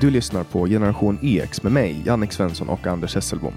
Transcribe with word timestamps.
Du 0.00 0.10
lyssnar 0.10 0.44
på 0.44 0.66
Generation 0.66 1.18
EX 1.22 1.62
med 1.62 1.72
mig, 1.72 2.02
Jannik 2.06 2.32
Svensson 2.32 2.68
och 2.68 2.86
Anders 2.86 3.14
Hesselbom. 3.14 3.52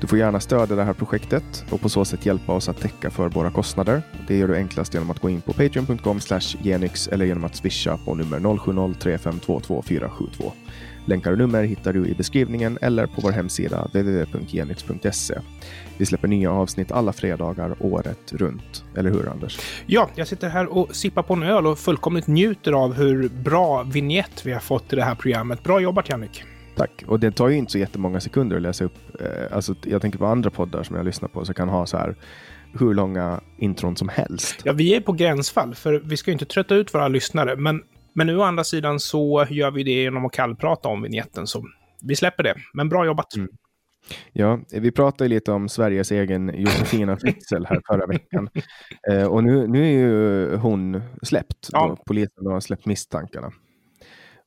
Du 0.00 0.06
får 0.06 0.18
gärna 0.18 0.40
stödja 0.40 0.76
det 0.76 0.84
här 0.84 0.92
projektet 0.92 1.64
och 1.70 1.80
på 1.80 1.88
så 1.88 2.04
sätt 2.04 2.26
hjälpa 2.26 2.52
oss 2.52 2.68
att 2.68 2.80
täcka 2.80 3.10
för 3.10 3.28
våra 3.28 3.50
kostnader. 3.50 4.02
Det 4.28 4.38
gör 4.38 4.48
du 4.48 4.56
enklast 4.56 4.94
genom 4.94 5.10
att 5.10 5.18
gå 5.18 5.30
in 5.30 5.40
på 5.40 5.52
patreon.com 5.52 6.20
genyx 6.62 7.08
eller 7.08 7.24
genom 7.24 7.44
att 7.44 7.56
swisha 7.56 7.98
på 8.04 8.14
nummer 8.14 8.40
0703522472. 8.40 10.52
Länkar 11.04 11.32
och 11.32 11.38
nummer 11.38 11.62
hittar 11.62 11.92
du 11.92 12.06
i 12.06 12.14
beskrivningen 12.14 12.78
eller 12.80 13.06
på 13.06 13.20
vår 13.20 13.32
hemsida 13.32 13.84
www.genyx.se. 13.84 15.34
Vi 15.98 16.06
släpper 16.06 16.28
nya 16.28 16.52
avsnitt 16.52 16.92
alla 16.92 17.12
fredagar 17.12 17.76
året 17.80 18.32
runt. 18.32 18.84
Eller 18.96 19.10
hur 19.10 19.28
Anders? 19.28 19.60
Ja, 19.86 20.10
jag 20.14 20.28
sitter 20.28 20.48
här 20.48 20.66
och 20.66 20.96
sippar 20.96 21.22
på 21.22 21.34
en 21.34 21.42
öl 21.42 21.66
och 21.66 21.78
fullkomligt 21.78 22.26
njuter 22.26 22.72
av 22.72 22.94
hur 22.94 23.28
bra 23.28 23.82
vignett 23.82 24.46
vi 24.46 24.52
har 24.52 24.60
fått 24.60 24.92
i 24.92 24.96
det 24.96 25.04
här 25.04 25.14
programmet. 25.14 25.62
Bra 25.62 25.80
jobbat 25.80 26.08
Jannik! 26.08 26.44
Tack. 26.76 27.04
Och 27.06 27.20
det 27.20 27.30
tar 27.30 27.48
ju 27.48 27.56
inte 27.56 27.72
så 27.72 27.78
jättemånga 27.78 28.20
sekunder 28.20 28.56
att 28.56 28.62
läsa 28.62 28.84
upp. 28.84 29.20
Eh, 29.20 29.56
alltså, 29.56 29.74
jag 29.84 30.02
tänker 30.02 30.18
på 30.18 30.26
andra 30.26 30.50
poddar 30.50 30.82
som 30.82 30.96
jag 30.96 31.04
lyssnar 31.04 31.28
på 31.28 31.44
så 31.44 31.54
kan 31.54 31.68
ha 31.68 31.86
så 31.86 31.96
här 31.96 32.16
hur 32.78 32.94
långa 32.94 33.40
intron 33.58 33.96
som 33.96 34.08
helst. 34.08 34.60
Ja, 34.64 34.72
vi 34.72 34.94
är 34.94 35.00
på 35.00 35.12
gränsfall, 35.12 35.74
för 35.74 36.02
vi 36.04 36.16
ska 36.16 36.30
ju 36.30 36.32
inte 36.32 36.44
trötta 36.44 36.74
ut 36.74 36.94
våra 36.94 37.08
lyssnare. 37.08 37.56
Men, 37.56 37.82
men 38.14 38.26
nu 38.26 38.36
å 38.36 38.42
andra 38.42 38.64
sidan 38.64 39.00
så 39.00 39.46
gör 39.50 39.70
vi 39.70 39.82
det 39.82 40.02
genom 40.02 40.26
att 40.26 40.32
kallprata 40.32 40.88
om 40.88 41.02
vignetten, 41.02 41.46
så 41.46 41.64
vi 42.02 42.16
släpper 42.16 42.42
det. 42.42 42.54
Men 42.74 42.88
bra 42.88 43.06
jobbat! 43.06 43.36
Mm. 43.36 43.48
Ja, 44.32 44.60
vi 44.70 44.90
pratade 44.90 45.28
lite 45.28 45.52
om 45.52 45.68
Sveriges 45.68 46.12
egen 46.12 46.52
Josefina 46.54 47.16
Fritzl 47.20 47.64
här 47.64 47.82
förra 47.86 48.06
veckan. 48.06 48.48
Eh, 49.08 49.24
och 49.24 49.44
nu, 49.44 49.66
nu 49.66 49.84
är 49.84 49.90
ju 49.90 50.56
hon 50.56 51.02
släppt. 51.22 51.68
Ja. 51.72 51.96
Polisen 52.06 52.46
har 52.46 52.60
släppt 52.60 52.86
misstankarna. 52.86 53.52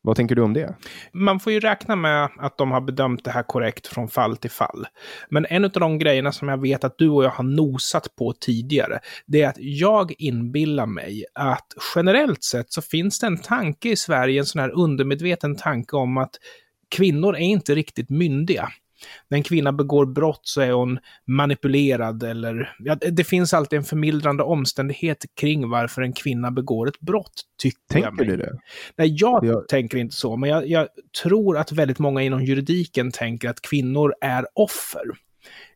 Vad 0.05 0.15
tänker 0.15 0.35
du 0.35 0.41
om 0.41 0.53
det? 0.53 0.75
Man 1.13 1.39
får 1.39 1.53
ju 1.53 1.59
räkna 1.59 1.95
med 1.95 2.29
att 2.37 2.57
de 2.57 2.71
har 2.71 2.81
bedömt 2.81 3.23
det 3.23 3.31
här 3.31 3.43
korrekt 3.43 3.87
från 3.87 4.07
fall 4.07 4.37
till 4.37 4.51
fall. 4.51 4.87
Men 5.29 5.45
en 5.49 5.65
av 5.65 5.71
de 5.71 5.99
grejerna 5.99 6.31
som 6.31 6.47
jag 6.49 6.61
vet 6.61 6.83
att 6.83 6.97
du 6.97 7.09
och 7.09 7.23
jag 7.23 7.29
har 7.29 7.43
nosat 7.43 8.15
på 8.15 8.33
tidigare, 8.33 8.99
det 9.25 9.41
är 9.41 9.49
att 9.49 9.57
jag 9.57 10.13
inbillar 10.17 10.85
mig 10.85 11.25
att 11.33 11.67
generellt 11.95 12.43
sett 12.43 12.71
så 12.71 12.81
finns 12.81 13.19
det 13.19 13.27
en 13.27 13.37
tanke 13.37 13.89
i 13.89 13.95
Sverige, 13.95 14.39
en 14.39 14.45
sån 14.45 14.61
här 14.61 14.79
undermedveten 14.79 15.55
tanke 15.55 15.95
om 15.95 16.17
att 16.17 16.35
kvinnor 16.95 17.35
är 17.35 17.39
inte 17.39 17.75
riktigt 17.75 18.09
myndiga 18.09 18.69
när 19.27 19.37
en 19.37 19.43
kvinna 19.43 19.71
begår 19.71 20.05
brott 20.05 20.41
så 20.43 20.61
är 20.61 20.71
hon 20.71 20.99
manipulerad 21.27 22.23
eller... 22.23 22.75
Ja, 22.79 22.95
det 22.95 23.23
finns 23.23 23.53
alltid 23.53 23.77
en 23.77 23.85
förmildrande 23.85 24.43
omständighet 24.43 25.25
kring 25.39 25.69
varför 25.69 26.01
en 26.01 26.13
kvinna 26.13 26.51
begår 26.51 26.87
ett 26.87 26.99
brott, 26.99 27.41
tycker 27.61 27.79
tänker 27.89 28.07
jag 28.07 28.17
mig. 28.17 28.27
du 28.27 28.37
det? 28.37 28.59
Nej, 28.95 29.15
jag, 29.19 29.45
jag... 29.45 29.67
tänker 29.67 29.97
inte 29.97 30.15
så, 30.15 30.37
men 30.37 30.49
jag, 30.49 30.67
jag 30.67 30.87
tror 31.23 31.57
att 31.57 31.71
väldigt 31.71 31.99
många 31.99 32.21
inom 32.21 32.43
juridiken 32.43 33.11
tänker 33.11 33.49
att 33.49 33.61
kvinnor 33.61 34.13
är 34.21 34.45
offer. 34.53 35.24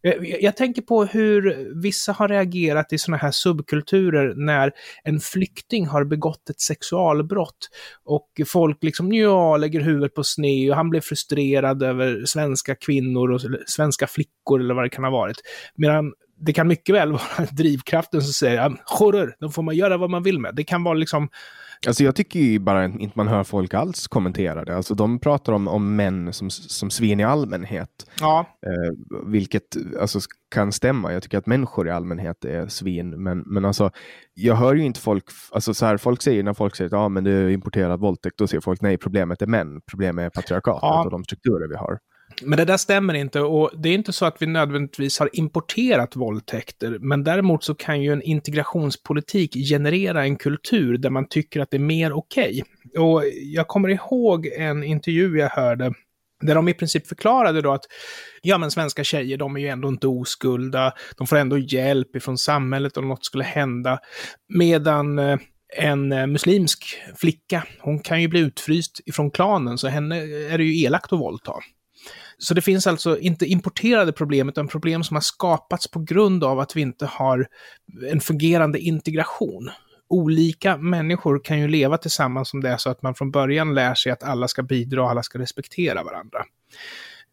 Eh, 0.03 0.14
jag 0.42 0.58
tänker 0.58 0.81
på 0.81 1.05
hur 1.05 1.72
vissa 1.81 2.11
har 2.11 2.28
reagerat 2.28 2.94
i 2.94 2.97
sådana 2.97 3.17
här 3.17 3.31
subkulturer 3.31 4.33
när 4.36 4.72
en 5.03 5.19
flykting 5.19 5.88
har 5.88 6.03
begått 6.03 6.50
ett 6.50 6.61
sexualbrott 6.61 7.69
och 8.05 8.27
folk 8.47 8.83
liksom 8.83 9.14
ja, 9.14 9.58
lägger 9.58 9.81
huvudet 9.81 10.14
på 10.14 10.23
sne 10.23 10.70
och 10.70 10.75
han 10.75 10.89
blir 10.89 11.02
frustrerad 11.02 11.83
över 11.83 12.25
svenska 12.25 12.75
kvinnor 12.75 13.31
och 13.31 13.42
svenska 13.67 14.08
flickor 14.08 14.59
eller 14.59 14.73
vad 14.73 14.86
det 14.86 14.89
kan 14.89 15.03
ha 15.03 15.11
varit. 15.11 15.38
Medan 15.75 16.14
det 16.42 16.53
kan 16.53 16.67
mycket 16.67 16.95
väl 16.95 17.11
vara 17.11 17.22
drivkraften 17.52 18.22
som 18.22 18.33
säger 18.33 18.61
att 18.61 18.73
de 19.39 19.52
får 19.52 19.61
man 19.61 19.75
göra 19.75 19.97
vad 19.97 20.09
man 20.09 20.23
vill 20.23 20.39
med. 20.39 20.55
Det 20.55 20.64
kan 20.64 20.83
vara 20.83 20.94
liksom 20.94 21.30
Alltså 21.88 22.03
jag 22.03 22.16
tycker 22.16 22.39
ju 22.39 22.59
bara 22.59 22.85
inte 22.85 23.11
man 23.13 23.27
hör 23.27 23.44
folk 23.44 23.73
alls 23.73 24.08
kommentera 24.08 24.66
det. 24.66 24.75
Alltså 24.75 24.95
de 24.95 25.19
pratar 25.19 25.53
om, 25.53 25.67
om 25.67 25.95
män 25.95 26.33
som, 26.33 26.49
som 26.49 26.89
svin 26.89 27.20
i 27.20 27.23
allmänhet. 27.23 27.89
Ja. 28.20 28.45
Eh, 28.65 29.21
vilket 29.26 29.77
alltså, 29.99 30.20
kan 30.55 30.71
stämma. 30.71 31.14
Jag 31.14 31.23
tycker 31.23 31.37
att 31.37 31.45
människor 31.45 31.87
i 31.87 31.92
allmänhet 31.92 32.45
är 32.45 32.67
svin. 32.67 33.23
Men, 33.23 33.39
men 33.45 33.65
alltså, 33.65 33.92
jag 34.33 34.55
hör 34.55 34.76
ju 34.76 34.83
inte 34.86 34.99
folk, 34.99 35.23
alltså 35.52 35.73
så 35.73 35.86
här, 35.86 35.98
folk 35.98 36.21
säger 36.21 36.43
när 36.43 36.54
folk 36.54 36.76
säger 36.76 36.87
att 36.87 36.93
ah, 36.93 37.09
men 37.09 37.23
det 37.23 37.31
är 37.31 37.49
importerad 37.49 37.99
våldtäkt, 37.99 38.37
då 38.37 38.48
säger 38.48 38.61
folk 38.61 38.81
nej, 38.81 38.98
problemet 38.98 39.42
är 39.42 39.48
män. 39.48 39.81
Problemet 39.92 40.25
är 40.25 40.30
patriarkatet 40.30 40.81
ja. 40.81 41.04
och 41.04 41.11
de 41.11 41.23
strukturer 41.23 41.70
vi 41.70 41.75
har. 41.75 41.99
Men 42.44 42.58
det 42.58 42.66
där 42.66 42.77
stämmer 42.77 43.14
inte 43.14 43.42
och 43.42 43.72
det 43.77 43.89
är 43.89 43.94
inte 43.94 44.14
så 44.14 44.26
att 44.26 44.42
vi 44.42 44.45
nödvändigtvis 44.45 45.20
har 45.20 45.30
importerat 45.33 46.16
våldtäkter, 46.16 46.98
men 47.00 47.23
däremot 47.23 47.64
så 47.64 47.76
kan 47.76 48.02
ju 48.02 48.14
en 48.14 48.22
integrationspolitik 48.22 49.54
generera 49.70 50.23
en 50.23 50.36
kultur 50.36 50.98
där 50.98 51.10
man 51.10 51.28
tycker 51.28 51.60
att 51.60 51.72
det 51.72 51.78
är 51.78 51.80
mer 51.80 52.14
okej. 52.14 52.64
Okay. 52.86 53.04
Och 53.04 53.23
jag 53.44 53.67
kommer 53.67 53.89
ihåg 53.89 54.45
en 54.45 54.83
intervju 54.83 55.38
jag 55.38 55.49
hörde 55.49 55.94
där 56.42 56.55
de 56.55 56.67
i 56.67 56.73
princip 56.73 57.08
förklarade 57.08 57.61
då 57.61 57.73
att 57.73 57.86
ja, 58.42 58.58
men 58.58 58.72
svenska 58.72 59.04
tjejer, 59.04 59.38
de 59.38 59.55
är 59.55 59.60
ju 59.60 59.67
ändå 59.67 59.88
inte 59.88 60.08
oskulda, 60.08 60.94
de 61.17 61.28
får 61.28 61.36
ändå 61.36 61.58
hjälp 61.58 62.16
ifrån 62.16 62.38
samhället 62.38 62.98
om 62.98 63.08
något 63.08 63.26
skulle 63.26 63.44
hända. 63.44 63.99
Medan 64.54 65.20
eh, 65.20 65.38
en 65.78 66.11
eh, 66.11 66.28
muslimsk 66.28 66.98
flicka, 67.16 67.64
hon 67.80 67.99
kan 67.99 68.22
ju 68.22 68.28
bli 68.28 68.39
utfryst 68.39 68.99
ifrån 69.05 69.32
klanen, 69.32 69.78
så 69.78 69.88
henne 69.88 70.17
är 70.54 70.58
det 70.58 70.64
ju 70.64 70.83
elakt 70.83 71.14
att 71.14 71.20
våldta. 71.20 71.54
Så 72.37 72.54
det 72.54 72.61
finns 72.61 72.87
alltså 72.87 73.20
inte 73.20 73.45
importerade 73.45 74.11
problem, 74.11 74.49
utan 74.49 74.67
problem 74.67 75.04
som 75.04 75.15
har 75.15 75.21
skapats 75.21 75.87
på 75.92 75.99
grund 75.99 76.43
av 76.43 76.60
att 76.60 76.76
vi 76.76 76.82
inte 76.82 77.05
har 77.05 77.48
en 78.11 78.21
fungerande 78.21 78.80
integration. 78.80 79.70
Olika 80.10 80.77
människor 80.77 81.43
kan 81.43 81.60
ju 81.60 81.67
leva 81.67 81.98
tillsammans 81.98 82.54
om 82.54 82.61
det 82.61 82.70
är 82.70 82.77
så 82.77 82.89
att 82.89 83.02
man 83.02 83.15
från 83.15 83.32
början 83.32 83.76
lär 83.76 83.93
sig 83.93 84.11
att 84.11 84.23
alla 84.23 84.48
ska 84.48 84.64
bidra 84.64 85.04
och 85.04 85.10
alla 85.10 85.23
ska 85.23 85.39
respektera 85.39 86.04
varandra. 86.04 86.39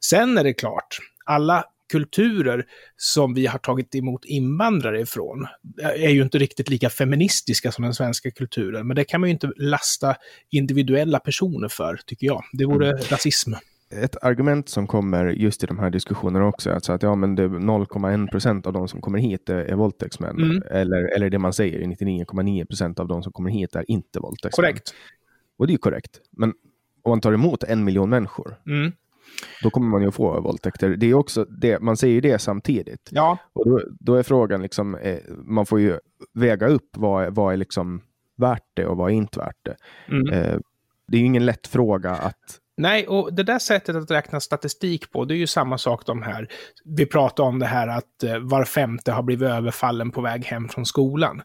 Sen 0.05 0.39
är 0.39 0.45
det 0.45 0.55
klart, 0.55 0.99
alla 1.25 1.65
kulturer 1.93 2.65
som 2.97 3.35
vi 3.35 3.47
har 3.47 3.59
tagit 3.59 3.95
emot 3.95 4.25
invandrare 4.25 5.01
ifrån 5.01 5.47
är 5.83 6.11
ju 6.11 6.23
inte 6.23 6.39
riktigt 6.39 6.69
lika 6.69 6.91
feministiska 6.91 7.73
som 7.73 7.85
den 7.85 7.95
svenska 7.95 8.31
kulturen. 8.31 8.87
Men 8.87 8.97
det 8.97 9.05
kan 9.05 9.21
man 9.21 9.29
ju 9.29 9.33
inte 9.33 9.53
lasta 9.57 10.17
individuella 10.51 11.19
personer 11.19 11.69
för, 11.69 12.01
tycker 12.07 12.27
jag. 12.27 12.45
Det 12.53 12.65
vore 12.65 12.91
mm. 12.91 13.03
rasism 13.11 13.53
ett 13.91 14.25
argument 14.25 14.69
som 14.69 14.87
kommer 14.87 15.27
just 15.27 15.65
i 15.65 15.67
de 15.67 15.79
här 15.79 15.91
diskussionerna 15.91 16.47
också, 16.47 16.73
alltså 16.73 16.93
att 16.93 17.03
ja, 17.03 17.15
men 17.15 17.35
det 17.35 17.49
0,1 17.49 18.31
procent 18.31 18.67
av 18.67 18.73
de 18.73 18.89
som 18.89 19.01
kommer 19.01 19.19
hit 19.19 19.49
är, 19.49 19.57
är 19.57 19.75
våldtäktsmän. 19.75 20.37
Mm. 20.37 20.63
Eller, 20.71 21.15
eller 21.17 21.31
det 21.31 21.39
man 21.39 21.53
säger, 21.53 21.81
99,9 21.81 22.65
procent 22.65 23.01
av 23.01 23.09
de 23.09 23.23
som 23.23 23.33
kommer 23.33 23.51
hit 23.51 23.77
är 23.77 23.91
inte 23.91 24.21
våldtäktsmän. 24.21 24.65
Korrekt. 24.65 24.95
Och 25.59 25.67
det 25.67 25.73
är 25.73 25.79
korrekt. 25.79 26.21
Men 26.31 26.53
om 27.03 27.11
man 27.11 27.21
tar 27.21 27.33
emot 27.33 27.65
en 27.65 27.85
miljon 27.85 28.11
människor, 28.11 28.57
mm. 28.67 28.93
då 29.63 29.71
kommer 29.71 29.89
man 29.89 30.03
ju 30.03 30.11
få 30.11 30.41
våldtäkter. 30.41 30.89
Det 30.89 31.07
är 31.07 31.15
också 31.15 31.45
det, 31.45 31.81
man 31.81 31.97
säger 31.97 32.15
ju 32.15 32.21
det 32.21 32.39
samtidigt. 32.39 33.09
Ja. 33.11 33.39
Och 33.53 33.71
då, 33.71 33.81
då 34.01 34.15
är 34.15 34.23
frågan, 34.23 34.63
liksom, 34.63 34.95
eh, 34.95 35.19
man 35.45 35.67
får 35.67 35.81
ju 35.81 35.99
väga 36.35 36.69
upp 36.69 36.91
vad, 36.97 37.35
vad 37.35 37.53
är 37.53 37.57
liksom 37.57 38.03
värt 38.37 38.67
det 38.75 38.87
och 38.87 38.97
vad 38.97 39.11
är 39.11 39.15
inte 39.15 39.39
värt 39.39 39.65
det. 39.65 39.77
Mm. 40.09 40.33
Eh, 40.33 40.59
det 41.09 41.17
är 41.17 41.21
ju 41.21 41.27
ingen 41.27 41.47
lätt 41.47 41.67
fråga 41.67 42.11
att 42.11 42.61
Nej, 42.79 43.07
och 43.07 43.35
det 43.35 43.43
där 43.43 43.59
sättet 43.59 43.97
att 43.97 44.11
räkna 44.11 44.41
statistik 44.41 45.13
på, 45.13 45.25
det 45.25 45.35
är 45.35 45.39
ju 45.39 45.47
samma 45.47 45.79
sak 45.79 46.07
de 46.07 46.23
här. 46.23 46.49
Vi 46.85 47.07
pratar 47.07 47.45
om 47.45 47.59
det 47.59 47.67
här 47.67 47.89
att 47.89 48.23
eh, 48.23 48.39
var 48.39 48.65
femte 48.65 49.13
har 49.13 49.23
blivit 49.23 49.49
överfallen 49.49 50.11
på 50.11 50.21
väg 50.21 50.45
hem 50.45 50.69
från 50.69 50.87
skolan. 50.87 51.43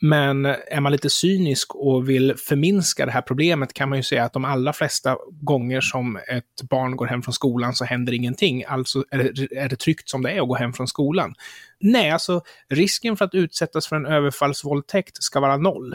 Men 0.00 0.46
eh, 0.46 0.56
är 0.66 0.80
man 0.80 0.92
lite 0.92 1.10
cynisk 1.10 1.74
och 1.74 2.08
vill 2.08 2.34
förminska 2.36 3.06
det 3.06 3.12
här 3.12 3.22
problemet 3.22 3.72
kan 3.72 3.88
man 3.88 3.98
ju 3.98 4.02
säga 4.02 4.24
att 4.24 4.32
de 4.32 4.44
allra 4.44 4.72
flesta 4.72 5.16
gånger 5.30 5.80
som 5.80 6.16
ett 6.16 6.62
barn 6.70 6.96
går 6.96 7.06
hem 7.06 7.22
från 7.22 7.34
skolan 7.34 7.74
så 7.74 7.84
händer 7.84 8.12
ingenting. 8.12 8.64
Alltså 8.64 9.04
är 9.10 9.18
det, 9.18 9.56
är 9.56 9.68
det 9.68 9.76
tryggt 9.76 10.08
som 10.08 10.22
det 10.22 10.30
är 10.30 10.40
att 10.40 10.48
gå 10.48 10.54
hem 10.54 10.72
från 10.72 10.88
skolan. 10.88 11.34
Nej, 11.80 12.10
alltså 12.10 12.40
risken 12.68 13.16
för 13.16 13.24
att 13.24 13.34
utsättas 13.34 13.86
för 13.86 13.96
en 13.96 14.06
överfallsvåldtäkt 14.06 15.22
ska 15.22 15.40
vara 15.40 15.56
noll 15.56 15.94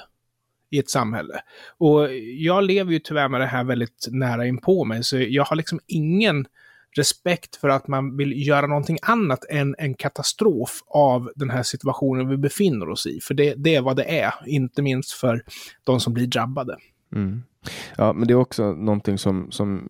i 0.69 0.79
ett 0.79 0.89
samhälle. 0.89 1.41
Och 1.77 2.15
jag 2.37 2.63
lever 2.63 2.91
ju 2.91 2.99
tyvärr 2.99 3.29
med 3.29 3.41
det 3.41 3.47
här 3.47 3.63
väldigt 3.63 4.07
nära 4.11 4.47
inpå 4.47 4.85
mig, 4.85 5.03
så 5.03 5.17
jag 5.17 5.43
har 5.45 5.55
liksom 5.55 5.79
ingen 5.87 6.47
respekt 6.95 7.55
för 7.55 7.69
att 7.69 7.87
man 7.87 8.17
vill 8.17 8.47
göra 8.47 8.67
någonting 8.67 8.97
annat 9.01 9.45
än 9.49 9.75
en 9.77 9.93
katastrof 9.93 10.83
av 10.87 11.31
den 11.35 11.49
här 11.49 11.63
situationen 11.63 12.29
vi 12.29 12.37
befinner 12.37 12.89
oss 12.89 13.07
i. 13.07 13.19
För 13.21 13.33
det, 13.33 13.53
det 13.57 13.75
är 13.75 13.81
vad 13.81 13.95
det 13.95 14.19
är, 14.19 14.33
inte 14.45 14.81
minst 14.81 15.11
för 15.11 15.43
de 15.83 15.99
som 15.99 16.13
blir 16.13 16.27
drabbade. 16.27 16.77
Mm. 17.15 17.43
Ja, 17.97 18.13
men 18.13 18.27
det 18.27 18.33
är 18.33 18.35
också 18.35 18.71
någonting 18.71 19.17
som, 19.17 19.51
som 19.51 19.89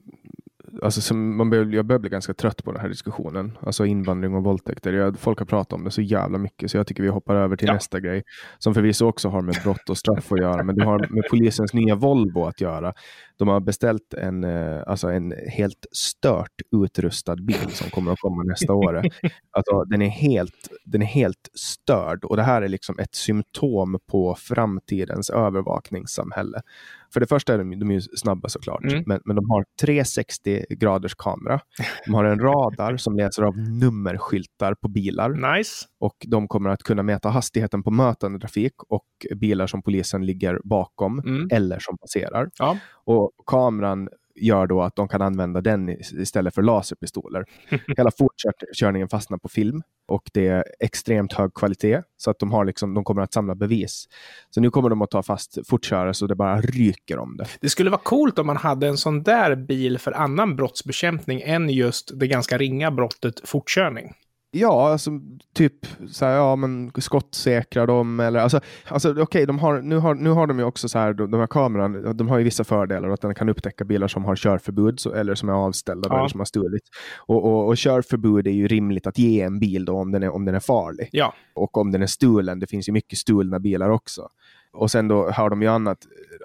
alltså 0.81 1.01
som 1.01 1.37
man 1.37 1.49
bör, 1.49 1.65
jag 1.65 1.85
börjar 1.85 1.99
bli 1.99 2.09
ganska 2.09 2.33
trött 2.33 2.63
på 2.63 2.71
den 2.71 2.81
här 2.81 2.89
diskussionen. 2.89 3.57
Alltså 3.61 3.85
invandring 3.85 4.35
och 4.35 4.43
våldtäkter. 4.43 4.93
Jag, 4.93 5.19
folk 5.19 5.39
har 5.39 5.45
pratat 5.45 5.73
om 5.73 5.83
det 5.83 5.91
så 5.91 6.01
jävla 6.01 6.37
mycket 6.37 6.71
så 6.71 6.77
jag 6.77 6.87
tycker 6.87 7.03
vi 7.03 7.09
hoppar 7.09 7.35
över 7.35 7.55
till 7.55 7.67
ja. 7.67 7.73
nästa 7.73 7.99
grej. 7.99 8.23
Som 8.57 8.73
förvisso 8.73 9.05
också 9.05 9.29
har 9.29 9.41
med 9.41 9.55
brott 9.63 9.89
och 9.89 9.97
straff 9.97 10.31
att 10.31 10.39
göra, 10.39 10.63
men 10.63 10.75
det 10.75 10.85
har 10.85 10.99
med 11.09 11.23
polisens 11.29 11.73
nya 11.73 11.95
Volvo 11.95 12.45
att 12.45 12.61
göra. 12.61 12.93
De 13.39 13.47
har 13.47 13.59
beställt 13.59 14.13
en, 14.13 14.43
eh, 14.43 14.83
alltså 14.87 15.07
en 15.07 15.33
helt 15.47 15.85
stört 15.91 16.61
utrustad 16.71 17.35
bil 17.35 17.69
som 17.69 17.89
kommer 17.89 18.11
att 18.11 18.19
komma 18.19 18.43
nästa 18.43 18.73
år. 18.73 19.01
Alltså, 19.51 19.83
den, 19.83 20.01
är 20.01 20.09
helt, 20.09 20.69
den 20.85 21.01
är 21.01 21.05
helt 21.05 21.49
störd 21.53 22.23
och 22.23 22.37
det 22.37 22.43
här 22.43 22.61
är 22.61 22.67
liksom 22.67 22.99
ett 22.99 23.15
symptom 23.15 23.99
på 24.11 24.35
framtidens 24.35 25.29
övervakningssamhälle. 25.29 26.61
För 27.13 27.19
det 27.19 27.27
första 27.27 27.53
är 27.53 27.57
de, 27.57 27.79
de 27.79 27.91
är 27.91 27.99
snabba 27.99 28.49
såklart, 28.49 28.83
mm. 28.83 29.03
men, 29.05 29.21
men 29.25 29.35
de 29.35 29.49
har 29.49 29.65
360 29.81 30.65
graders 30.69 31.15
kamera. 31.15 31.59
De 32.05 32.13
har 32.13 32.25
en 32.25 32.39
radar 32.39 32.97
som 32.97 33.15
läser 33.15 33.43
av 33.43 33.57
nummerskyltar 33.57 34.75
på 34.81 34.87
bilar. 34.87 35.57
Nice. 35.57 35.85
Och 35.99 36.15
de 36.27 36.47
kommer 36.47 36.69
att 36.69 36.83
kunna 36.83 37.03
mäta 37.03 37.29
hastigheten 37.29 37.83
på 37.83 37.91
mötande 37.91 38.39
trafik 38.39 38.73
och 38.89 39.05
bilar 39.35 39.67
som 39.67 39.81
polisen 39.81 40.25
ligger 40.25 40.59
bakom 40.63 41.19
mm. 41.19 41.47
eller 41.51 41.79
som 41.79 41.97
passerar. 41.97 42.49
Ja. 42.59 42.77
Och 43.05 43.28
kameran 43.45 44.09
gör 44.41 44.67
då 44.67 44.81
att 44.81 44.95
de 44.95 45.07
kan 45.07 45.21
använda 45.21 45.61
den 45.61 45.89
istället 45.89 46.55
för 46.55 46.61
laserpistoler. 46.61 47.45
Hela 47.97 48.11
fortkörningen 48.11 49.09
fastnar 49.09 49.37
på 49.37 49.49
film 49.49 49.81
och 50.07 50.29
det 50.33 50.47
är 50.47 50.63
extremt 50.79 51.33
hög 51.33 51.53
kvalitet 51.53 52.01
så 52.17 52.31
att 52.31 52.39
de, 52.39 52.51
har 52.51 52.65
liksom, 52.65 52.93
de 52.93 53.03
kommer 53.03 53.21
att 53.21 53.33
samla 53.33 53.55
bevis. 53.55 54.05
Så 54.49 54.61
nu 54.61 54.71
kommer 54.71 54.89
de 54.89 55.01
att 55.01 55.11
ta 55.11 55.23
fast 55.23 55.67
fortkörare 55.67 56.13
så 56.13 56.27
det 56.27 56.35
bara 56.35 56.61
ryker 56.61 57.19
om 57.19 57.37
det. 57.37 57.45
Det 57.61 57.69
skulle 57.69 57.89
vara 57.89 58.01
coolt 58.03 58.39
om 58.39 58.47
man 58.47 58.57
hade 58.57 58.87
en 58.87 58.97
sån 58.97 59.23
där 59.23 59.55
bil 59.55 59.99
för 59.99 60.11
annan 60.11 60.55
brottsbekämpning 60.55 61.41
än 61.41 61.69
just 61.69 62.19
det 62.19 62.27
ganska 62.27 62.57
ringa 62.57 62.91
brottet 62.91 63.41
fortkörning. 63.43 64.13
Ja, 64.51 64.91
alltså 64.91 65.11
typ 65.53 65.85
så 66.07 66.25
här, 66.25 66.35
ja 66.35 66.55
men 66.55 66.91
skottsäkra 66.97 67.85
dem 67.85 68.19
eller 68.19 68.39
alltså, 68.39 68.59
alltså 68.87 69.21
okay, 69.21 69.45
de 69.45 69.59
har, 69.59 69.81
nu, 69.81 69.97
har, 69.97 70.15
nu 70.15 70.29
har 70.29 70.47
de 70.47 70.59
ju 70.59 70.65
också 70.65 70.89
så 70.89 70.99
här, 70.99 71.13
de, 71.13 71.31
de 71.31 71.39
här 71.39 71.47
kameran, 71.47 72.17
de 72.17 72.29
har 72.29 72.37
ju 72.37 72.43
vissa 72.43 72.63
fördelar 72.63 73.09
att 73.09 73.21
den 73.21 73.35
kan 73.35 73.49
upptäcka 73.49 73.85
bilar 73.85 74.07
som 74.07 74.25
har 74.25 74.35
körförbud 74.35 74.99
så, 74.99 75.13
eller 75.13 75.35
som 75.35 75.49
är 75.49 75.53
avställda 75.53 76.09
ja. 76.11 76.19
eller 76.19 76.27
som 76.27 76.39
har 76.39 76.45
stulit. 76.45 76.83
Och, 77.17 77.45
och, 77.45 77.67
och 77.67 77.77
körförbud 77.77 78.47
är 78.47 78.51
ju 78.51 78.67
rimligt 78.67 79.07
att 79.07 79.17
ge 79.17 79.41
en 79.41 79.59
bil 79.59 79.85
då 79.85 79.93
om 79.97 80.11
den 80.11 80.23
är, 80.23 80.29
om 80.29 80.45
den 80.45 80.55
är 80.55 80.59
farlig. 80.59 81.09
Ja. 81.11 81.33
Och 81.53 81.77
om 81.77 81.91
den 81.91 82.01
är 82.01 82.07
stulen, 82.07 82.59
det 82.59 82.67
finns 82.67 82.89
ju 82.89 82.93
mycket 82.93 83.19
stulna 83.19 83.59
bilar 83.59 83.89
också. 83.89 84.29
Och 84.71 84.91
sen 84.91 85.07
då 85.07 85.29
har 85.29 85.49
de 85.49 85.61
ju 85.61 85.67
annat, 85.67 85.97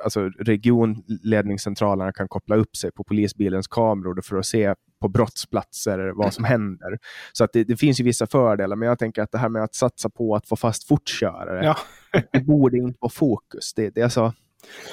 alltså 0.05 0.29
regionledningscentralerna 0.29 2.13
kan 2.13 2.29
koppla 2.29 2.57
upp 2.57 2.77
sig 2.77 2.93
på 2.93 3.05
polisbilens 3.05 3.69
kameror 3.69 4.23
för 4.23 4.37
att 4.37 4.47
se 4.47 4.75
på 5.05 5.09
brottsplatser 5.09 6.13
vad 6.15 6.35
som 6.35 6.45
händer. 6.45 6.99
Så 7.33 7.45
att 7.45 7.53
det, 7.53 7.65
det, 7.65 7.77
finns 7.77 8.01
ju 8.01 8.05
vissa 8.05 8.27
fördelar, 8.27 8.77
men 8.77 8.89
jag 8.89 8.99
tänker 8.99 9.23
att 9.23 9.33
det 9.33 9.39
här 9.39 9.49
med 9.49 9.63
att 9.63 9.75
satsa 9.75 10.11
på 10.11 10.37
att 10.37 10.49
få 10.49 10.57
fast 10.57 10.89
fortkörare, 10.89 11.65
ja. 11.65 11.77
det 12.33 12.41
borde 12.41 12.77
inte 12.77 12.99
vara 13.01 13.11
fokus. 13.11 13.75
Det, 13.75 13.91
det 13.91 14.01
är 14.01 14.05
alltså, 14.05 14.33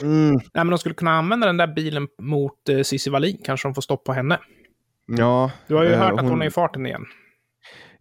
mm. 0.01 0.31
Nej, 0.31 0.43
men 0.53 0.67
de 0.67 0.77
skulle 0.77 0.95
kunna 0.95 1.11
använda 1.11 1.47
den 1.47 1.57
där 1.57 1.67
bilen 1.67 2.07
mot 2.21 2.69
eh, 2.69 2.81
Cissi 2.81 3.09
Wallin, 3.09 3.37
kanske 3.43 3.67
de 3.67 3.75
får 3.75 3.81
stopp 3.81 4.03
på 4.03 4.13
henne. 4.13 4.39
Ja. 5.07 5.51
Du 5.67 5.75
har 5.75 5.83
ju 5.83 5.91
eh, 5.91 5.99
hört 5.99 6.13
att 6.13 6.21
hon, 6.21 6.29
hon 6.29 6.41
är 6.41 6.45
i 6.45 6.51
farten 6.51 6.85
igen. 6.85 7.05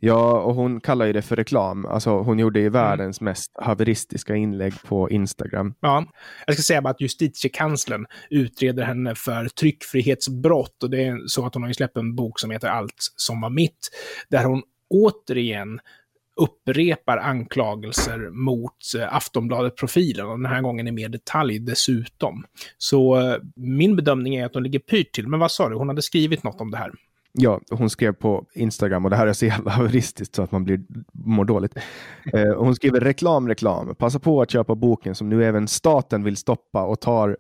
Ja, 0.02 0.40
och 0.40 0.54
hon 0.54 0.80
kallar 0.80 1.06
ju 1.06 1.12
det 1.12 1.22
för 1.22 1.36
reklam. 1.36 1.86
Alltså, 1.86 2.10
hon 2.10 2.38
gjorde 2.38 2.60
ju 2.60 2.66
mm. 2.66 2.72
världens 2.72 3.20
mest 3.20 3.52
haveristiska 3.54 4.36
inlägg 4.36 4.82
på 4.82 5.10
Instagram. 5.10 5.74
Ja, 5.80 6.06
jag 6.46 6.54
ska 6.54 6.62
säga 6.62 6.82
bara 6.82 6.90
att 6.90 7.00
justitiekanslern 7.00 8.06
utreder 8.30 8.84
henne 8.84 9.14
för 9.14 9.48
tryckfrihetsbrott. 9.48 10.82
Och 10.82 10.90
det 10.90 11.06
är 11.06 11.26
så 11.26 11.46
att 11.46 11.54
hon 11.54 11.62
har 11.62 11.70
ju 11.70 11.74
släppt 11.74 11.96
en 11.96 12.14
bok 12.14 12.40
som 12.40 12.50
heter 12.50 12.68
Allt 12.68 12.94
som 13.16 13.40
var 13.40 13.50
mitt, 13.50 13.90
där 14.28 14.44
hon 14.44 14.62
återigen 14.90 15.80
upprepar 16.36 17.18
anklagelser 17.18 18.30
mot 18.30 18.76
eh, 18.98 19.16
Aftonbladet-profilen 19.16 20.26
och 20.26 20.38
den 20.38 20.46
här 20.46 20.62
gången 20.62 20.88
i 20.88 20.92
mer 20.92 21.08
detalj 21.08 21.58
dessutom. 21.58 22.44
Så 22.78 23.20
eh, 23.20 23.36
min 23.56 23.96
bedömning 23.96 24.34
är 24.34 24.46
att 24.46 24.54
hon 24.54 24.62
ligger 24.62 24.78
pyrt 24.78 25.12
till. 25.12 25.28
Men 25.28 25.40
vad 25.40 25.50
sa 25.50 25.68
du, 25.68 25.76
hon 25.76 25.88
hade 25.88 26.02
skrivit 26.02 26.42
något 26.42 26.60
om 26.60 26.70
det 26.70 26.76
här? 26.76 26.92
Ja, 27.32 27.60
hon 27.70 27.90
skrev 27.90 28.12
på 28.12 28.46
Instagram, 28.54 29.04
och 29.04 29.10
det 29.10 29.16
här 29.16 29.26
är 29.26 29.32
så 29.32 29.46
jävla 29.46 29.70
heuristiskt 29.76 30.34
så 30.34 30.42
att 30.42 30.52
man 30.52 30.64
blir, 30.64 30.80
mår 31.12 31.44
dåligt. 31.44 31.76
Eh, 32.32 32.54
hon 32.56 32.74
skriver 32.74 33.00
reklam, 33.00 33.48
reklam. 33.48 33.94
Passa 33.94 34.18
på 34.18 34.42
att 34.42 34.50
köpa 34.50 34.74
boken 34.74 35.14
som 35.14 35.28
nu 35.28 35.44
även 35.44 35.68
staten 35.68 36.24
vill 36.24 36.36
stoppa 36.36 36.82
och 36.82 37.00
tar 37.00 37.36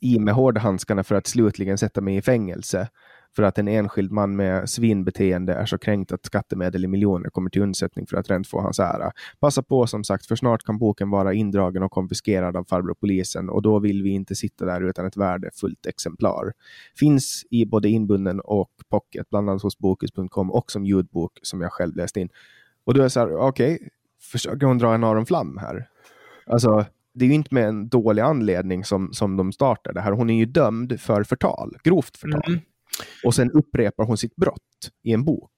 i 0.00 0.18
med 0.18 0.34
hårdhandskarna 0.34 1.04
för 1.04 1.14
att 1.14 1.26
slutligen 1.26 1.78
sätta 1.78 2.00
mig 2.00 2.16
i 2.16 2.22
fängelse 2.22 2.88
för 3.36 3.42
att 3.42 3.58
en 3.58 3.68
enskild 3.68 4.12
man 4.12 4.36
med 4.36 4.70
svinbeteende 4.70 5.54
är 5.54 5.66
så 5.66 5.78
kränkt 5.78 6.12
att 6.12 6.26
skattemedel 6.26 6.84
i 6.84 6.88
miljoner 6.88 7.30
kommer 7.30 7.50
till 7.50 7.62
undsättning 7.62 8.06
för 8.06 8.16
att 8.16 8.30
rent 8.30 8.48
få 8.48 8.60
hans 8.60 8.78
ära. 8.78 9.12
Passa 9.40 9.62
på 9.62 9.86
som 9.86 10.04
sagt, 10.04 10.26
för 10.26 10.36
snart 10.36 10.62
kan 10.62 10.78
boken 10.78 11.10
vara 11.10 11.34
indragen 11.34 11.82
och 11.82 11.90
konfiskerad 11.90 12.56
av 12.56 12.64
farbror 12.64 12.94
polisen 12.94 13.48
och 13.48 13.62
då 13.62 13.78
vill 13.78 14.02
vi 14.02 14.10
inte 14.10 14.34
sitta 14.34 14.64
där 14.64 14.80
utan 14.80 15.06
ett 15.06 15.16
värdefullt 15.16 15.86
exemplar. 15.86 16.52
Finns 16.98 17.44
i 17.50 17.66
både 17.66 17.88
inbunden 17.88 18.40
och 18.40 18.70
pocket, 18.88 19.30
bland 19.30 19.50
annat 19.50 19.62
hos 19.62 19.78
Bokus.com 19.78 20.50
och 20.50 20.70
som 20.70 20.86
ljudbok 20.86 21.38
som 21.42 21.60
jag 21.60 21.72
själv 21.72 21.96
läst 21.96 22.16
in. 22.16 22.28
Och 22.84 22.94
då 22.94 23.02
är 23.02 23.08
så 23.08 23.20
här, 23.20 23.36
okej, 23.36 23.74
okay, 23.74 23.88
försöker 24.20 24.66
hon 24.66 24.78
dra 24.78 24.94
en 24.94 25.04
Aron 25.04 25.26
Flam 25.26 25.56
här? 25.56 25.88
Alltså, 26.46 26.84
det 27.14 27.24
är 27.24 27.28
ju 27.28 27.34
inte 27.34 27.54
med 27.54 27.68
en 27.68 27.88
dålig 27.88 28.22
anledning 28.22 28.84
som, 28.84 29.12
som 29.12 29.36
de 29.36 29.52
startar 29.52 29.92
det 29.92 30.00
här. 30.00 30.12
Hon 30.12 30.30
är 30.30 30.34
ju 30.34 30.46
dömd 30.46 31.00
för 31.00 31.22
förtal, 31.22 31.76
grovt 31.84 32.16
förtal. 32.16 32.42
Mm. 32.46 32.60
Och 33.24 33.34
sen 33.34 33.50
upprepar 33.50 34.04
hon 34.04 34.18
sitt 34.18 34.36
brott 34.36 34.58
i 35.02 35.12
en 35.12 35.24
bok. 35.24 35.50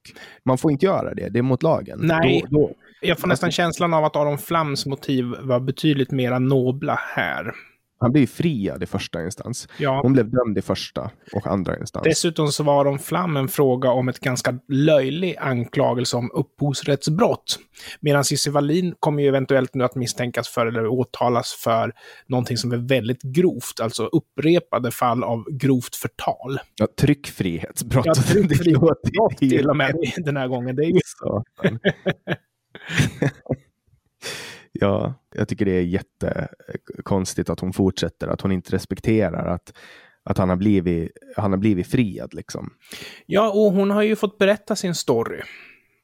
Man 0.45 0.57
får 0.57 0.71
inte 0.71 0.85
göra 0.85 1.13
det, 1.13 1.29
det 1.29 1.39
är 1.39 1.43
mot 1.43 1.63
lagen. 1.63 1.99
Nej, 2.01 2.45
då, 2.49 2.59
då, 2.59 2.73
jag 3.01 3.19
får 3.19 3.27
nästan 3.27 3.47
alltså, 3.47 3.61
känslan 3.61 3.93
av 3.93 4.05
att 4.05 4.15
Aron 4.15 4.37
Flams 4.37 4.85
motiv 4.85 5.25
var 5.25 5.59
betydligt 5.59 6.11
mera 6.11 6.39
nobla 6.39 6.99
här. 7.01 7.53
Han 7.99 8.11
blev 8.11 8.27
friad 8.27 8.83
i 8.83 8.85
första 8.85 9.25
instans. 9.25 9.67
Ja. 9.77 9.99
Hon 10.03 10.13
blev 10.13 10.29
dömd 10.29 10.57
i 10.57 10.61
första 10.61 11.11
och 11.33 11.47
andra 11.47 11.77
instans. 11.77 12.03
Dessutom 12.03 12.47
så 12.47 12.63
var 12.63 12.85
de 12.85 12.99
flam 12.99 13.37
en 13.37 13.47
fråga 13.47 13.91
om 13.91 14.09
ett 14.09 14.19
ganska 14.19 14.59
löjlig 14.67 15.35
anklagelse 15.39 16.17
om 16.17 16.31
upphovsrättsbrott. 16.31 17.59
Medan 17.99 18.25
Cissi 18.25 18.49
Wallin 18.49 18.95
kommer 18.99 19.23
ju 19.23 19.29
eventuellt 19.29 19.73
nu 19.73 19.83
att 19.83 19.95
misstänkas 19.95 20.49
för 20.49 20.65
eller 20.65 20.87
åtalas 20.87 21.53
för 21.63 21.93
någonting 22.27 22.57
som 22.57 22.71
är 22.71 22.77
väldigt 22.77 23.21
grovt, 23.21 23.79
alltså 23.81 24.05
upprepade 24.05 24.91
fall 24.91 25.23
av 25.23 25.45
grovt 25.51 25.95
förtal. 25.95 26.59
Ja, 26.75 26.87
tryckfrihetsbrott. 26.99 28.05
Ja, 28.05 28.13
tryckfrihetsbrott 28.13 29.37
till 29.37 29.69
och 29.69 29.77
med 29.77 29.95
den 30.17 30.37
här 30.37 30.47
gången. 30.47 30.75
Det 30.75 30.83
är 30.83 30.89
ju... 30.89 30.99
Ja, 34.79 35.13
jag 35.35 35.47
tycker 35.47 35.65
det 35.65 35.71
är 35.71 35.81
jättekonstigt 35.81 37.49
att 37.49 37.59
hon 37.59 37.73
fortsätter, 37.73 38.27
att 38.27 38.41
hon 38.41 38.51
inte 38.51 38.71
respekterar 38.71 39.47
att, 39.47 39.73
att 40.23 40.37
han, 40.37 40.49
har 40.49 40.55
blivit, 40.55 41.11
han 41.37 41.51
har 41.51 41.57
blivit 41.57 41.87
friad. 41.87 42.33
Liksom. 42.33 42.69
Ja, 43.25 43.51
och 43.51 43.71
hon 43.71 43.91
har 43.91 44.01
ju 44.01 44.15
fått 44.15 44.37
berätta 44.37 44.75
sin 44.75 44.95
story. 44.95 45.41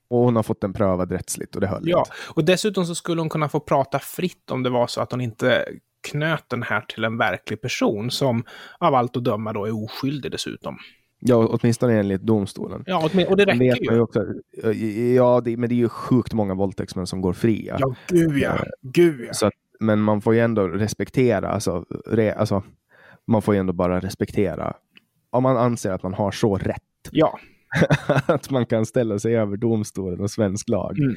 Och 0.10 0.20
hon 0.20 0.36
har 0.36 0.44
fått 0.44 0.62
den 0.62 0.74
prövad 0.74 1.12
rättsligt 1.12 1.56
och 1.56 1.62
det 1.62 1.68
höll 1.68 1.90
Ja, 1.90 2.00
inte. 2.00 2.12
och 2.36 2.46
dessutom 2.46 2.86
så 2.86 2.96
skulle 2.96 3.22
hon 3.22 3.30
kunna 3.30 3.50
få 3.50 3.60
prata 3.60 4.00
fritt 4.00 4.52
om 4.52 4.64
det 4.64 4.70
var 4.70 4.88
så 4.88 5.02
att 5.02 5.12
hon 5.12 5.22
inte 5.22 5.66
knöt 6.12 6.50
den 6.50 6.64
här 6.64 6.82
till 6.82 7.04
en 7.04 7.18
verklig 7.18 7.62
person 7.62 8.12
som 8.12 8.44
av 8.80 8.96
allt 8.96 9.18
att 9.18 9.24
döma 9.24 9.54
då 9.54 9.66
är 9.66 9.84
oskyldig 9.84 10.32
dessutom. 10.32 10.78
Ja, 11.24 11.48
åtminstone 11.48 12.00
enligt 12.00 12.22
domstolen. 12.22 12.84
Ja, 12.86 13.10
och 13.30 13.38
det 13.38 13.46
räcker 13.46 13.92
ju. 13.92 13.94
ju 13.94 14.00
också, 14.00 14.26
ja, 15.16 15.42
det, 15.46 15.58
men 15.58 15.70
det 15.70 15.76
är 15.76 15.78
ju 15.78 15.90
sjukt 15.90 16.34
många 16.34 16.54
våldtäktsmän 16.54 17.08
som 17.08 17.22
går 17.22 17.34
fria. 17.34 17.78
Ja, 17.80 17.96
gud 18.08 18.38
ja. 18.38 18.56
Eh, 18.56 18.62
gud 18.82 19.26
ja. 19.28 19.34
Så 19.34 19.46
att, 19.46 19.54
men 19.80 20.02
man 20.02 20.22
får 20.22 20.34
ju 20.34 20.40
ändå 20.40 20.68
respektera, 20.68 21.50
alltså, 21.50 21.86
re, 22.06 22.34
alltså, 22.34 22.64
man 23.28 23.42
får 23.42 23.54
ju 23.54 23.60
ändå 23.60 23.74
bara 23.74 24.00
respektera 24.00 24.74
om 25.32 25.44
man 25.44 25.58
anser 25.58 25.92
att 25.92 26.04
man 26.04 26.14
har 26.14 26.32
så 26.32 26.58
rätt. 26.58 26.82
Ja. 27.12 27.40
att 28.26 28.50
man 28.50 28.66
kan 28.66 28.86
ställa 28.86 29.20
sig 29.20 29.38
över 29.38 29.58
domstolen 29.58 30.22
och 30.22 30.32
svensk 30.32 30.70
lag. 30.70 31.00
Mm. 31.00 31.16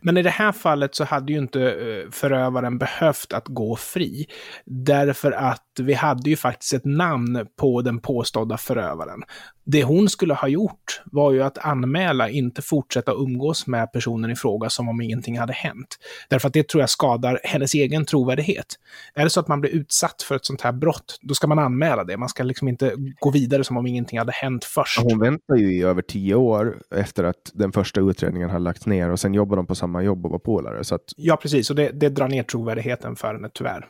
Men 0.00 0.16
i 0.16 0.22
det 0.22 0.30
här 0.30 0.52
fallet 0.52 0.94
så 0.94 1.04
hade 1.04 1.32
ju 1.32 1.38
inte 1.38 1.62
eh, 1.62 2.10
förövaren 2.10 2.78
behövt 2.78 3.32
att 3.32 3.48
gå 3.48 3.76
fri. 3.76 4.26
Därför 4.64 5.32
att 5.32 5.71
vi 5.80 5.94
hade 5.94 6.30
ju 6.30 6.36
faktiskt 6.36 6.72
ett 6.72 6.84
namn 6.84 7.46
på 7.56 7.82
den 7.82 7.98
påstådda 7.98 8.56
förövaren. 8.56 9.22
Det 9.64 9.84
hon 9.84 10.08
skulle 10.08 10.34
ha 10.34 10.48
gjort 10.48 11.02
var 11.04 11.32
ju 11.32 11.42
att 11.42 11.58
anmäla, 11.58 12.28
inte 12.28 12.62
fortsätta 12.62 13.12
umgås 13.12 13.66
med 13.66 13.92
personen 13.92 14.30
i 14.30 14.36
fråga 14.36 14.70
som 14.70 14.88
om 14.88 15.00
ingenting 15.00 15.38
hade 15.38 15.52
hänt. 15.52 15.98
Därför 16.28 16.48
att 16.48 16.54
det 16.54 16.68
tror 16.68 16.82
jag 16.82 16.90
skadar 16.90 17.40
hennes 17.44 17.74
egen 17.74 18.04
trovärdighet. 18.04 18.66
Är 19.14 19.24
det 19.24 19.30
så 19.30 19.40
att 19.40 19.48
man 19.48 19.60
blir 19.60 19.70
utsatt 19.70 20.22
för 20.22 20.36
ett 20.36 20.44
sånt 20.44 20.60
här 20.60 20.72
brott, 20.72 21.18
då 21.22 21.34
ska 21.34 21.46
man 21.46 21.58
anmäla 21.58 22.04
det. 22.04 22.16
Man 22.16 22.28
ska 22.28 22.42
liksom 22.42 22.68
inte 22.68 22.94
gå 23.20 23.30
vidare 23.30 23.64
som 23.64 23.76
om 23.76 23.86
ingenting 23.86 24.18
hade 24.18 24.32
hänt 24.32 24.64
först. 24.64 25.00
Hon 25.00 25.18
väntar 25.18 25.56
ju 25.56 25.74
i 25.74 25.82
över 25.82 26.02
tio 26.02 26.34
år 26.34 26.78
efter 26.94 27.24
att 27.24 27.50
den 27.54 27.72
första 27.72 28.00
utredningen 28.00 28.50
har 28.50 28.58
lagts 28.58 28.86
ner 28.86 29.10
och 29.10 29.20
sen 29.20 29.34
jobbar 29.34 29.56
de 29.56 29.66
på 29.66 29.74
samma 29.74 30.02
jobb 30.02 30.24
och 30.24 30.32
var 30.32 30.38
polare. 30.38 30.80
Att... 30.94 31.12
Ja, 31.16 31.36
precis. 31.36 31.70
Och 31.70 31.76
det, 31.76 31.90
det 31.90 32.08
drar 32.08 32.28
ner 32.28 32.42
trovärdigheten 32.42 33.16
för 33.16 33.34
henne, 33.34 33.50
tyvärr. 33.54 33.88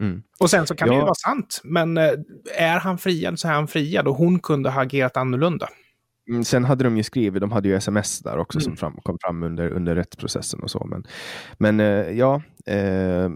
Mm. 0.00 0.22
Och 0.40 0.50
sen 0.50 0.66
så 0.66 0.74
kan 0.74 0.88
ja. 0.88 0.94
det 0.94 0.98
ju 0.98 1.04
vara 1.04 1.14
sant, 1.14 1.60
men 1.64 1.96
eh, 1.96 2.12
är 2.56 2.78
han 2.78 2.98
friad 2.98 3.38
så 3.38 3.48
är 3.48 3.52
han 3.52 3.68
friad 3.68 4.08
och 4.08 4.14
hon 4.14 4.38
kunde 4.38 4.70
ha 4.70 4.82
agerat 4.82 5.16
annorlunda. 5.16 5.68
Mm, 6.28 6.44
sen 6.44 6.64
hade 6.64 6.84
de 6.84 6.96
ju 6.96 7.02
skrivit, 7.02 7.40
de 7.40 7.52
hade 7.52 7.68
ju 7.68 7.74
sms 7.74 8.18
där 8.18 8.38
också 8.38 8.58
mm. 8.58 8.64
som 8.64 8.76
fram, 8.76 8.96
kom 9.02 9.18
fram 9.20 9.42
under, 9.42 9.68
under 9.68 9.94
rättsprocessen 9.94 10.60
och 10.60 10.70
så. 10.70 10.86
Men, 10.90 11.04
men 11.58 11.80
eh, 11.80 12.10
ja, 12.18 12.42
eh, 12.66 13.30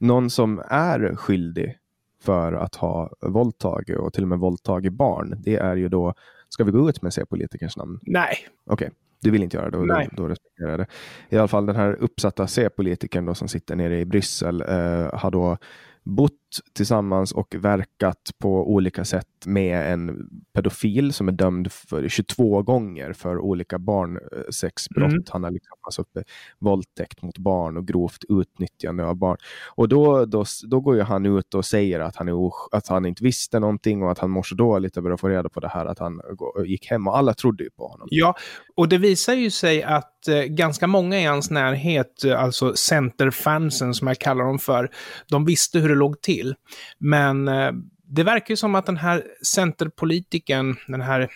någon 0.00 0.30
som 0.30 0.62
är 0.68 1.16
skyldig 1.16 1.78
för 2.22 2.52
att 2.52 2.74
ha 2.74 3.10
våldtagit 3.20 3.98
och 3.98 4.12
till 4.12 4.22
och 4.22 4.28
med 4.28 4.38
våldtagit 4.38 4.92
barn. 4.92 5.34
Det 5.44 5.56
är 5.56 5.76
ju 5.76 5.88
då, 5.88 6.14
ska 6.48 6.64
vi 6.64 6.72
gå 6.72 6.88
ut 6.88 7.02
med 7.02 7.14
C-politikers 7.14 7.76
namn? 7.76 7.98
Nej. 8.02 8.36
Okej, 8.66 8.86
okay. 8.86 8.96
du 9.22 9.30
vill 9.30 9.42
inte 9.42 9.56
göra 9.56 9.70
det, 9.70 9.78
då, 9.78 9.84
Nej. 9.84 10.08
då, 10.12 10.22
då 10.22 10.28
respekterar 10.28 10.70
jag 10.70 10.78
det. 10.78 10.86
I 11.28 11.38
alla 11.38 11.48
fall 11.48 11.66
den 11.66 11.76
här 11.76 11.92
uppsatta 11.92 12.46
C-politikern 12.46 13.34
som 13.34 13.48
sitter 13.48 13.76
nere 13.76 13.98
i 13.98 14.04
Bryssel 14.04 14.60
eh, 14.60 15.18
har 15.18 15.30
då 15.30 15.56
bott 16.06 16.45
tillsammans 16.72 17.32
och 17.32 17.54
verkat 17.58 18.30
på 18.38 18.72
olika 18.72 19.04
sätt 19.04 19.26
med 19.46 19.92
en 19.92 20.28
pedofil 20.54 21.12
som 21.12 21.28
är 21.28 21.32
dömd 21.32 21.72
för 21.72 22.08
22 22.08 22.62
gånger 22.62 23.12
för 23.12 23.38
olika 23.38 23.78
barnsexbrott. 23.78 25.12
Mm. 25.12 25.24
Han 25.28 25.44
har 25.44 25.50
liksom 25.50 25.76
alltså 25.80 26.04
våldtäkt 26.58 27.22
mot 27.22 27.38
barn 27.38 27.76
och 27.76 27.86
grovt 27.86 28.24
utnyttjande 28.28 29.04
av 29.04 29.16
barn. 29.16 29.36
Och 29.74 29.88
då, 29.88 30.24
då, 30.24 30.44
då 30.70 30.80
går 30.80 30.96
ju 30.96 31.02
han 31.02 31.26
ut 31.26 31.54
och 31.54 31.64
säger 31.64 32.00
att 32.00 32.16
han, 32.16 32.28
är 32.28 32.50
att 32.72 32.88
han 32.88 33.06
inte 33.06 33.24
visste 33.24 33.60
någonting 33.60 34.02
och 34.02 34.10
att 34.10 34.18
han 34.18 34.30
mår 34.30 34.42
så 34.42 34.54
dåligt 34.54 34.96
över 34.96 35.10
att 35.10 35.20
få 35.20 35.28
reda 35.28 35.48
på 35.48 35.60
det 35.60 35.68
här 35.68 35.86
att 35.86 35.98
han 35.98 36.20
gick 36.66 36.90
hem 36.90 37.06
och 37.08 37.18
alla 37.18 37.34
trodde 37.34 37.64
ju 37.64 37.70
på 37.70 37.88
honom. 37.88 38.08
Ja, 38.10 38.34
och 38.76 38.88
det 38.88 38.98
visar 38.98 39.34
ju 39.34 39.50
sig 39.50 39.82
att 39.82 40.28
eh, 40.28 40.42
ganska 40.42 40.86
många 40.86 41.20
i 41.20 41.24
hans 41.24 41.50
närhet, 41.50 42.24
eh, 42.24 42.42
alltså 42.42 42.76
centerfansen 42.76 43.94
som 43.94 44.08
jag 44.08 44.18
kallar 44.18 44.44
dem 44.44 44.58
för, 44.58 44.90
de 45.30 45.44
visste 45.44 45.78
hur 45.78 45.88
det 45.88 45.94
låg 45.94 46.20
till. 46.20 46.35
Men 46.98 47.48
eh, 47.48 47.72
det 48.08 48.22
verkar 48.22 48.52
ju 48.52 48.56
som 48.56 48.74
att 48.74 48.86
den 48.86 48.96
här 48.96 49.24
centerpolitiken, 49.54 50.76
den 50.86 51.00
här 51.00 51.30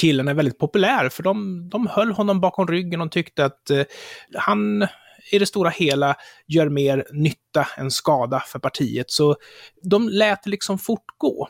killen 0.00 0.28
är 0.28 0.34
väldigt 0.34 0.58
populär, 0.58 1.08
för 1.08 1.22
de, 1.22 1.68
de 1.68 1.86
höll 1.86 2.12
honom 2.12 2.40
bakom 2.40 2.66
ryggen 2.66 3.00
och 3.00 3.12
tyckte 3.12 3.44
att 3.44 3.70
eh, 3.70 3.82
han 4.34 4.86
i 5.32 5.38
det 5.38 5.46
stora 5.46 5.70
hela 5.70 6.16
gör 6.46 6.68
mer 6.68 7.04
nytta 7.12 7.66
än 7.76 7.90
skada 7.90 8.40
för 8.46 8.58
partiet. 8.58 9.10
Så 9.10 9.36
de 9.82 10.08
lät 10.08 10.46
liksom 10.46 10.78
fortgå. 10.78 11.48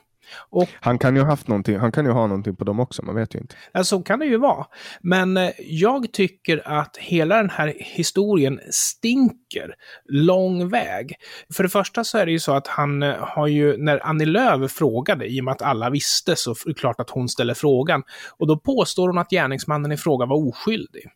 Och, 0.50 0.68
han 0.80 0.98
kan 0.98 1.16
ju 1.16 1.22
ha 1.22 1.28
haft 1.28 1.48
någonting, 1.48 1.78
han 1.78 1.92
kan 1.92 2.04
ju 2.04 2.10
ha 2.10 2.26
någonting 2.26 2.56
på 2.56 2.64
dem 2.64 2.80
också, 2.80 3.02
man 3.02 3.14
vet 3.14 3.34
ju 3.34 3.38
inte. 3.38 3.84
Så 3.84 4.02
kan 4.02 4.18
det 4.18 4.26
ju 4.26 4.36
vara. 4.36 4.66
Men 5.00 5.36
eh, 5.36 5.50
jag 5.58 6.12
tycker 6.12 6.68
att 6.68 6.96
hela 6.96 7.36
den 7.36 7.50
här 7.50 7.74
historien 7.78 8.60
stinker 8.70 9.74
lång 10.08 10.68
väg. 10.68 11.14
För 11.54 11.62
det 11.62 11.68
första 11.68 12.04
så 12.04 12.18
är 12.18 12.26
det 12.26 12.32
ju 12.32 12.38
så 12.38 12.52
att 12.52 12.66
han 12.66 13.02
eh, 13.02 13.14
har 13.18 13.46
ju, 13.46 13.76
när 13.76 14.06
Annie 14.06 14.24
Lööf 14.24 14.72
frågade, 14.72 15.26
i 15.26 15.40
och 15.40 15.44
med 15.44 15.52
att 15.52 15.62
alla 15.62 15.90
visste, 15.90 16.36
så 16.36 16.50
är 16.50 16.68
det 16.68 16.74
klart 16.74 17.00
att 17.00 17.10
hon 17.10 17.28
ställer 17.28 17.54
frågan. 17.54 18.02
Och 18.38 18.46
då 18.46 18.58
påstår 18.58 19.08
hon 19.08 19.18
att 19.18 19.30
gärningsmannen 19.30 19.92
i 19.92 19.96
fråga 19.96 20.26
var 20.26 20.48
oskyldig. 20.48 21.10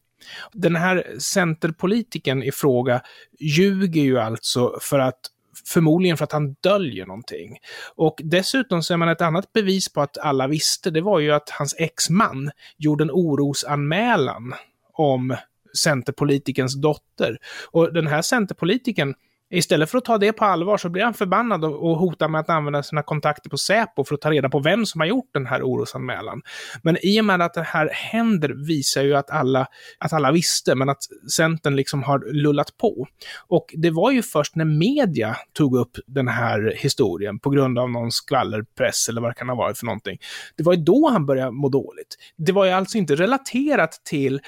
Den 0.52 0.76
här 0.76 1.07
centerpolitiken 1.19 2.43
i 2.43 2.52
fråga 2.52 3.00
ljuger 3.40 4.02
ju 4.02 4.19
alltså 4.19 4.79
för 4.81 4.99
att 4.99 5.21
Förmodligen 5.67 6.17
för 6.17 6.25
att 6.25 6.33
han 6.33 6.57
döljer 6.61 7.07
någonting. 7.07 7.59
Och 7.95 8.21
dessutom 8.25 8.83
så 8.83 8.93
är 8.93 8.97
man 8.97 9.09
ett 9.09 9.21
annat 9.21 9.52
bevis 9.52 9.93
på 9.93 10.00
att 10.00 10.19
alla 10.19 10.47
visste, 10.47 10.90
det 10.90 11.00
var 11.00 11.19
ju 11.19 11.33
att 11.33 11.50
hans 11.50 11.75
exman 11.79 12.50
gjorde 12.76 13.05
en 13.05 13.11
orosanmälan 13.11 14.55
om 14.93 15.37
centerpolitikens 15.83 16.75
dotter. 16.81 17.38
Och 17.71 17.95
den 17.95 18.07
här 18.07 18.23
centerpolitiken 18.23 19.14
Istället 19.50 19.90
för 19.90 19.99
att 19.99 20.04
ta 20.04 20.19
det 20.19 20.33
på 20.33 20.45
allvar 20.45 20.76
så 20.76 20.88
blir 20.88 21.02
han 21.02 21.14
förbannad 21.14 21.64
och 21.64 21.97
hotar 21.97 22.28
med 22.28 22.40
att 22.40 22.50
använda 22.50 22.83
sina 22.83 23.02
kontakter 23.02 23.50
på 23.50 23.57
Säpo 23.57 24.04
för 24.04 24.14
att 24.14 24.21
ta 24.21 24.30
reda 24.30 24.49
på 24.49 24.59
vem 24.59 24.87
som 24.87 25.00
har 25.00 25.09
gjort 25.09 25.30
den 25.35 25.47
här 25.47 25.62
orosanmälan. 25.62 26.42
Men 26.83 26.97
i 27.02 27.21
och 27.21 27.25
med 27.25 27.42
att 27.42 27.54
det 27.54 27.62
här 27.62 27.90
händer 27.92 28.66
visar 28.66 29.02
ju 29.02 29.14
att 29.14 29.30
alla, 29.30 29.66
att 29.99 30.12
alla 30.12 30.33
visste, 30.33 30.75
men 30.75 30.88
att 30.88 30.99
Centern 31.37 31.76
liksom 31.76 32.02
har 32.02 32.33
lullat 32.33 32.76
på. 32.76 33.07
Och 33.49 33.75
det 33.76 33.90
var 33.90 34.11
ju 34.11 34.23
först 34.23 34.57
när 34.57 34.64
media 34.64 35.37
tog 35.52 35.76
upp 35.76 35.99
den 36.07 36.28
här 36.28 36.75
historien 36.76 37.38
på 37.38 37.50
grund 37.50 37.78
av 37.78 37.90
någon 37.90 38.12
skvallerpress 38.12 39.09
eller 39.09 39.21
vad 39.21 39.30
det 39.30 39.35
kan 39.35 39.49
ha 39.49 39.57
varit 39.57 39.78
för 39.78 39.87
någonting. 39.87 40.19
Det 40.57 40.62
var 40.62 40.73
ju 40.73 40.83
då 40.83 41.09
han 41.09 41.26
började 41.26 41.50
må 41.50 41.69
dåligt. 41.69 42.16
Det 42.37 42.52
var 42.52 42.64
ju 42.64 42.71
alltså 42.71 42.99
inte 42.99 43.14
relaterat 43.14 44.00
till 44.04 44.40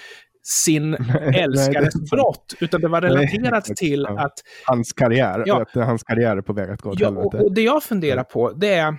sin 0.43 0.95
älskares 1.35 2.11
brott, 2.11 2.55
utan 2.61 2.81
det 2.81 2.89
var 2.89 3.01
relaterat 3.01 3.69
nej, 3.69 3.77
till 3.77 4.07
att... 4.07 4.35
Hans 4.67 4.93
karriär, 4.93 5.43
ja, 5.47 5.63
att 5.63 5.75
hans 5.75 6.03
karriär 6.03 6.37
är 6.37 6.43
på 6.43 6.53
väg 6.53 6.71
att 6.71 6.81
gå 6.81 6.91
åt 6.91 7.01
ja, 7.01 7.09
och, 7.09 7.35
och 7.35 7.55
det 7.55 7.63
jag 7.63 7.83
funderar 7.83 8.25
på, 8.25 8.53
det 8.53 8.75
är... 8.75 8.97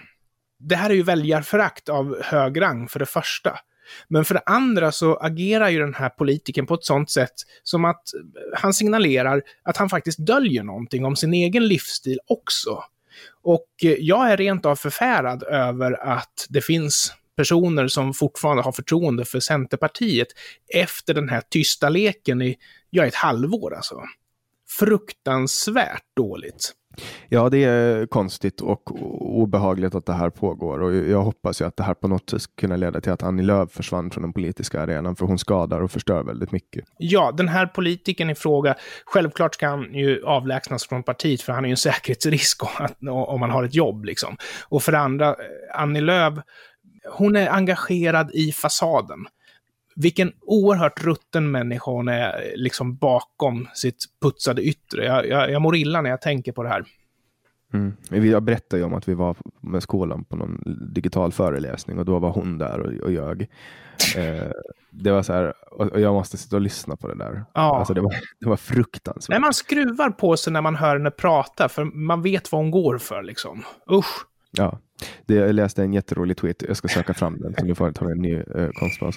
Det 0.65 0.75
här 0.75 0.89
är 0.89 0.93
ju 0.93 1.03
väljarförakt 1.03 1.89
av 1.89 2.21
hög 2.23 2.61
rang, 2.61 2.87
för 2.87 2.99
det 2.99 3.05
första. 3.05 3.59
Men 4.07 4.25
för 4.25 4.33
det 4.33 4.41
andra 4.45 4.91
så 4.91 5.15
agerar 5.15 5.69
ju 5.69 5.79
den 5.79 5.93
här 5.93 6.09
politikern 6.09 6.65
på 6.65 6.73
ett 6.73 6.83
sånt 6.83 7.09
sätt 7.11 7.33
som 7.63 7.85
att 7.85 8.03
han 8.55 8.73
signalerar 8.73 9.41
att 9.63 9.77
han 9.77 9.89
faktiskt 9.89 10.19
döljer 10.19 10.63
någonting 10.63 11.05
om 11.05 11.15
sin 11.15 11.33
egen 11.33 11.67
livsstil 11.67 12.19
också. 12.27 12.83
Och 13.43 13.67
jag 13.99 14.31
är 14.31 14.37
rent 14.37 14.65
av 14.65 14.75
förfärad 14.75 15.43
över 15.43 16.07
att 16.07 16.47
det 16.49 16.61
finns 16.61 17.13
personer 17.35 17.87
som 17.87 18.13
fortfarande 18.13 18.63
har 18.63 18.71
förtroende 18.71 19.25
för 19.25 19.39
Centerpartiet 19.39 20.27
efter 20.73 21.13
den 21.13 21.29
här 21.29 21.41
tysta 21.49 21.89
leken 21.89 22.41
i, 22.41 22.57
ja, 22.89 23.05
ett 23.05 23.15
halvår 23.15 23.75
alltså. 23.75 24.01
Fruktansvärt 24.79 26.05
dåligt. 26.15 26.73
Ja, 27.29 27.49
det 27.49 27.63
är 27.63 28.05
konstigt 28.05 28.61
och 28.61 29.01
obehagligt 29.41 29.95
att 29.95 30.05
det 30.05 30.13
här 30.13 30.29
pågår 30.29 30.81
och 30.81 30.95
jag 30.95 31.21
hoppas 31.21 31.61
ju 31.61 31.65
att 31.65 31.77
det 31.77 31.83
här 31.83 31.93
på 31.93 32.07
något 32.07 32.29
sätt 32.29 32.41
kunna 32.61 32.75
leda 32.75 33.01
till 33.01 33.11
att 33.11 33.23
Annie 33.23 33.43
Lööf 33.43 33.71
försvann 33.71 34.11
från 34.11 34.21
den 34.21 34.33
politiska 34.33 34.81
arenan 34.81 35.15
för 35.15 35.25
hon 35.25 35.39
skadar 35.39 35.81
och 35.81 35.91
förstör 35.91 36.23
väldigt 36.23 36.51
mycket. 36.51 36.85
Ja, 36.97 37.31
den 37.31 37.47
här 37.47 37.65
politikern 37.65 38.29
i 38.29 38.35
fråga, 38.35 38.75
självklart 39.05 39.55
ska 39.55 39.67
han 39.67 39.93
ju 39.93 40.23
avlägsnas 40.25 40.87
från 40.87 41.03
partiet 41.03 41.41
för 41.41 41.53
han 41.53 41.65
är 41.65 41.69
ju 41.69 41.71
en 41.71 41.77
säkerhetsrisk 41.93 42.61
om 43.01 43.39
man 43.39 43.49
har 43.49 43.63
ett 43.63 43.75
jobb 43.75 44.05
liksom. 44.05 44.37
Och 44.69 44.83
för 44.83 44.91
det 44.91 44.99
andra, 44.99 45.35
Annie 45.73 46.01
Lööf 46.01 46.33
hon 47.11 47.35
är 47.35 47.49
engagerad 47.49 48.31
i 48.33 48.51
fasaden. 48.51 49.25
Vilken 49.95 50.31
oerhört 50.41 51.03
rutten 51.03 51.51
människa 51.51 51.91
hon 51.91 52.07
är 52.07 52.53
liksom 52.55 52.95
bakom 52.95 53.67
sitt 53.73 54.05
putsade 54.21 54.61
yttre. 54.61 55.05
Jag, 55.05 55.27
jag, 55.27 55.51
jag 55.51 55.61
mår 55.61 55.75
illa 55.75 56.01
när 56.01 56.09
jag 56.09 56.21
tänker 56.21 56.51
på 56.51 56.63
det 56.63 56.69
här. 56.69 56.83
Mm. 57.73 57.93
Jag 58.09 58.43
berättade 58.43 58.79
ju 58.79 58.85
om 58.85 58.93
att 58.93 59.07
vi 59.07 59.13
var 59.13 59.35
med 59.61 59.83
skolan 59.83 60.23
på 60.23 60.35
någon 60.35 60.63
digital 60.93 61.31
föreläsning 61.31 61.99
och 61.99 62.05
då 62.05 62.19
var 62.19 62.29
hon 62.29 62.57
där 62.57 62.79
och, 62.79 63.03
och 63.03 63.11
ljög. 63.11 63.49
Eh, 64.17 64.51
det 64.91 65.11
var 65.11 65.23
så 65.23 65.33
här, 65.33 65.53
och 65.71 66.01
jag 66.01 66.13
måste 66.13 66.37
sitta 66.37 66.55
och 66.55 66.61
lyssna 66.61 66.95
på 66.95 67.07
det 67.07 67.15
där. 67.15 67.45
Ja. 67.53 67.77
Alltså 67.79 67.93
det, 67.93 68.01
var, 68.01 68.15
det 68.39 68.49
var 68.49 68.57
fruktansvärt. 68.57 69.29
Nej, 69.29 69.39
man 69.39 69.53
skruvar 69.53 70.09
på 70.09 70.37
sig 70.37 70.53
när 70.53 70.61
man 70.61 70.75
hör 70.75 70.97
henne 70.97 71.11
prata, 71.11 71.69
för 71.69 71.83
man 71.83 72.21
vet 72.21 72.51
vad 72.51 72.61
hon 72.61 72.71
går 72.71 72.97
för 72.97 73.23
liksom. 73.23 73.63
Usch. 73.91 74.25
Ja, 74.51 74.79
det, 75.25 75.33
jag 75.33 75.55
läste 75.55 75.83
en 75.83 75.93
jätterolig 75.93 76.37
tweet. 76.37 76.63
Jag 76.67 76.77
ska 76.77 76.87
söka 76.87 77.13
fram 77.13 77.39
den 77.39 77.53
så 77.57 77.65
nu 77.65 77.75
får 77.75 77.87
jag 77.87 77.95
ta 77.95 78.11
en 78.11 78.17
ny 78.17 78.33
eh, 78.35 78.69
konstpaus. 78.73 79.15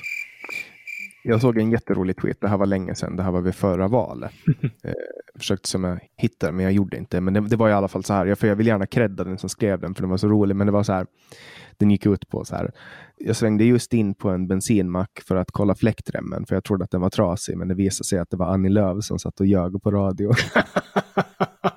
Jag 1.28 1.40
såg 1.40 1.58
en 1.58 1.70
jätterolig 1.70 2.16
tweet. 2.16 2.40
Det 2.40 2.48
här 2.48 2.56
var 2.56 2.66
länge 2.66 2.94
sedan. 2.94 3.16
Det 3.16 3.22
här 3.22 3.30
var 3.30 3.40
vid 3.40 3.54
förra 3.54 3.88
valet. 3.88 4.32
eh, 4.84 4.92
försökte 5.38 5.68
som 5.68 5.84
jag 5.84 5.98
hittar 6.16 6.52
men 6.52 6.64
jag 6.64 6.72
gjorde 6.72 6.96
inte. 6.96 7.20
Men 7.20 7.34
det, 7.34 7.40
det, 7.40 7.56
var 7.56 7.68
i 7.68 7.72
alla 7.72 7.88
fall 7.88 8.04
så 8.04 8.12
här. 8.12 8.26
Jag, 8.26 8.38
för 8.38 8.46
jag 8.46 8.56
vill 8.56 8.66
gärna 8.66 8.86
credda 8.86 9.24
den 9.24 9.38
som 9.38 9.48
skrev 9.48 9.80
den 9.80 9.94
för 9.94 10.02
den 10.02 10.10
var 10.10 10.16
så 10.16 10.28
rolig. 10.28 10.56
Men 10.56 10.66
det 10.66 10.72
var 10.72 10.82
så 10.82 10.92
här. 10.92 11.06
Den 11.76 11.90
gick 11.90 12.06
ut 12.06 12.28
på 12.28 12.44
så 12.44 12.56
här. 12.56 12.70
Jag 13.16 13.36
svängde 13.36 13.64
just 13.64 13.92
in 13.92 14.14
på 14.14 14.30
en 14.30 14.46
bensinmack 14.48 15.20
för 15.28 15.36
att 15.36 15.50
kolla 15.50 15.74
fläktremmen. 15.74 16.46
För 16.46 16.56
jag 16.56 16.64
trodde 16.64 16.84
att 16.84 16.90
den 16.90 17.00
var 17.00 17.10
trasig. 17.10 17.56
Men 17.56 17.68
det 17.68 17.74
visade 17.74 18.06
sig 18.06 18.18
att 18.18 18.30
det 18.30 18.36
var 18.36 18.46
Annie 18.46 18.68
Lööf 18.68 19.04
som 19.04 19.18
satt 19.18 19.40
och 19.40 19.46
ljög 19.46 19.82
på 19.82 19.90
radio. 19.90 20.32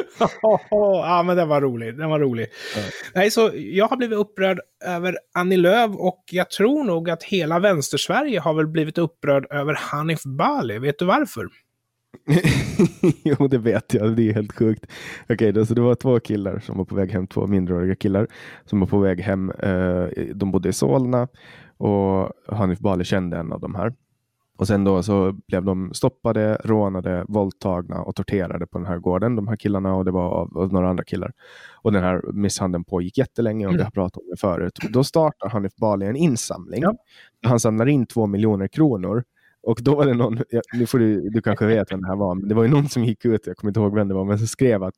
ja, 0.70 1.22
men 1.26 1.36
den 1.36 1.48
var 1.48 1.60
rolig. 1.60 1.98
Den 1.98 2.10
var 2.10 2.20
rolig. 2.20 2.46
Mm. 2.76 2.90
Nej, 3.14 3.30
så 3.30 3.50
jag 3.54 3.88
har 3.88 3.96
blivit 3.96 4.18
upprörd 4.18 4.60
över 4.84 5.18
Annie 5.34 5.56
Lööf 5.56 5.90
och 5.94 6.24
jag 6.30 6.50
tror 6.50 6.84
nog 6.84 7.10
att 7.10 7.22
hela 7.22 7.58
vänstersverige 7.58 8.40
har 8.40 8.54
väl 8.54 8.66
blivit 8.66 8.98
upprörd 8.98 9.46
över 9.50 9.74
Hanif 9.74 10.22
Bali. 10.22 10.78
Vet 10.78 10.98
du 10.98 11.04
varför? 11.04 11.48
jo, 13.24 13.48
det 13.48 13.58
vet 13.58 13.94
jag. 13.94 14.16
Det 14.16 14.28
är 14.28 14.34
helt 14.34 14.52
sjukt. 14.52 14.86
Okej, 15.28 15.50
okay, 15.50 15.64
så 15.64 15.74
det 15.74 15.80
var 15.80 15.94
två 15.94 16.20
killar 16.20 16.58
som 16.58 16.78
var 16.78 16.84
på 16.84 16.94
väg 16.94 17.10
hem, 17.10 17.26
två 17.26 17.46
mindreåriga 17.46 17.94
killar 17.94 18.26
som 18.64 18.80
var 18.80 18.86
på 18.86 18.98
väg 18.98 19.20
hem. 19.20 19.50
Eh, 19.50 20.06
de 20.34 20.50
bodde 20.50 20.68
i 20.68 20.72
Solna 20.72 21.28
och 21.76 22.32
Hanif 22.46 22.78
Bali 22.78 23.04
kände 23.04 23.36
en 23.36 23.52
av 23.52 23.60
de 23.60 23.74
här. 23.74 23.92
Och 24.62 24.68
sen 24.68 24.84
då 24.84 25.02
så 25.02 25.32
blev 25.32 25.64
de 25.64 25.94
stoppade, 25.94 26.58
rånade, 26.64 27.24
våldtagna 27.28 28.02
och 28.02 28.16
torterade 28.16 28.66
på 28.66 28.78
den 28.78 28.86
här 28.86 28.98
gården, 28.98 29.36
de 29.36 29.48
här 29.48 29.56
killarna 29.56 29.94
och 29.94 30.04
det 30.04 30.10
var 30.10 30.30
av, 30.30 30.58
av 30.58 30.72
några 30.72 30.90
andra 30.90 31.04
killar. 31.04 31.32
Och 31.82 31.92
den 31.92 32.02
här 32.02 32.32
misshandeln 32.32 32.84
pågick 32.84 33.18
jättelänge 33.18 33.66
och 33.66 33.72
mm. 33.72 33.78
vi 33.78 33.84
har 33.84 33.90
pratat 33.90 34.16
om 34.16 34.28
det 34.30 34.36
förut. 34.36 34.78
Då 34.90 35.04
startar 35.04 35.48
Hanif 35.48 35.76
Bali 35.76 36.06
en 36.06 36.16
insamling. 36.16 36.82
Ja. 36.82 36.94
Han 37.46 37.60
samlar 37.60 37.86
in 37.86 38.06
två 38.06 38.26
miljoner 38.26 38.68
kronor 38.68 39.24
och 39.62 39.78
då 39.82 39.94
var 39.94 40.06
det 40.06 40.14
någon, 40.14 40.38
ja, 40.50 40.60
nu 40.72 40.86
får 40.86 40.98
du, 40.98 41.30
du 41.30 41.42
kanske 41.42 41.66
vet 41.66 41.92
vem 41.92 42.00
det 42.00 42.06
här 42.06 42.16
var, 42.16 42.34
men 42.34 42.48
det 42.48 42.54
var 42.54 42.62
ju 42.62 42.68
någon 42.68 42.88
som 42.88 43.04
gick 43.04 43.24
ut, 43.24 43.46
jag 43.46 43.56
kommer 43.56 43.70
inte 43.70 43.80
ihåg 43.80 43.94
vem 43.94 44.08
det 44.08 44.14
var, 44.14 44.24
men 44.24 44.38
som 44.38 44.46
skrev 44.46 44.82
att 44.82 44.94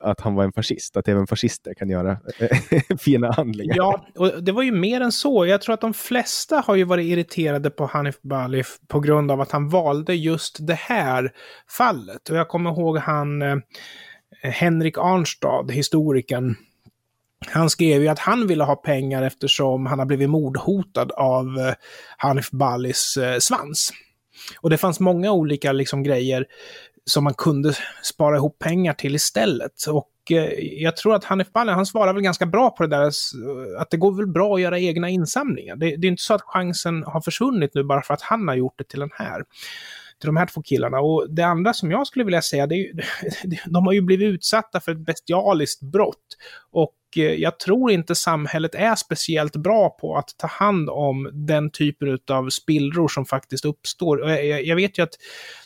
att 0.00 0.20
han 0.20 0.34
var 0.34 0.44
en 0.44 0.52
fascist, 0.52 0.96
att 0.96 1.08
även 1.08 1.26
fascister 1.26 1.74
kan 1.74 1.90
göra 1.90 2.18
fina 2.98 3.32
handlingar. 3.32 3.76
Ja, 3.76 4.06
och 4.14 4.42
det 4.42 4.52
var 4.52 4.62
ju 4.62 4.72
mer 4.72 5.00
än 5.00 5.12
så. 5.12 5.46
Jag 5.46 5.62
tror 5.62 5.74
att 5.74 5.80
de 5.80 5.94
flesta 5.94 6.60
har 6.66 6.74
ju 6.76 6.84
varit 6.84 7.06
irriterade 7.06 7.70
på 7.70 7.86
Hanif 7.86 8.22
Bali 8.22 8.62
på 8.88 9.00
grund 9.00 9.30
av 9.30 9.40
att 9.40 9.52
han 9.52 9.68
valde 9.68 10.14
just 10.14 10.66
det 10.66 10.74
här 10.74 11.32
fallet. 11.78 12.28
Och 12.30 12.36
jag 12.36 12.48
kommer 12.48 12.70
ihåg 12.70 12.98
han 12.98 13.42
eh, 13.42 13.56
Henrik 14.42 14.98
Arnstad, 14.98 15.70
historikern, 15.70 16.56
han 17.46 17.70
skrev 17.70 18.02
ju 18.02 18.08
att 18.08 18.18
han 18.18 18.46
ville 18.46 18.64
ha 18.64 18.76
pengar 18.76 19.22
eftersom 19.22 19.86
han 19.86 19.98
har 19.98 20.06
blivit 20.06 20.30
mordhotad 20.30 21.12
av 21.12 21.58
eh, 21.58 21.74
Hanif 22.16 22.50
Balis 22.50 23.16
eh, 23.16 23.38
svans. 23.38 23.92
Och 24.60 24.70
det 24.70 24.78
fanns 24.78 25.00
många 25.00 25.32
olika 25.32 25.72
liksom, 25.72 26.02
grejer 26.02 26.46
som 27.04 27.24
man 27.24 27.34
kunde 27.34 27.74
spara 28.02 28.36
ihop 28.36 28.58
pengar 28.58 28.94
till 28.94 29.14
istället. 29.14 29.86
Och 29.88 30.32
eh, 30.32 30.52
jag 30.58 30.96
tror 30.96 31.14
att 31.14 31.24
Hanif 31.24 31.52
Bali, 31.52 31.72
han 31.72 31.86
svarar 31.86 32.12
väl 32.12 32.22
ganska 32.22 32.46
bra 32.46 32.70
på 32.70 32.82
det 32.86 32.96
där, 32.96 33.04
eh, 33.04 33.80
att 33.80 33.90
det 33.90 33.96
går 33.96 34.12
väl 34.16 34.26
bra 34.26 34.54
att 34.54 34.60
göra 34.60 34.78
egna 34.78 35.08
insamlingar. 35.08 35.76
Det, 35.76 35.96
det 35.96 36.06
är 36.06 36.10
inte 36.10 36.22
så 36.22 36.34
att 36.34 36.42
chansen 36.42 37.02
har 37.02 37.20
försvunnit 37.20 37.74
nu 37.74 37.84
bara 37.84 38.02
för 38.02 38.14
att 38.14 38.22
han 38.22 38.48
har 38.48 38.54
gjort 38.54 38.74
det 38.78 38.84
till 38.84 39.00
den 39.00 39.10
här 39.12 39.42
till 40.20 40.26
de 40.26 40.36
här 40.36 40.46
två 40.46 40.62
killarna. 40.62 41.00
Och 41.00 41.26
det 41.30 41.42
andra 41.42 41.72
som 41.72 41.90
jag 41.90 42.06
skulle 42.06 42.24
vilja 42.24 42.42
säga, 42.42 42.66
det 42.66 42.74
är 42.74 42.78
ju, 42.78 42.92
de 43.66 43.86
har 43.86 43.92
ju 43.92 44.00
blivit 44.00 44.34
utsatta 44.34 44.80
för 44.80 44.92
ett 44.92 45.06
bestialiskt 45.06 45.82
brott. 45.82 46.36
Och 46.70 46.92
Eh, 47.16 47.22
jag 47.22 47.58
tror 47.58 47.90
inte 47.90 48.14
samhället 48.14 48.74
är 48.74 48.94
speciellt 48.94 49.56
bra 49.56 49.90
på 49.90 50.16
att 50.16 50.34
ta 50.36 50.46
hand 50.46 50.90
om 50.90 51.30
den 51.32 51.70
typen 51.70 52.18
av 52.30 52.50
spillror 52.50 53.08
som 53.08 53.26
faktiskt 53.26 53.64
uppstår. 53.64 54.30
Jag 54.30 54.76
vet 54.76 54.98
ju 54.98 55.02
att 55.02 55.14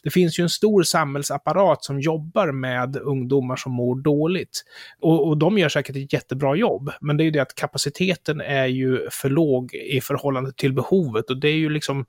det 0.03 0.11
finns 0.11 0.39
ju 0.39 0.43
en 0.43 0.51
stor 0.51 0.83
samhällsapparat 0.83 1.85
som 1.85 2.01
jobbar 2.01 2.53
med 2.53 2.97
ungdomar 2.97 3.57
som 3.57 3.73
mår 3.73 4.03
dåligt. 4.03 4.65
Och, 5.01 5.29
och 5.29 5.39
de 5.39 5.59
gör 5.59 5.69
säkert 5.69 5.97
ett 5.97 6.13
jättebra 6.13 6.57
jobb, 6.57 6.91
men 7.01 7.17
det 7.17 7.23
är 7.23 7.25
ju 7.25 7.31
det 7.31 7.43
att 7.43 7.55
kapaciteten 7.55 8.41
är 8.41 8.67
ju 8.67 9.09
för 9.11 9.31
låg 9.31 9.75
i 9.75 10.01
förhållande 10.01 10.53
till 10.53 10.73
behovet 10.73 11.31
och 11.31 11.41
det 11.41 11.49
är 11.49 11.57
ju 11.57 11.71
liksom 11.71 12.07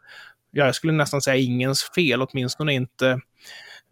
ja, 0.54 0.66
jag 0.66 0.76
skulle 0.76 0.94
nästan 0.94 1.22
säga 1.22 1.36
ingens 1.36 1.84
fel, 1.96 2.22
åtminstone 2.22 2.74
inte 2.74 3.20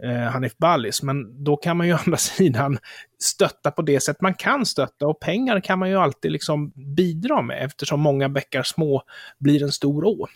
eh, 0.04 0.32
Hanif 0.32 0.58
Balis. 0.58 1.04
Men 1.04 1.44
då 1.44 1.58
kan 1.58 1.78
man 1.78 1.88
ju 1.88 1.94
å 1.96 1.98
andra 2.06 2.18
sidan 2.18 2.78
stötta 3.20 3.72
på 3.72 3.82
det 3.82 4.00
sätt 4.00 4.22
man 4.22 4.34
kan 4.34 4.66
stötta 4.66 5.08
och 5.08 5.20
pengar 5.20 5.60
kan 5.60 5.80
man 5.80 5.90
ju 5.90 5.96
alltid 5.96 6.32
liksom 6.32 6.72
bidra 6.96 7.42
med 7.42 7.66
eftersom 7.66 8.00
många 8.00 8.30
bäckar 8.30 8.64
små 8.64 9.04
blir 9.40 9.64
en 9.64 9.72
stor 9.72 10.06
å. 10.06 10.28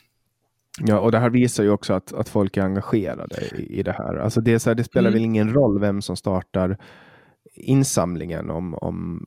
Ja, 0.79 0.99
och 0.99 1.11
det 1.11 1.19
här 1.19 1.29
visar 1.29 1.63
ju 1.63 1.69
också 1.69 1.93
att, 1.93 2.13
att 2.13 2.29
folk 2.29 2.57
är 2.57 2.61
engagerade 2.61 3.35
i, 3.57 3.79
i 3.79 3.83
det 3.83 3.91
här. 3.91 4.15
Alltså 4.15 4.41
det, 4.41 4.59
så 4.59 4.69
här, 4.69 4.75
det 4.75 4.83
spelar 4.83 5.09
mm. 5.09 5.13
väl 5.13 5.25
ingen 5.25 5.53
roll 5.53 5.79
vem 5.79 6.01
som 6.01 6.17
startar 6.17 6.77
insamlingen 7.55 8.49
om, 8.49 8.73
om 8.73 9.25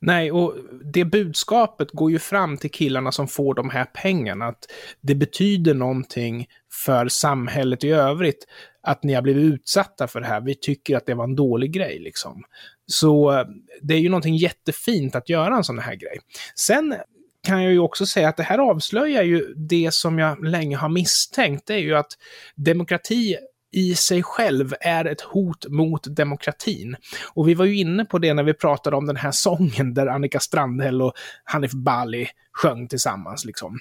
Nej, 0.00 0.32
och 0.32 0.56
det 0.92 1.04
budskapet 1.04 1.90
går 1.90 2.10
ju 2.10 2.18
fram 2.18 2.56
till 2.56 2.70
killarna 2.70 3.12
som 3.12 3.28
får 3.28 3.54
de 3.54 3.70
här 3.70 3.84
pengarna, 3.84 4.46
att 4.46 4.64
det 5.00 5.14
betyder 5.14 5.74
någonting 5.74 6.46
för 6.84 7.08
samhället 7.08 7.84
i 7.84 7.90
övrigt 7.90 8.46
att 8.86 9.02
ni 9.02 9.14
har 9.14 9.22
blivit 9.22 9.54
utsatta 9.54 10.06
för 10.06 10.20
det 10.20 10.26
här. 10.26 10.40
Vi 10.40 10.54
tycker 10.54 10.96
att 10.96 11.06
det 11.06 11.14
var 11.14 11.24
en 11.24 11.36
dålig 11.36 11.72
grej 11.72 11.98
liksom. 11.98 12.44
Så 12.86 13.32
eh, 13.32 13.46
det 13.82 13.94
är 13.94 13.98
ju 13.98 14.08
någonting 14.08 14.36
jättefint 14.36 15.14
att 15.14 15.28
göra 15.28 15.56
en 15.56 15.64
sån 15.64 15.78
här 15.78 15.94
grej. 15.94 16.18
Sen 16.54 16.94
kan 17.42 17.62
jag 17.62 17.72
ju 17.72 17.78
också 17.78 18.06
säga 18.06 18.28
att 18.28 18.36
det 18.36 18.42
här 18.42 18.58
avslöjar 18.58 19.22
ju 19.22 19.54
det 19.56 19.94
som 19.94 20.18
jag 20.18 20.44
länge 20.44 20.76
har 20.76 20.88
misstänkt. 20.88 21.66
Det 21.66 21.74
är 21.74 21.78
ju 21.78 21.96
att 21.96 22.12
demokrati 22.54 23.36
i 23.72 23.94
sig 23.94 24.22
själv 24.22 24.74
är 24.80 25.04
ett 25.04 25.20
hot 25.20 25.66
mot 25.68 26.16
demokratin. 26.16 26.96
Och 27.34 27.48
vi 27.48 27.54
var 27.54 27.64
ju 27.64 27.76
inne 27.76 28.04
på 28.04 28.18
det 28.18 28.34
när 28.34 28.42
vi 28.42 28.54
pratade 28.54 28.96
om 28.96 29.06
den 29.06 29.16
här 29.16 29.30
sången 29.30 29.94
där 29.94 30.06
Annika 30.06 30.40
Strandhäll 30.40 31.02
och 31.02 31.12
Hanif 31.44 31.72
Bali 31.72 32.28
sjöng 32.52 32.88
tillsammans. 32.88 33.44
Liksom. 33.44 33.78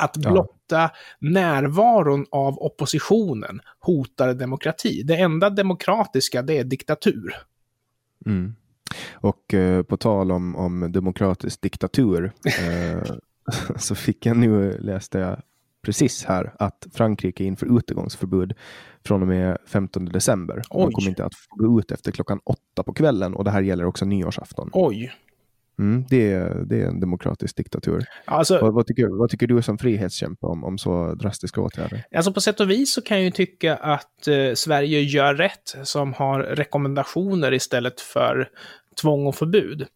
Att 0.00 0.16
blotta 0.16 0.90
närvaron 1.18 2.26
av 2.30 2.58
oppositionen 2.58 3.60
hotar 3.80 4.34
demokrati. 4.34 5.02
Det 5.02 5.16
enda 5.16 5.50
demokratiska, 5.50 6.42
det 6.42 6.58
är 6.58 6.64
diktatur. 6.64 7.34
Mm. 8.26 8.54
Och 9.12 9.54
eh, 9.54 9.82
på 9.82 9.96
tal 9.96 10.32
om, 10.32 10.56
om 10.56 10.92
demokratisk 10.92 11.60
diktatur 11.60 12.32
eh, 12.60 13.02
så 13.76 13.94
fick 13.94 14.26
jag 14.26 14.36
nu, 14.36 14.78
läste 14.78 15.18
jag 15.18 15.42
precis 15.82 16.24
här 16.24 16.54
att 16.58 16.86
Frankrike 16.92 17.44
inför 17.44 17.78
utegångsförbud 17.78 18.54
från 19.04 19.22
och 19.22 19.28
med 19.28 19.58
15 19.66 20.04
december. 20.04 20.62
Oj. 20.70 20.82
Man 20.82 20.92
kommer 20.92 21.08
inte 21.08 21.24
att 21.24 21.34
få 21.34 21.56
gå 21.56 21.80
ut 21.80 21.90
efter 21.90 22.12
klockan 22.12 22.40
åtta 22.44 22.82
på 22.82 22.92
kvällen 22.92 23.34
och 23.34 23.44
det 23.44 23.50
här 23.50 23.62
gäller 23.62 23.84
också 23.84 24.04
nyårsafton. 24.04 24.70
Oj. 24.72 25.12
Mm, 25.80 26.04
det, 26.08 26.32
är, 26.32 26.54
det 26.66 26.82
är 26.82 26.86
en 26.86 27.00
demokratisk 27.00 27.56
diktatur. 27.56 28.04
Alltså, 28.24 28.60
vad, 28.60 28.74
vad, 28.74 28.86
tycker, 28.86 29.18
vad 29.18 29.30
tycker 29.30 29.46
du 29.46 29.62
som 29.62 29.78
frihetskämpe 29.78 30.46
om, 30.46 30.64
om 30.64 30.78
så 30.78 31.14
drastiska 31.14 31.60
åtgärder? 31.60 32.04
Alltså 32.16 32.32
på 32.32 32.40
sätt 32.40 32.60
och 32.60 32.70
vis 32.70 32.92
så 32.92 33.02
kan 33.02 33.16
jag 33.16 33.24
ju 33.24 33.30
tycka 33.30 33.76
att 33.76 34.28
eh, 34.28 34.54
Sverige 34.54 35.00
gör 35.00 35.34
rätt 35.34 35.76
som 35.82 36.12
har 36.12 36.40
rekommendationer 36.40 37.52
istället 37.54 38.00
för 38.00 38.48
tvång 39.02 39.26
och 39.26 39.34
förbud. 39.34 39.86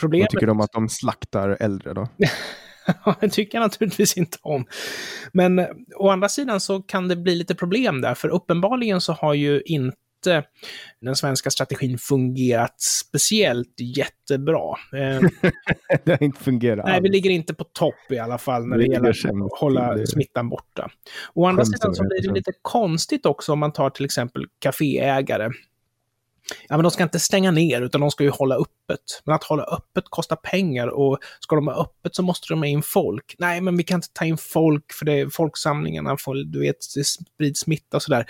Problemet... 0.00 0.24
Vad 0.24 0.30
tycker 0.30 0.46
du 0.46 0.52
om 0.52 0.60
att 0.60 0.72
de 0.72 0.88
slaktar 0.88 1.56
äldre 1.60 1.94
då? 1.94 2.08
det 3.20 3.28
tycker 3.28 3.58
jag 3.58 3.62
naturligtvis 3.62 4.16
inte 4.16 4.38
om. 4.42 4.66
Men 5.32 5.58
eh, 5.58 5.66
å 5.96 6.08
andra 6.08 6.28
sidan 6.28 6.60
så 6.60 6.82
kan 6.82 7.08
det 7.08 7.16
bli 7.16 7.34
lite 7.34 7.54
problem 7.54 8.00
där, 8.00 8.14
för 8.14 8.28
uppenbarligen 8.28 9.00
så 9.00 9.12
har 9.12 9.34
ju 9.34 9.62
inte 9.64 9.96
den 11.00 11.16
svenska 11.16 11.50
strategin 11.50 11.98
fungerat 11.98 12.80
speciellt 12.80 13.74
jättebra. 13.96 14.76
Eh, 14.92 15.20
det 16.04 16.12
har 16.12 16.22
inte 16.22 16.40
fungerat 16.40 16.84
Nej, 16.84 16.94
alls. 16.94 17.04
vi 17.04 17.08
ligger 17.08 17.30
inte 17.30 17.54
på 17.54 17.64
topp 17.64 18.10
i 18.10 18.18
alla 18.18 18.38
fall 18.38 18.66
när 18.66 18.78
det, 18.78 18.84
det 18.84 18.92
gäller 18.92 19.44
att 19.46 19.58
hålla 19.58 19.94
det. 19.94 20.06
smittan 20.06 20.48
borta. 20.48 20.90
Å 21.34 21.46
andra 21.46 21.64
sidan 21.64 21.94
så 21.94 22.02
blir 22.02 22.22
det 22.22 22.34
lite 22.34 22.52
konstigt 22.62 23.26
också 23.26 23.52
om 23.52 23.58
man 23.58 23.72
tar 23.72 23.90
till 23.90 24.04
exempel 24.04 24.46
kaféägare 24.58 25.50
ja, 26.68 26.76
men 26.76 26.82
de 26.82 26.90
ska 26.90 27.02
inte 27.02 27.20
stänga 27.20 27.50
ner, 27.50 27.82
utan 27.82 28.00
de 28.00 28.10
ska 28.10 28.24
ju 28.24 28.30
hålla 28.30 28.54
öppet. 28.54 29.22
Men 29.24 29.34
att 29.34 29.44
hålla 29.44 29.62
öppet 29.62 30.04
kostar 30.04 30.36
pengar 30.36 30.86
och 30.86 31.18
ska 31.40 31.56
de 31.56 31.66
ha 31.66 31.82
öppet 31.82 32.14
så 32.14 32.22
måste 32.22 32.46
de 32.48 32.58
ha 32.58 32.66
in 32.66 32.82
folk. 32.82 33.34
Nej, 33.38 33.60
men 33.60 33.76
vi 33.76 33.82
kan 33.82 33.98
inte 33.98 34.08
ta 34.12 34.24
in 34.24 34.38
folk 34.38 34.92
för 34.92 35.04
det, 35.04 35.34
folksamlingarna 35.34 36.16
får, 36.16 36.34
du 36.34 36.60
vet, 36.60 36.76
det 36.94 37.04
sprids 37.04 37.60
smitta 37.60 37.96
och 37.96 38.02
sådär. 38.02 38.26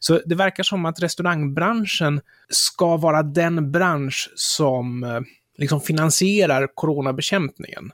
Så 0.00 0.20
det 0.26 0.34
verkar 0.34 0.62
som 0.62 0.86
att 0.86 1.02
restaurangbranschen 1.02 2.20
ska 2.48 2.96
vara 2.96 3.22
den 3.22 3.72
bransch 3.72 4.30
som 4.34 5.04
eh, 5.04 5.20
liksom 5.58 5.80
finansierar 5.80 6.68
coronabekämpningen. 6.74 7.90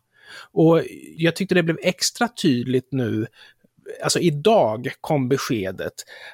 Och 0.52 0.82
jag 1.16 1.36
tyckte 1.36 1.54
det 1.54 1.62
blev 1.62 1.78
extra 1.82 2.28
tydligt 2.28 2.88
nu 2.90 3.26
alltså 4.02 4.18
idag 4.18 4.92
kom 5.00 5.28
beskedet 5.28 5.92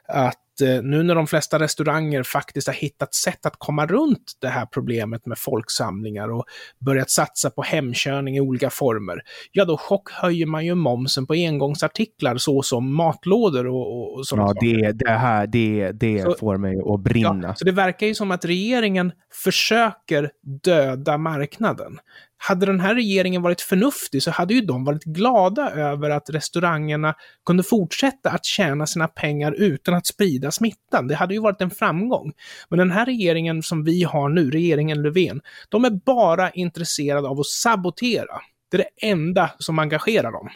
att 0.08 0.40
nu 0.60 1.02
när 1.02 1.14
de 1.14 1.26
flesta 1.26 1.58
restauranger 1.58 2.22
faktiskt 2.22 2.66
har 2.66 2.74
hittat 2.74 3.14
sätt 3.14 3.46
att 3.46 3.54
komma 3.58 3.86
runt 3.86 4.32
det 4.40 4.48
här 4.48 4.66
problemet 4.66 5.26
med 5.26 5.38
folksamlingar 5.38 6.28
och 6.28 6.44
börjat 6.78 7.10
satsa 7.10 7.50
på 7.50 7.62
hemkörning 7.62 8.36
i 8.36 8.40
olika 8.40 8.70
former, 8.70 9.20
ja 9.52 9.64
då 9.64 9.76
chockhöjer 9.76 10.46
man 10.46 10.66
ju 10.66 10.74
momsen 10.74 11.26
på 11.26 11.32
engångsartiklar 11.32 12.36
såsom 12.36 12.94
matlådor 12.94 13.66
och, 13.66 14.16
och 14.18 14.26
sådana 14.26 14.46
Ja, 14.46 14.54
det, 14.60 14.92
det 14.92 15.10
här 15.10 15.46
det, 15.46 15.92
det 15.92 16.22
så, 16.22 16.34
får 16.34 16.56
mig 16.56 16.76
att 16.94 17.00
brinna. 17.00 17.40
Ja, 17.42 17.54
så 17.54 17.64
det 17.64 17.72
verkar 17.72 18.06
ju 18.06 18.14
som 18.14 18.30
att 18.30 18.44
regeringen 18.44 19.12
försöker 19.44 20.30
döda 20.62 21.18
marknaden. 21.18 21.98
Hade 22.38 22.66
den 22.66 22.80
här 22.80 22.94
regeringen 22.94 23.42
varit 23.42 23.60
förnuftig 23.60 24.22
så 24.22 24.30
hade 24.30 24.54
ju 24.54 24.60
de 24.60 24.84
varit 24.84 25.04
glada 25.04 25.70
över 25.70 26.10
att 26.10 26.30
restaurangerna 26.30 27.14
kunde 27.46 27.62
fortsätta 27.62 28.30
att 28.30 28.44
tjäna 28.44 28.86
sina 28.86 29.08
pengar 29.08 29.52
utan 29.52 29.94
att 29.94 30.06
sprida 30.06 30.50
smittan. 30.50 31.08
Det 31.08 31.14
hade 31.14 31.34
ju 31.34 31.40
varit 31.40 31.60
en 31.60 31.70
framgång. 31.70 32.32
Men 32.68 32.78
den 32.78 32.90
här 32.90 33.06
regeringen 33.06 33.62
som 33.62 33.84
vi 33.84 34.02
har 34.02 34.28
nu, 34.28 34.50
regeringen 34.50 35.02
Löfven, 35.02 35.40
de 35.68 35.84
är 35.84 35.90
bara 35.90 36.50
intresserade 36.50 37.28
av 37.28 37.40
att 37.40 37.46
sabotera. 37.46 38.40
Det 38.70 38.76
är 38.76 38.78
det 38.78 39.06
enda 39.06 39.50
som 39.58 39.78
engagerar 39.78 40.32
dem. 40.32 40.50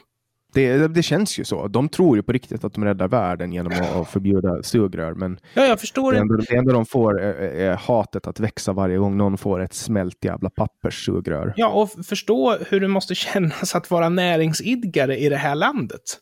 Det, 0.52 0.88
det, 0.88 1.02
känns 1.02 1.38
ju 1.38 1.44
så. 1.44 1.68
De 1.68 1.88
tror 1.88 2.16
ju 2.16 2.22
på 2.22 2.32
riktigt 2.32 2.64
att 2.64 2.74
de 2.74 2.84
räddar 2.84 3.08
världen 3.08 3.52
genom 3.52 3.72
att, 3.72 4.08
förbjuda 4.08 4.62
sugrör. 4.62 5.14
Men 5.14 5.38
ja, 5.54 5.64
jag 5.66 5.80
förstår 5.80 6.12
det, 6.12 6.18
enda, 6.18 6.36
det 6.36 6.56
enda 6.56 6.72
de 6.72 6.86
får 6.86 7.20
är, 7.20 7.34
är, 7.34 7.76
hatet 7.76 8.26
att 8.26 8.40
växa 8.40 8.72
varje 8.72 8.98
gång 8.98 9.16
någon 9.16 9.38
får 9.38 9.60
ett 9.60 9.74
smält 9.74 10.24
jävla 10.24 10.50
papperssugrör. 10.50 11.52
Ja, 11.56 11.68
och 11.68 12.06
förstå 12.06 12.56
hur 12.70 12.80
det 12.80 12.88
måste 12.88 13.14
kännas 13.30 13.74
att 13.74 13.90
vara 13.90 14.08
näringsidkare 14.08 15.18
i 15.18 15.28
det 15.28 15.36
här 15.36 15.54
landet. 15.54 16.18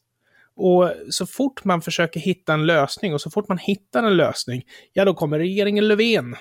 Och 0.57 0.93
så 1.11 1.27
fort 1.27 1.65
man 1.65 1.81
försöker 1.81 2.21
hitta 2.21 2.55
en 2.55 2.67
lösning 2.67 3.15
och 3.15 3.21
så 3.21 3.31
fort 3.31 3.49
man 3.49 3.59
hittar 3.59 4.03
en 4.03 4.17
lösning, 4.17 4.63
ja 4.93 5.05
då 5.05 5.15
kommer 5.15 5.39
regeringen 5.39 5.89
Löfven. 5.89 6.37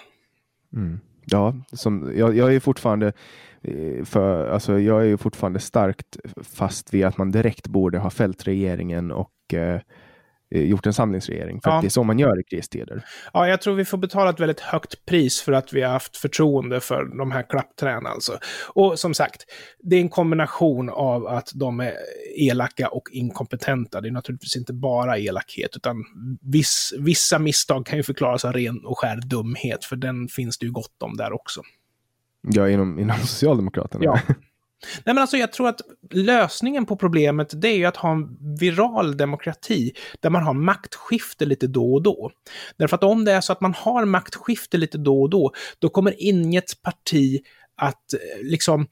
Mm. 0.73 0.99
Ja, 1.25 1.55
som, 1.73 2.13
jag, 2.15 2.37
jag 2.37 2.55
är 2.55 2.59
fortfarande 2.59 3.13
för, 4.05 4.49
alltså, 4.49 4.79
jag 4.79 5.01
är 5.01 5.05
ju 5.05 5.17
fortfarande 5.17 5.59
starkt 5.59 6.17
fast 6.43 6.93
vid 6.93 7.05
att 7.05 7.17
man 7.17 7.31
direkt 7.31 7.67
borde 7.67 7.97
ha 7.97 8.09
fällt 8.09 8.47
regeringen 8.47 9.11
och 9.11 9.53
eh, 9.53 9.81
eh, 10.51 10.61
gjort 10.61 10.85
en 10.85 10.93
samlingsregering. 10.93 11.61
För 11.61 11.71
ja. 11.71 11.81
det 11.81 11.87
är 11.87 11.89
så 11.89 12.03
man 12.03 12.19
gör 12.19 12.39
i 12.39 12.43
kristider. 12.43 13.05
Ja, 13.33 13.47
jag 13.47 13.61
tror 13.61 13.75
vi 13.75 13.85
får 13.85 13.97
betala 13.97 14.29
ett 14.29 14.39
väldigt 14.39 14.59
högt 14.59 15.05
pris 15.05 15.41
för 15.41 15.51
att 15.51 15.73
vi 15.73 15.81
har 15.81 15.91
haft 15.91 16.17
förtroende 16.17 16.79
för 16.79 17.17
de 17.17 17.31
här 17.31 17.43
klappträna 17.49 18.09
alltså. 18.09 18.37
Och 18.67 18.99
som 18.99 19.13
sagt, 19.13 19.45
det 19.79 19.95
är 19.95 20.01
en 20.01 20.09
kombination 20.09 20.89
av 20.89 21.27
att 21.27 21.51
de 21.55 21.79
är 21.79 21.93
elaka 22.37 22.87
och 22.87 23.09
inkompetenta. 23.11 24.01
Det 24.01 24.07
är 24.07 24.11
naturligtvis 24.11 24.57
inte 24.57 24.73
bara 24.73 25.17
elakhet, 25.17 25.75
utan 25.75 25.95
viss, 26.41 26.93
vissa 26.99 27.39
misstag 27.39 27.85
kan 27.85 27.97
ju 27.97 28.03
förklaras 28.03 28.45
av 28.45 28.53
ren 28.53 28.85
och 28.85 28.99
skär 28.99 29.19
dumhet, 29.27 29.85
för 29.85 29.95
den 29.95 30.27
finns 30.27 30.57
det 30.57 30.65
ju 30.65 30.71
gott 30.71 31.03
om 31.03 31.17
där 31.17 31.33
också. 31.33 31.61
Ja, 32.41 32.69
inom, 32.69 32.99
inom 32.99 33.17
Socialdemokraterna. 33.21 34.03
Ja. 34.05 34.19
Nej, 35.05 35.15
men 35.15 35.17
alltså 35.17 35.37
jag 35.37 35.51
tror 35.51 35.67
att 35.67 35.81
lösningen 36.11 36.85
på 36.85 36.95
problemet 36.95 37.61
det 37.61 37.67
är 37.67 37.77
ju 37.77 37.85
att 37.85 37.97
ha 37.97 38.11
en 38.11 38.37
viral 38.59 39.17
demokrati 39.17 39.91
där 40.19 40.29
man 40.29 40.43
har 40.43 40.53
maktskifte 40.53 41.45
lite 41.45 41.67
då 41.67 41.93
och 41.93 42.01
då. 42.01 42.31
Därför 42.77 42.95
att 42.95 43.03
om 43.03 43.25
det 43.25 43.31
är 43.31 43.41
så 43.41 43.53
att 43.53 43.61
man 43.61 43.73
har 43.73 44.05
maktskifte 44.05 44.77
lite 44.77 44.97
då 44.97 45.21
och 45.21 45.29
då, 45.29 45.51
då 45.79 45.89
kommer 45.89 46.13
inget 46.17 46.81
parti 46.81 47.41
att 47.81 48.13
eh, 48.13 48.43
liksom 48.43 48.87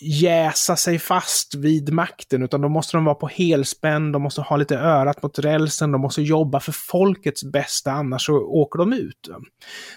jäsa 0.00 0.76
sig 0.76 0.98
fast 0.98 1.54
vid 1.54 1.92
makten, 1.92 2.42
utan 2.42 2.60
då 2.60 2.68
måste 2.68 2.96
de 2.96 3.04
vara 3.04 3.14
på 3.14 3.28
helspänn, 3.28 4.12
de 4.12 4.22
måste 4.22 4.40
ha 4.40 4.56
lite 4.56 4.76
örat 4.76 5.22
mot 5.22 5.38
rälsen, 5.38 5.92
de 5.92 6.00
måste 6.00 6.22
jobba 6.22 6.60
för 6.60 6.72
folkets 6.72 7.44
bästa, 7.44 7.92
annars 7.92 8.26
så 8.26 8.34
åker 8.36 8.78
de 8.78 8.92
ut. 8.92 9.28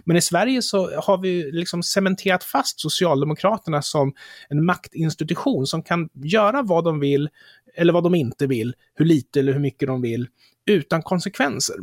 Men 0.03 0.17
i 0.17 0.21
Sverige 0.21 0.61
så 0.61 0.99
har 1.01 1.17
vi 1.17 1.51
liksom 1.51 1.83
cementerat 1.83 2.43
fast 2.43 2.79
Socialdemokraterna 2.79 3.81
som 3.81 4.13
en 4.49 4.65
maktinstitution 4.65 5.67
som 5.67 5.83
kan 5.83 6.09
göra 6.13 6.61
vad 6.61 6.83
de 6.83 6.99
vill, 6.99 7.29
eller 7.75 7.93
vad 7.93 8.03
de 8.03 8.15
inte 8.15 8.47
vill, 8.47 8.73
hur 8.95 9.05
lite 9.05 9.39
eller 9.39 9.53
hur 9.53 9.59
mycket 9.59 9.87
de 9.87 10.01
vill, 10.01 10.27
utan 10.65 11.01
konsekvenser. 11.01 11.75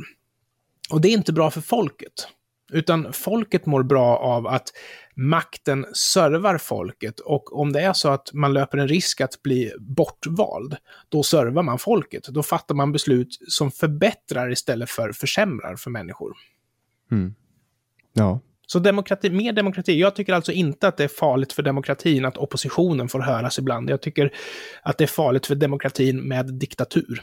Och 0.90 1.00
det 1.00 1.08
är 1.08 1.12
inte 1.12 1.32
bra 1.32 1.50
för 1.50 1.60
folket. 1.60 2.28
Utan 2.72 3.12
folket 3.12 3.66
mår 3.66 3.82
bra 3.82 4.16
av 4.16 4.46
att 4.46 4.72
makten 5.14 5.86
servar 5.92 6.58
folket 6.58 7.20
och 7.20 7.60
om 7.60 7.72
det 7.72 7.80
är 7.80 7.92
så 7.92 8.08
att 8.08 8.32
man 8.32 8.52
löper 8.52 8.78
en 8.78 8.88
risk 8.88 9.20
att 9.20 9.42
bli 9.42 9.72
bortvald, 9.78 10.76
då 11.08 11.22
servar 11.22 11.62
man 11.62 11.78
folket. 11.78 12.28
Då 12.28 12.42
fattar 12.42 12.74
man 12.74 12.92
beslut 12.92 13.38
som 13.48 13.70
förbättrar 13.70 14.52
istället 14.52 14.90
för 14.90 15.12
försämrar 15.12 15.76
för 15.76 15.90
människor. 15.90 16.32
Mm. 17.10 17.34
Ja. 18.12 18.40
Så 18.66 18.78
demokrati, 18.78 19.30
mer 19.30 19.52
demokrati. 19.52 20.00
Jag 20.00 20.16
tycker 20.16 20.32
alltså 20.32 20.52
inte 20.52 20.88
att 20.88 20.96
det 20.96 21.04
är 21.04 21.08
farligt 21.08 21.52
för 21.52 21.62
demokratin 21.62 22.24
att 22.24 22.36
oppositionen 22.36 23.08
får 23.08 23.20
höras 23.20 23.58
ibland. 23.58 23.90
Jag 23.90 24.02
tycker 24.02 24.32
att 24.82 24.98
det 24.98 25.04
är 25.04 25.08
farligt 25.08 25.46
för 25.46 25.54
demokratin 25.54 26.28
med 26.28 26.54
diktatur. 26.54 27.22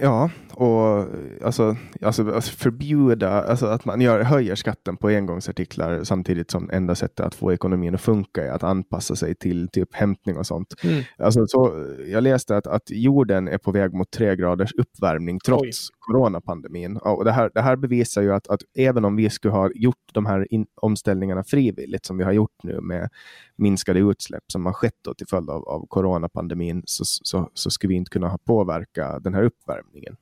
Ja, 0.00 0.30
och 0.56 1.06
alltså, 1.44 1.76
alltså, 2.02 2.32
alltså 2.32 2.52
förbjuda, 2.52 3.42
alltså 3.42 3.66
att 3.66 3.84
man 3.84 4.00
gör, 4.00 4.22
höjer 4.22 4.54
skatten 4.54 4.96
på 4.96 5.08
engångsartiklar 5.08 6.04
samtidigt 6.04 6.50
som 6.50 6.70
enda 6.70 6.94
sättet 6.94 7.26
att 7.26 7.34
få 7.34 7.52
ekonomin 7.52 7.94
att 7.94 8.00
funka 8.00 8.44
är 8.44 8.50
att 8.50 8.62
anpassa 8.62 9.16
sig 9.16 9.34
till 9.34 9.68
typ 9.68 9.94
hämtning 9.94 10.36
och 10.36 10.46
sånt. 10.46 10.74
Mm. 10.84 11.02
Alltså, 11.18 11.46
så, 11.46 11.86
jag 12.06 12.22
läste 12.22 12.56
att, 12.56 12.66
att 12.66 12.90
jorden 12.90 13.48
är 13.48 13.58
på 13.58 13.72
väg 13.72 13.94
mot 13.94 14.10
tre 14.10 14.36
graders 14.36 14.72
uppvärmning 14.72 15.38
trots 15.46 15.62
Oj. 15.62 15.96
coronapandemin. 15.98 16.96
Och 16.96 17.24
det, 17.24 17.32
här, 17.32 17.50
det 17.54 17.60
här 17.60 17.76
bevisar 17.76 18.22
ju 18.22 18.34
att, 18.34 18.48
att 18.48 18.60
även 18.76 19.04
om 19.04 19.16
vi 19.16 19.30
skulle 19.30 19.54
ha 19.54 19.70
gjort 19.74 20.10
de 20.12 20.26
här 20.26 20.52
in, 20.52 20.66
omställningarna 20.74 21.44
frivilligt 21.44 22.06
som 22.06 22.18
vi 22.18 22.24
har 22.24 22.32
gjort 22.32 22.62
nu 22.62 22.80
med 22.80 23.08
minskade 23.56 24.00
utsläpp 24.00 24.44
som 24.52 24.66
har 24.66 24.72
skett 24.72 24.92
till 25.16 25.26
följd 25.26 25.50
av, 25.50 25.68
av 25.68 25.86
coronapandemin 25.88 26.82
så, 26.86 27.04
så, 27.04 27.50
så 27.54 27.70
skulle 27.70 27.88
vi 27.88 27.94
inte 27.94 28.10
kunna 28.10 28.38
påverka 28.38 29.18
den 29.18 29.34
här 29.34 29.42
uppvärmningen 29.42 30.16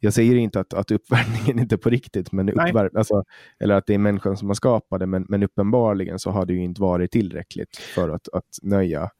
jag 0.00 0.14
säger 0.14 0.36
inte 0.36 0.60
att, 0.60 0.74
att 0.74 0.90
uppvärmningen 0.90 1.58
inte 1.62 1.74
är 1.74 1.76
på 1.76 1.90
riktigt, 1.90 2.32
men 2.32 2.48
uppvärm, 2.48 2.90
alltså, 2.96 3.24
eller 3.60 3.74
att 3.74 3.86
det 3.86 3.94
är 3.94 3.98
människan 3.98 4.36
som 4.36 4.48
har 4.48 4.54
skapat 4.54 5.00
det, 5.00 5.06
men, 5.06 5.26
men 5.28 5.42
uppenbarligen 5.42 6.18
så 6.18 6.30
har 6.30 6.46
det 6.46 6.52
ju 6.52 6.62
inte 6.62 6.80
varit 6.80 7.10
tillräckligt 7.10 7.76
för 7.76 8.08
att, 8.08 8.28
att 8.32 8.58
nöja 8.62 9.10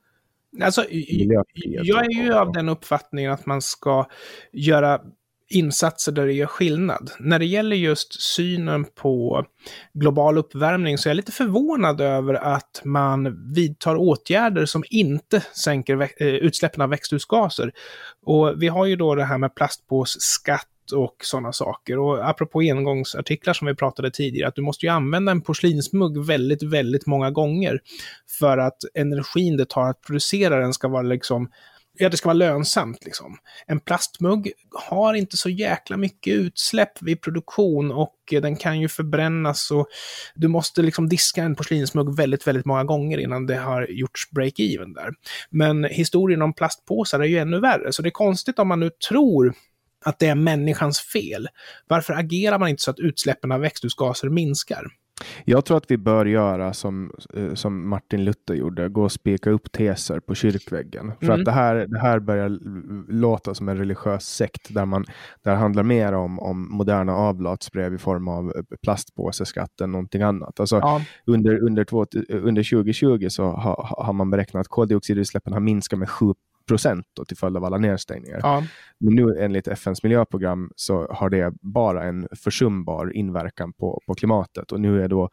Alltså, 0.63 0.85
jag 1.83 2.05
är 2.05 2.23
ju 2.23 2.33
av 2.33 2.53
den 2.53 2.69
uppfattningen 2.69 3.33
att 3.33 3.47
man 3.47 3.63
ska 3.63 4.07
göra 4.53 5.01
insatser 5.53 6.13
där 6.13 6.27
det 6.27 6.33
gör 6.33 6.47
skillnad. 6.47 7.11
När 7.19 7.39
det 7.39 7.47
gäller 7.47 7.77
just 7.77 8.23
synen 8.23 8.85
på 8.85 9.47
global 9.93 10.39
uppvärmning 10.39 10.99
så 10.99 11.09
är 11.09 11.11
jag 11.11 11.17
lite 11.17 11.33
förvånad 11.33 12.01
över 12.01 12.35
att 12.35 12.81
man 12.85 13.53
vidtar 13.55 13.97
åtgärder 13.97 14.67
som 14.67 14.85
inte 14.91 15.41
sänker 15.65 16.03
eh, 16.03 16.27
utsläppen 16.27 16.83
av 16.83 16.89
växthusgaser. 16.89 17.73
Och 18.27 18.63
vi 18.63 18.69
har 18.69 18.87
ju 18.87 18.97
då 18.97 19.15
det 19.15 19.25
här 19.25 19.39
med 19.39 19.55
plastpåsskatt 19.55 20.69
och 20.93 21.17
sådana 21.21 21.53
saker. 21.53 21.99
Och 21.99 22.29
apropå 22.29 22.61
engångsartiklar 22.61 23.55
som 23.55 23.67
vi 23.67 23.75
pratade 23.75 24.11
tidigare, 24.11 24.49
att 24.49 24.55
du 24.55 24.63
måste 24.63 24.87
ju 24.87 24.93
använda 24.93 25.33
en 25.33 25.41
porslinsmugg 25.41 26.27
väldigt, 26.27 26.63
väldigt 26.63 27.07
många 27.07 27.31
gånger 27.31 27.81
för 28.39 28.59
att 28.59 28.79
energin 28.95 29.57
det 29.57 29.69
tar 29.69 29.91
att 29.91 30.01
producera 30.01 30.61
den 30.61 30.73
ska 30.73 30.89
vara 30.89 31.03
liksom 31.03 31.51
ja, 32.03 32.09
det 32.09 32.17
ska 32.17 32.29
vara 32.29 32.35
lönsamt 32.35 33.05
liksom. 33.05 33.37
En 33.67 33.81
plastmugg 33.81 34.53
har 34.71 35.15
inte 35.15 35.37
så 35.37 35.49
jäkla 35.51 35.97
mycket 35.97 36.35
utsläpp 36.35 37.03
vid 37.03 37.21
produktion 37.21 37.93
och 37.93 38.15
den 38.31 38.57
kan 38.57 38.81
ju 38.81 38.89
förbrännas 38.89 39.71
och 39.71 39.87
du 40.35 40.49
måste 40.49 40.83
liksom 40.83 41.09
diska 41.09 41.43
en 41.43 41.55
porslinsmugg 41.55 42.17
väldigt, 42.17 42.47
väldigt 42.47 42.65
många 42.65 42.85
gånger 42.85 43.19
innan 43.19 43.47
det 43.47 43.57
har 43.57 43.87
gjorts 43.91 44.31
break-even 44.31 44.95
där. 44.95 45.11
Men 45.51 45.85
historien 45.85 46.43
om 46.43 46.53
plastpåsar 46.53 47.21
är 47.21 47.25
ju 47.25 47.39
ännu 47.39 47.61
värre, 47.61 47.93
så 47.93 48.03
det 48.03 48.09
är 48.09 48.11
konstigt 48.11 48.59
om 48.59 48.69
man 48.69 48.81
nu 48.81 48.91
tror 49.09 49.55
att 50.05 50.19
det 50.19 50.27
är 50.27 50.35
människans 50.35 51.01
fel. 51.01 51.49
Varför 51.89 52.15
agerar 52.15 52.59
man 52.59 52.69
inte 52.69 52.83
så 52.83 52.91
att 52.91 53.01
utsläppen 53.01 53.53
av 53.53 53.61
växthusgaser 53.61 54.29
minskar? 54.29 54.87
Jag 55.45 55.65
tror 55.65 55.77
att 55.77 55.91
vi 55.91 55.97
bör 55.97 56.27
göra 56.27 56.73
som, 56.73 57.13
eh, 57.35 57.55
som 57.55 57.89
Martin 57.89 58.25
Luther 58.25 58.55
gjorde, 58.55 58.89
gå 58.89 59.03
och 59.03 59.13
spika 59.13 59.51
upp 59.51 59.73
teser 59.73 60.21
på 60.21 60.35
kyrkväggen. 60.35 61.13
För 61.19 61.27
mm. 61.27 61.41
att 61.41 61.45
det 61.45 61.53
här, 61.53 61.75
det 61.75 61.99
här 61.99 62.19
börjar 62.19 62.59
låta 63.13 63.55
som 63.55 63.69
en 63.69 63.77
religiös 63.77 64.25
sekt 64.25 64.75
där, 64.75 64.87
man, 64.87 65.05
där 65.45 65.55
handlar 65.55 65.83
mer 65.83 66.13
om, 66.13 66.39
om 66.39 66.69
moderna 66.71 67.15
avlatsbrev 67.15 67.95
i 67.95 67.99
form 67.99 68.29
av 68.29 68.53
eh, 68.57 68.63
plastpåseskatt 68.83 69.81
än 69.81 69.93
någonting 69.93 70.23
annat. 70.23 70.61
Alltså, 70.61 70.77
ja. 70.77 71.01
under, 71.27 71.63
under, 71.63 71.85
två, 71.85 72.07
under 72.29 72.71
2020 72.71 73.27
så 73.29 73.45
har, 73.45 74.05
har 74.05 74.13
man 74.13 74.31
beräknat 74.31 74.61
att 74.61 74.69
koldioxidutsläppen 74.69 75.53
har 75.53 75.61
minskat 75.61 75.99
med 75.99 76.11
7 76.11 76.35
procent 76.67 77.07
till 77.29 77.37
följd 77.37 77.57
av 77.57 77.65
alla 77.65 77.79
nedstängningar. 77.79 78.41
Ja. 78.43 78.65
Men 78.99 79.15
nu 79.15 79.27
enligt 79.41 79.69
FNs 79.69 80.03
miljöprogram 80.03 80.71
så 80.77 81.07
har 81.11 81.31
det 81.31 81.55
bara 81.61 82.05
en 82.05 82.29
försumbar 82.37 83.17
inverkan 83.17 83.73
på, 83.73 84.03
på 84.07 84.15
klimatet 84.15 84.73
och 84.73 84.81
nu 84.81 85.03
är 85.03 85.09
då 85.09 85.31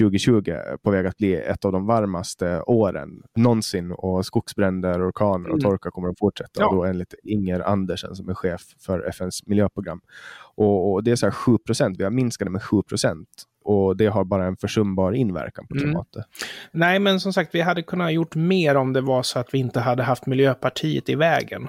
2020 0.00 0.54
på 0.82 0.90
väg 0.90 1.06
att 1.06 1.16
bli 1.16 1.34
ett 1.34 1.64
av 1.64 1.72
de 1.72 1.86
varmaste 1.86 2.62
åren 2.62 3.22
någonsin 3.36 3.92
och 3.92 4.26
skogsbränder, 4.26 5.08
orkaner 5.08 5.48
och 5.48 5.58
mm. 5.58 5.60
torka 5.60 5.90
kommer 5.90 6.08
att 6.08 6.18
fortsätta. 6.18 6.60
Ja. 6.60 6.68
Och 6.68 6.76
då 6.76 6.84
enligt 6.84 7.14
Inger 7.22 7.60
Andersen 7.60 8.16
som 8.16 8.28
är 8.28 8.34
chef 8.34 8.62
för 8.78 9.08
FNs 9.08 9.46
miljöprogram. 9.46 10.00
Och, 10.54 10.92
och 10.92 11.04
det 11.04 11.10
är 11.10 11.16
så 11.16 11.26
här 11.26 11.30
7 11.30 11.58
procent, 11.58 11.98
vi 11.98 12.04
har 12.04 12.10
minskat 12.10 12.46
det 12.46 12.50
med 12.50 12.62
7 12.62 12.82
procent 12.82 13.28
och 13.66 13.96
det 13.96 14.06
har 14.06 14.24
bara 14.24 14.46
en 14.46 14.56
försumbar 14.56 15.12
inverkan 15.12 15.66
på 15.66 15.74
mm. 15.74 15.84
klimatet. 15.84 16.14
Mm. 16.16 16.26
Nej, 16.72 16.98
men 16.98 17.20
som 17.20 17.32
sagt, 17.32 17.54
vi 17.54 17.60
hade 17.60 17.82
kunnat 17.82 18.12
gjort 18.12 18.34
mer 18.34 18.74
om 18.74 18.92
det 18.92 19.00
var 19.00 19.22
så 19.22 19.38
att 19.38 19.54
vi 19.54 19.58
inte 19.58 19.80
hade 19.80 20.02
haft 20.02 20.26
Miljöpartiet 20.26 21.08
i 21.08 21.14
vägen. 21.14 21.68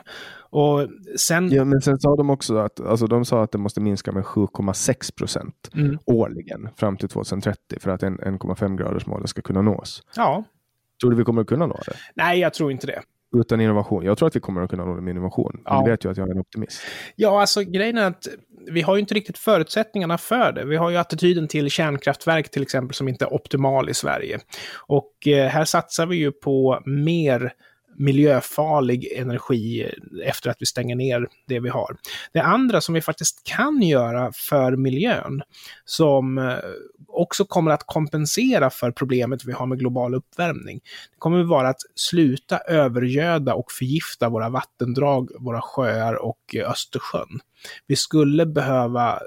Och 0.49 0.87
sen... 1.17 1.51
Ja, 1.51 1.65
men 1.65 1.81
sen 1.81 1.99
sa 1.99 2.15
de 2.15 2.29
också 2.29 2.57
att, 2.57 2.79
alltså 2.79 3.07
de 3.07 3.25
sa 3.25 3.43
att 3.43 3.51
det 3.51 3.57
måste 3.57 3.81
minska 3.81 4.11
med 4.11 4.23
7,6 4.23 5.17
procent 5.17 5.69
mm. 5.73 5.99
årligen 6.05 6.69
fram 6.75 6.97
till 6.97 7.09
2030 7.09 7.59
för 7.79 7.91
att 7.91 8.03
en 8.03 8.19
1,5 8.19 8.77
graders 8.77 9.05
mål 9.05 9.27
ska 9.27 9.41
kunna 9.41 9.61
nås. 9.61 10.03
Ja. 10.15 10.43
Tror 11.01 11.11
du 11.11 11.17
vi 11.17 11.23
kommer 11.23 11.41
att 11.41 11.47
kunna 11.47 11.67
nå 11.67 11.79
det? 11.85 11.93
Nej, 12.15 12.39
jag 12.39 12.53
tror 12.53 12.71
inte 12.71 12.87
det 12.87 13.01
utan 13.35 13.61
innovation. 13.61 14.05
Jag 14.05 14.17
tror 14.17 14.27
att 14.27 14.35
vi 14.35 14.39
kommer 14.39 14.61
att 14.61 14.69
kunna 14.69 14.85
nå 14.85 14.95
det 14.95 15.01
med 15.01 15.11
innovation. 15.11 15.61
Ja. 15.65 15.81
Du 15.85 15.91
vet 15.91 16.05
ju 16.05 16.11
att 16.11 16.17
jag 16.17 16.27
är 16.27 16.31
en 16.31 16.39
optimist. 16.39 16.81
Ja, 17.15 17.41
alltså 17.41 17.61
grejen 17.61 17.97
är 17.97 18.07
att 18.07 18.27
vi 18.71 18.81
har 18.81 18.95
ju 18.95 18.99
inte 18.99 19.13
riktigt 19.13 19.37
förutsättningarna 19.37 20.17
för 20.17 20.51
det. 20.51 20.65
Vi 20.65 20.75
har 20.75 20.89
ju 20.89 20.97
attityden 20.97 21.47
till 21.47 21.69
kärnkraftverk 21.69 22.51
till 22.51 22.61
exempel 22.61 22.95
som 22.95 23.07
inte 23.07 23.25
är 23.25 23.33
optimal 23.33 23.89
i 23.89 23.93
Sverige. 23.93 24.39
Och 24.87 25.27
eh, 25.27 25.47
här 25.47 25.65
satsar 25.65 26.05
vi 26.05 26.15
ju 26.15 26.31
på 26.31 26.81
mer 26.85 27.53
miljöfarlig 27.97 29.11
energi 29.15 29.91
efter 30.25 30.49
att 30.49 30.57
vi 30.59 30.65
stänger 30.65 30.95
ner 30.95 31.27
det 31.47 31.59
vi 31.59 31.69
har. 31.69 31.97
Det 32.33 32.39
andra 32.39 32.81
som 32.81 32.93
vi 32.93 33.01
faktiskt 33.01 33.43
kan 33.43 33.81
göra 33.81 34.31
för 34.35 34.75
miljön, 34.75 35.41
som 35.85 36.37
eh, 36.37 36.55
också 37.07 37.45
kommer 37.45 37.71
att 37.71 37.83
kompensera 37.85 38.69
för 38.69 38.91
problemet 38.91 39.45
vi 39.45 39.51
har 39.51 39.65
med 39.65 39.79
global 39.79 40.15
uppvärmning, 40.15 40.79
det 41.11 41.17
kommer 41.17 41.39
att 41.39 41.47
vara 41.47 41.69
att 41.69 41.81
sluta 41.95 42.57
övergöda 42.57 43.53
och 43.53 43.71
förgifta 43.71 44.29
våra 44.29 44.49
vattendrag, 44.49 45.29
våra 45.39 45.61
sjöar 45.61 46.13
och 46.13 46.55
eh, 46.55 46.71
Östersjön. 46.71 47.39
Vi 47.87 47.95
skulle 47.95 48.45
behöva 48.45 49.19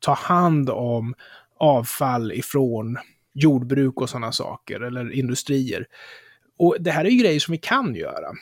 ta 0.00 0.12
hand 0.12 0.70
om 0.70 1.14
avfall 1.58 2.32
ifrån 2.32 2.98
jordbruk 3.34 4.00
och 4.00 4.10
sådana 4.10 4.32
saker, 4.32 4.80
eller 4.80 5.12
industrier 5.12 5.86
och 6.58 6.76
det 6.80 6.90
här 6.90 7.04
är 7.04 7.10
ju 7.10 7.18
grejer 7.22 7.40
som 7.40 7.52
vi 7.52 7.58
kan 7.58 7.94
göra. 7.94 8.32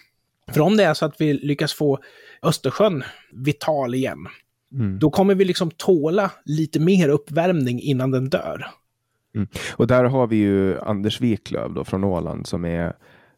För 0.53 0.61
om 0.61 0.77
det 0.77 0.85
är 0.85 0.94
så 0.94 1.05
att 1.05 1.20
vi 1.20 1.33
lyckas 1.33 1.72
få 1.75 1.98
Östersjön 2.42 3.05
vital 3.33 3.94
igen, 3.94 4.27
Mm. 4.75 4.98
då 4.98 5.11
kommer 5.11 5.35
vi 5.35 5.44
liksom 5.44 5.70
tåla 5.70 6.31
lite 6.44 6.81
mer 6.81 7.09
uppvärmning 7.09 7.81
innan 7.81 8.11
den 8.11 8.31
dör. 8.31 8.66
Och 9.77 9.87
där 9.87 10.05
har 10.05 10.27
vi 10.27 10.37
ju 10.37 10.81
Anders 10.81 11.20
Wiklöf 11.20 11.72
då 11.75 11.85
från 11.85 12.05
Åland 12.05 12.46
som 12.46 12.64
är 12.64 12.92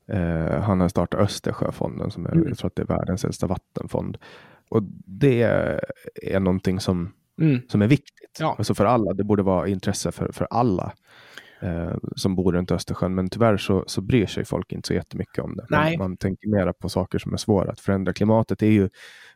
eh, 0.08 0.60
han 0.62 0.80
har 0.80 0.88
startat 0.88 1.20
Östersjöfonden 1.20 2.10
som 2.10 2.26
är, 2.26 2.32
Mm. 2.32 2.48
jag 2.48 2.58
tror 2.58 2.66
att 2.68 2.76
det 2.76 2.82
är 2.82 2.86
världens 2.86 3.24
äldsta 3.24 3.46
vattenfond. 3.46 4.18
Och 4.68 4.82
det 5.06 5.42
är 6.22 6.40
någonting 6.40 6.80
som, 6.80 7.12
Mm. 7.40 7.60
som 7.68 7.82
är 7.82 7.86
viktigt. 7.86 8.36
Ja. 8.38 8.54
Alltså 8.58 8.74
för 8.74 8.84
alla. 8.84 9.12
Det 9.12 9.24
borde 9.24 9.42
vara 9.42 9.68
intresse 9.68 10.12
för, 10.12 10.32
för 10.32 10.46
alla 10.50 10.92
eh, 11.60 11.94
som 12.16 12.34
bor 12.34 12.52
runt 12.52 12.70
Östersjön. 12.70 13.14
Men 13.14 13.30
tyvärr 13.30 13.56
så, 13.56 13.84
så 13.86 14.00
bryr 14.00 14.26
sig 14.26 14.44
folk 14.44 14.72
inte 14.72 14.86
så 14.86 14.94
jättemycket 14.94 15.44
om 15.44 15.56
det. 15.56 15.66
Man, 15.70 15.98
man 15.98 16.16
tänker 16.16 16.48
mera 16.48 16.72
på 16.72 16.88
saker 16.88 17.18
som 17.18 17.32
är 17.32 17.36
svåra 17.36 17.70
att 17.72 17.80
förändra. 17.80 18.12
Klimatet 18.12 18.62
är 18.62 18.66
ju 18.70 18.88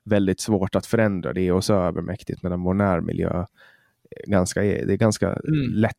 väldigt 0.05 0.41
svårt 0.41 0.75
att 0.75 0.87
förändra. 0.87 1.33
Det 1.33 1.41
är 1.41 1.53
också 1.53 1.75
övermäktigt 1.75 2.43
medan 2.43 2.63
vår 2.63 2.75
närmiljö 2.75 3.45
är 4.27 4.31
ganska, 4.31 4.61
det 4.61 4.93
är 4.93 4.97
ganska 4.97 5.27
Mm. 5.29 5.71
lätt. 5.73 5.95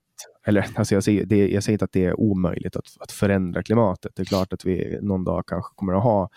Eller 0.48 0.66
alltså 0.76 0.94
jag, 0.96 1.04
säger, 1.04 1.26
det, 1.26 1.52
jag 1.52 1.64
säger 1.64 1.74
inte 1.74 1.86
att 1.86 1.92
det 1.92 2.06
är 2.06 2.20
omöjligt 2.20 2.76
att, 2.76 2.86
att 3.00 3.12
förändra 3.12 3.64
klimatet. 3.64 4.12
Det 4.16 4.22
är 4.22 4.26
klart 4.26 4.54
att 4.54 4.66
vi 4.66 5.00
någon 5.02 5.24
dag 5.24 5.44
kanske 5.48 5.72
kommer 5.76 5.94
att 5.94 6.04
ha 6.04 6.30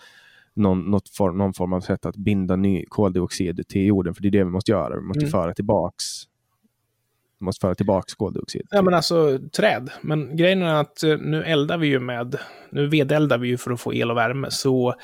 någon, 0.55 0.99
form, 1.17 1.37
någon 1.37 1.53
form 1.53 1.73
av 1.73 1.81
sätt 1.81 2.05
att 2.05 2.15
binda 2.15 2.55
ny 2.55 2.85
koldioxid 2.89 3.67
till 3.67 3.85
jorden. 3.85 4.13
För 4.15 4.21
det 4.21 4.27
är 4.27 4.31
det 4.31 4.43
vi 4.43 4.49
måste 4.49 4.71
göra. 4.71 4.95
Vi 4.95 5.01
måste 5.01 5.19
Mm. 5.19 5.31
föra 5.31 5.53
tillbaks 5.53 6.05
måste 7.43 7.61
föra 7.61 7.75
tillbaks 7.75 8.13
koldioxid. 8.15 8.67
Ja, 8.69 8.81
men 8.81 8.93
alltså 8.93 9.39
träd. 9.57 9.89
Men 10.01 10.37
grejen 10.37 10.61
är 10.61 10.73
att 10.81 11.03
eh, 11.03 11.17
nu 11.17 11.43
eldar 11.43 11.77
vi 11.77 11.87
ju 11.87 11.99
med, 11.99 12.35
nu 12.71 12.87
vedeldar 12.87 13.37
vi 13.37 13.47
ju 13.47 13.57
för 13.57 13.71
att 13.71 13.81
få 13.81 13.93
el 13.93 14.11
och 14.11 14.17
värme, 14.17 14.47
så 14.51 14.95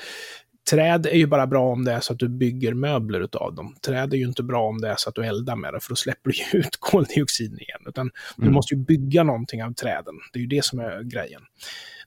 träd 0.70 1.06
är 1.06 1.14
ju 1.16 1.26
bara 1.26 1.46
bra 1.46 1.72
om 1.72 1.84
det 1.84 1.92
är 1.92 2.00
så 2.00 2.12
att 2.12 2.18
du 2.18 2.28
bygger 2.28 2.74
möbler 2.74 3.20
utav 3.20 3.54
dem. 3.54 3.74
Träd 3.86 4.12
är 4.14 4.18
ju 4.18 4.24
inte 4.26 4.42
bra 4.42 4.68
om 4.68 4.80
det 4.80 4.88
är 4.88 4.94
så 4.98 5.08
att 5.08 5.14
du 5.14 5.24
eldar 5.24 5.56
med 5.56 5.74
det, 5.74 5.80
för 5.80 5.88
då 5.88 5.96
släpper 5.96 6.30
du 6.30 6.36
ju 6.36 6.60
ut 6.66 6.76
koldioxiden 6.80 7.60
igen. 7.60 7.80
Utan 7.88 8.10
du 8.36 8.42
Mm. 8.42 8.54
måste 8.54 8.74
ju 8.74 8.80
bygga 8.80 9.22
någonting 9.22 9.64
av 9.64 9.74
träden. 9.74 10.14
Det 10.32 10.38
är 10.38 10.40
ju 10.40 10.46
det 10.46 10.64
som 10.64 10.78
är 10.78 11.02
grejen. 11.02 11.42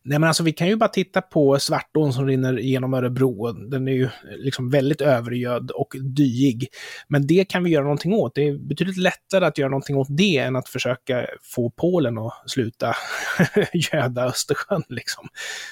Nej, 0.06 0.20
men 0.20 0.28
alltså 0.28 0.44
vi 0.44 0.54
kan 0.54 0.68
ju 0.68 0.76
bara 0.76 0.90
titta 0.90 1.22
på 1.22 1.60
Svartån 1.60 2.14
som 2.14 2.28
rinner 2.28 2.58
genom 2.58 2.94
Örebro. 2.94 3.52
Den 3.52 3.88
är 3.88 3.92
ju 3.92 4.10
liksom 4.38 4.70
väldigt 4.70 5.02
övergödd 5.02 5.72
och 5.72 5.96
dyig. 6.02 6.68
Men 7.08 7.28
det 7.28 7.46
kan 7.46 7.64
vi 7.64 7.70
göra 7.70 7.84
någonting 7.84 8.14
åt. 8.14 8.36
Det 8.36 8.48
är 8.48 8.58
betydligt 8.58 8.98
lättare 8.98 9.46
att 9.46 9.58
göra 9.58 9.70
någonting 9.70 9.96
åt 9.96 10.08
det 10.10 10.38
än 10.38 10.56
att 10.56 10.70
försöka 10.70 11.28
få 11.44 11.70
Polen 11.70 12.18
att 12.18 12.34
sluta 12.46 12.96
göda 13.74 14.26
Östersjön. 14.26 14.84
Liksom. 14.90 15.28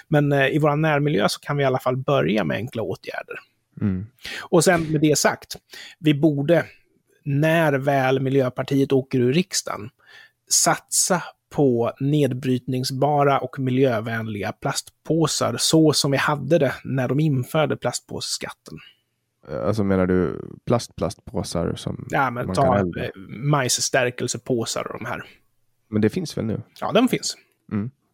Men 0.08 0.32
eh, 0.32 0.48
i 0.48 0.60
vår 0.60 0.76
närmiljö 0.76 1.30
så 1.30 1.40
kan 1.40 1.58
vi 1.58 1.64
i 1.64 1.66
alla 1.66 1.80
fall 1.80 1.98
börja 1.98 2.44
med 2.44 2.58
enkla 2.58 2.82
åtgärder. 2.82 3.36
Mm. 3.82 4.06
Och 4.42 4.64
sen 4.64 4.84
med 4.84 5.02
det 5.02 5.18
sagt, 5.18 5.58
vi 6.00 6.14
borde, 6.14 6.66
när 7.26 7.74
väl 7.74 8.20
Miljöpartiet 8.20 8.92
åker 8.92 9.20
ur 9.20 9.34
riksdagen, 9.34 9.90
satsa 10.50 11.24
på 11.52 11.92
nedbrytningsbara 12.00 13.40
och 13.40 13.60
miljövänliga 13.60 14.52
plastpåsar 14.52 15.56
så 15.60 15.94
som 15.94 16.12
vi 16.12 16.18
hade 16.18 16.58
det 16.58 16.74
när 16.84 17.08
de 17.08 17.20
införde 17.20 17.78
plastpåseskatten. 17.78 18.78
Alltså 19.66 19.84
menar 19.84 20.06
du 20.06 20.42
plastplastpåsar 20.66 21.76
som 21.76 22.08
Ja, 22.10 22.32
men 22.32 22.46
man 22.46 22.56
ta 22.56 22.78
eh, 22.78 23.10
majsstärkelsepåsar 23.30 24.92
och 24.92 25.00
de 25.00 25.06
här. 25.06 25.24
Men 25.88 26.02
det 26.02 26.10
finns 26.10 26.38
väl 26.38 26.46
nu? 26.46 26.62
Ja, 26.80 26.92
de 26.92 27.08
finns. 27.08 27.38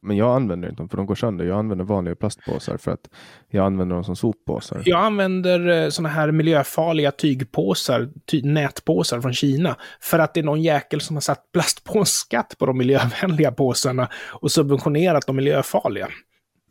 Men 0.01 0.17
jag 0.17 0.35
använder 0.35 0.69
inte 0.69 0.81
dem 0.81 0.89
för 0.89 0.97
de 0.97 1.05
går 1.05 1.15
sönder. 1.15 1.45
Jag 1.45 1.59
använder 1.59 1.85
vanliga 1.85 2.15
plastpåsar 2.15 2.77
för 2.77 2.91
att 2.91 3.09
jag 3.49 3.65
använder 3.65 3.95
dem 3.95 4.03
som 4.03 4.15
soppåsar. 4.15 4.81
Jag 4.85 4.99
använder 5.05 5.89
sådana 5.89 6.09
här 6.09 6.31
miljöfarliga 6.31 7.11
tygpåsar, 7.11 8.09
ty 8.25 8.41
nätpåsar 8.43 9.21
från 9.21 9.33
Kina, 9.33 9.75
för 10.01 10.19
att 10.19 10.33
det 10.33 10.39
är 10.39 10.43
någon 10.43 10.61
jäkel 10.61 11.01
som 11.01 11.15
har 11.15 11.21
satt 11.21 11.51
plastpåsskatt 11.53 12.55
på 12.59 12.65
de 12.65 12.77
miljövänliga 12.77 13.51
påsarna 13.51 14.09
och 14.41 14.51
subventionerat 14.51 15.27
de 15.27 15.35
miljöfarliga. 15.35 16.07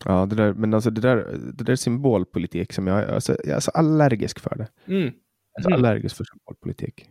Ja, 0.05 0.27
det 0.27 0.37
där, 0.37 0.53
men 0.53 0.75
alltså 0.75 0.91
det 0.91 1.01
där, 1.01 1.17
det 1.55 1.65
där 1.65 1.73
är 1.73 1.77
symbolpolitik 1.77 2.73
som 2.73 2.87
jag, 2.87 3.11
alltså, 3.11 3.37
jag 3.45 3.57
är 3.57 3.61
så 3.61 3.71
allergisk 3.71 4.41
för 4.41 4.57
det. 4.57 4.69
Mm. 4.95 5.03
Jag 5.03 5.59
är 5.59 5.63
så 5.63 5.69
Mm. 5.69 5.79
allergisk 5.85 6.17
för 6.17 6.25
symbolpolitik. 6.25 7.09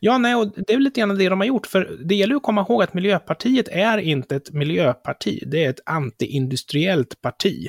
Ja, 0.00 0.18
nej, 0.18 0.34
och 0.34 0.52
det 0.56 0.72
är 0.72 0.76
väl 0.76 0.84
lite 0.84 1.00
grann 1.00 1.18
det 1.18 1.28
de 1.28 1.40
har 1.40 1.46
gjort, 1.46 1.66
för 1.66 1.98
det 2.04 2.14
gäller 2.14 2.32
ju 2.32 2.36
att 2.36 2.42
komma 2.42 2.60
ihåg 2.60 2.82
att 2.82 2.94
Miljöpartiet 2.94 3.68
är 3.68 3.98
inte 3.98 4.36
ett 4.36 4.52
miljöparti, 4.52 5.42
det 5.46 5.64
är 5.64 5.70
ett 5.70 5.80
antiindustriellt 5.86 7.20
parti. 7.20 7.68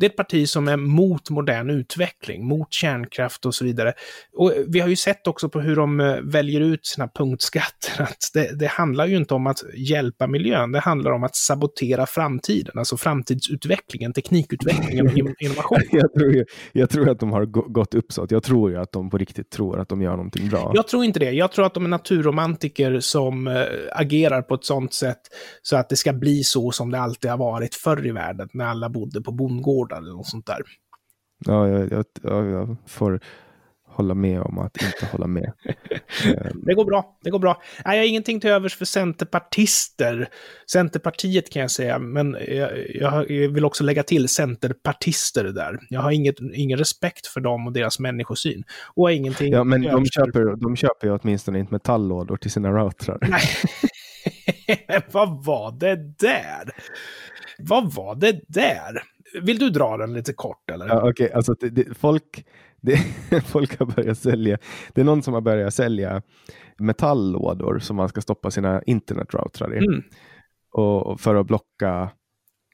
Det 0.00 0.06
är 0.06 0.10
ett 0.10 0.16
parti 0.16 0.48
som 0.48 0.68
är 0.68 0.76
mot 0.76 1.30
modern 1.30 1.70
utveckling, 1.70 2.44
mot 2.46 2.72
kärnkraft 2.72 3.46
och 3.46 3.54
så 3.54 3.64
vidare. 3.64 3.92
Och 4.36 4.52
vi 4.68 4.80
har 4.80 4.88
ju 4.88 4.96
sett 4.96 5.26
också 5.26 5.48
på 5.48 5.60
hur 5.60 5.76
de 5.76 6.00
eh, 6.00 6.16
väljer 6.22 6.60
ut 6.60 6.86
sina 6.86 7.08
punktskatter, 7.08 8.02
att 8.02 8.16
det, 8.34 8.58
det 8.58 8.66
handlar 8.66 9.06
ju 9.06 9.16
inte 9.16 9.34
om 9.34 9.46
att 9.46 9.58
hjälpa 9.76 10.26
miljön, 10.26 10.72
det 10.72 10.80
handlar 10.80 11.10
om 11.10 11.24
att 11.24 11.36
sabotera 11.36 12.06
framtiden, 12.06 12.78
alltså 12.78 12.96
framtidsutvecklingen, 12.96 14.12
teknikutvecklingen 14.12 15.06
och 15.06 15.18
in- 15.18 15.34
innovation. 15.38 15.78
Jag 15.92 16.14
tror, 16.14 16.34
ju- 16.34 16.44
jag 16.72 16.90
tror 16.90 17.08
att 17.08 17.20
de 17.20 17.32
har 17.32 17.44
gå- 17.44 17.68
gått 17.68 17.94
uppsåt. 17.94 18.30
Jag 18.30 18.42
tror 18.42 18.70
ju 18.70 18.76
att 18.76 18.92
de 18.92 19.10
på 19.10 19.18
riktigt 19.18 19.50
tror 19.50 19.80
att 19.80 19.88
de 19.88 20.02
gör 20.02 20.10
någonting 20.16 20.48
bra. 20.48 20.72
Jag 20.74 20.88
tror 20.88 21.04
inte 21.04 21.18
det. 21.20 21.30
Jag 21.30 21.52
tror 21.52 21.66
att 21.66 21.74
de 21.74 21.84
är 21.84 21.88
naturromantiker 21.88 23.00
som 23.00 23.46
äh, 23.46 23.62
agerar 23.92 24.42
på 24.42 24.54
ett 24.54 24.64
sånt 24.64 24.92
sätt 24.94 25.20
så 25.62 25.76
att 25.76 25.88
det 25.88 25.96
ska 25.96 26.12
bli 26.12 26.44
så 26.44 26.70
som 26.72 26.90
det 26.90 26.98
alltid 27.00 27.30
har 27.30 27.38
varit 27.38 27.74
förr 27.74 28.06
i 28.06 28.10
världen, 28.12 28.48
när 28.52 28.64
alla 28.64 28.88
bodde 28.88 29.20
på 29.20 29.32
bondgårdar 29.88 29.98
eller 29.98 30.16
något 30.16 30.26
sånt 30.26 30.46
där. 30.46 30.62
Ja, 31.46 31.68
jag, 31.68 31.92
jag, 31.92 32.04
ja, 32.22 32.44
jag 32.44 32.76
får 32.86 33.20
hålla 33.86 34.14
med 34.14 34.40
om 34.40 34.58
att 34.58 34.82
inte 34.82 35.06
hålla 35.12 35.26
med. 35.26 35.52
Eh, 36.24 36.50
Det 36.54 36.74
går 36.74 36.84
bra, 36.84 37.18
det 37.24 37.30
går 37.30 37.38
bra. 37.38 37.62
Nej, 37.84 37.96
jag 37.96 38.04
har 38.04 38.08
ingenting 38.08 38.40
till 38.40 38.50
övers 38.50 38.76
för 38.76 38.84
centerpartister. 38.84 40.28
Centerpartiet 40.70 41.52
kan 41.52 41.62
jag 41.62 41.70
säga, 41.70 41.98
men 41.98 42.36
jag, 42.48 43.30
jag 43.30 43.48
vill 43.48 43.64
också 43.64 43.84
lägga 43.84 44.02
till 44.02 44.28
centerpartister 44.28 45.44
där. 45.44 45.78
Jag 45.88 46.00
har 46.00 46.10
inget, 46.10 46.36
ingen 46.54 46.78
respekt 46.78 47.26
för 47.26 47.40
dem 47.40 47.66
och 47.66 47.72
deras 47.72 47.98
människosyn. 47.98 48.64
Och 48.94 49.12
ingenting 49.12 49.52
ja, 49.52 49.64
men 49.64 49.82
de 49.82 50.06
köper, 50.06 50.56
de 50.56 50.76
köper 50.76 51.06
ju 51.06 51.18
åtminstone 51.18 51.58
inte 51.58 51.74
metalllådor 51.74 52.36
till 52.36 52.50
sina 52.50 52.70
routrar. 52.70 53.18
Nej. 53.20 53.42
Vad 55.12 55.44
var 55.44 55.72
det 55.80 55.96
där? 56.18 56.70
Vad 57.58 57.94
var 57.94 58.14
det 58.14 58.40
där? 58.48 59.02
Vill 59.42 59.58
du 59.58 59.70
dra 59.70 59.96
den 59.96 60.12
lite 60.12 60.32
kort 60.32 60.70
eller? 60.70 60.88
Ja, 60.88 61.10
Okej, 61.10 61.32
alltså 61.32 61.54
det, 61.60 61.68
det, 61.68 61.98
folk, 61.98 62.46
det, 62.80 62.96
folk 63.44 63.78
har 63.78 63.86
börjat 63.86 64.18
sälja. 64.18 64.58
Det 64.94 65.00
är 65.00 65.04
någon 65.04 65.22
som 65.22 65.34
har 65.34 65.40
börjat 65.40 65.74
sälja 65.74 66.22
metalllådor 66.78 67.78
som 67.78 67.96
man 67.96 68.08
ska 68.08 68.20
stoppa 68.20 68.50
sina 68.50 68.82
internetroutrar 68.82 69.74
i. 69.74 69.78
Mm. 69.78 70.02
Och, 70.72 71.06
och 71.06 71.20
för 71.20 71.34
att 71.34 71.46
blocka 71.46 72.10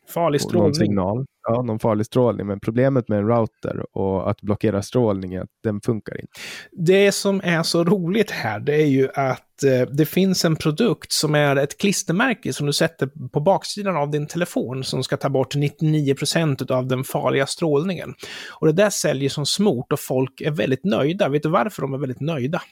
Farlig 0.09 0.41
någon 0.41 0.49
strålning. 0.49 0.75
signal. 0.75 1.25
Ja, 1.49 1.63
någon 1.63 1.79
farlig 1.79 2.07
strålning. 2.07 2.47
Men 2.47 2.61
problemet 2.61 3.09
med 3.09 3.19
en 3.19 3.29
router 3.29 3.97
och 3.97 4.31
att 4.31 4.41
blockera 4.41 4.83
strålning 4.83 5.35
är 5.35 5.41
att 5.41 5.51
den 5.63 5.81
funkar 5.81 6.21
inte. 6.21 6.33
Det 6.73 7.13
som 7.13 7.41
är 7.45 7.63
så 7.63 7.85
roligt 7.85 8.31
här, 8.31 8.61
det 8.61 8.75
är 8.75 8.87
ju 8.87 9.09
att 9.15 9.63
eh, 9.65 9.89
det 9.93 10.07
finns 10.07 10.45
en 10.45 10.57
produkt 10.57 11.13
som 11.13 11.35
är 11.35 11.57
ett 11.57 11.79
klistermärke 11.79 12.53
som 12.53 12.67
du 12.67 12.73
sätter 12.73 13.29
på 13.29 13.41
baksidan 13.41 13.97
av 13.97 14.11
din 14.11 14.27
telefon 14.27 14.85
som 14.85 15.03
ska 15.03 15.17
ta 15.17 15.29
bort 15.29 15.55
99% 15.55 16.73
av 16.73 16.87
den 16.87 17.05
farliga 17.05 17.47
strålningen. 17.47 18.15
Och 18.61 18.67
det 18.67 18.73
där 18.73 18.91
säljer 18.91 19.29
som 19.29 19.47
smort 19.47 19.93
och 19.93 20.01
folk 20.01 20.41
är 20.41 20.51
väldigt 20.51 20.85
nöjda. 20.85 21.29
Vet 21.29 21.43
du 21.43 21.49
varför 21.49 21.83
de 21.83 21.95
är 21.95 21.99
väldigt 21.99 22.21
nöjda? 22.21 22.63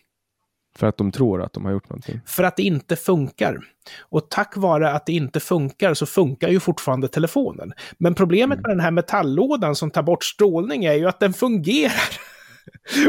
För 0.78 0.86
att 0.86 0.96
de 0.96 1.12
tror 1.12 1.42
att 1.42 1.52
de 1.52 1.64
har 1.64 1.72
gjort 1.72 1.88
någonting. 1.90 2.20
För 2.26 2.42
att 2.44 2.56
det 2.56 2.62
inte 2.62 2.96
funkar. 2.96 3.58
Och 4.00 4.30
tack 4.30 4.56
vare 4.56 4.92
att 4.92 5.06
det 5.06 5.12
inte 5.12 5.40
funkar 5.40 5.94
så 5.94 6.06
funkar 6.06 6.48
ju 6.48 6.60
fortfarande 6.60 7.08
telefonen. 7.08 7.72
Men 7.98 8.14
problemet 8.14 8.60
med 8.60 8.70
den 8.70 8.80
här 8.80 8.90
metalllådan 8.90 9.74
som 9.76 9.90
tar 9.90 10.02
bort 10.02 10.24
strålning 10.24 10.84
är 10.84 10.94
ju 10.94 11.08
att 11.08 11.20
den 11.20 11.32
fungerar. 11.32 11.92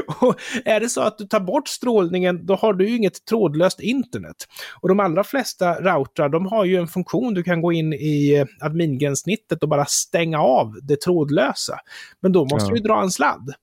Och 0.21 0.35
är 0.65 0.79
det 0.79 0.89
så 0.89 1.01
att 1.01 1.17
du 1.17 1.25
tar 1.25 1.39
bort 1.39 1.67
strålningen, 1.67 2.45
då 2.45 2.55
har 2.55 2.73
du 2.73 2.89
ju 2.89 2.95
inget 2.95 3.25
trådlöst 3.25 3.79
internet. 3.79 4.35
Och 4.81 4.89
de 4.89 4.99
allra 4.99 5.23
flesta 5.23 5.81
routrar, 5.81 6.29
de 6.29 6.45
har 6.45 6.65
ju 6.65 6.75
en 6.77 6.87
funktion, 6.87 7.33
du 7.33 7.43
kan 7.43 7.61
gå 7.61 7.71
in 7.71 7.93
i 7.93 8.45
admingränssnittet 8.61 9.63
och 9.63 9.69
bara 9.69 9.85
stänga 9.85 10.39
av 10.39 10.79
det 10.81 11.01
trådlösa. 11.01 11.79
Men 12.21 12.31
då 12.31 12.45
måste 12.45 12.69
Ja. 12.69 12.75
du 12.75 12.81
dra 12.81 13.01
en 13.01 13.11
sladd. 13.11 13.53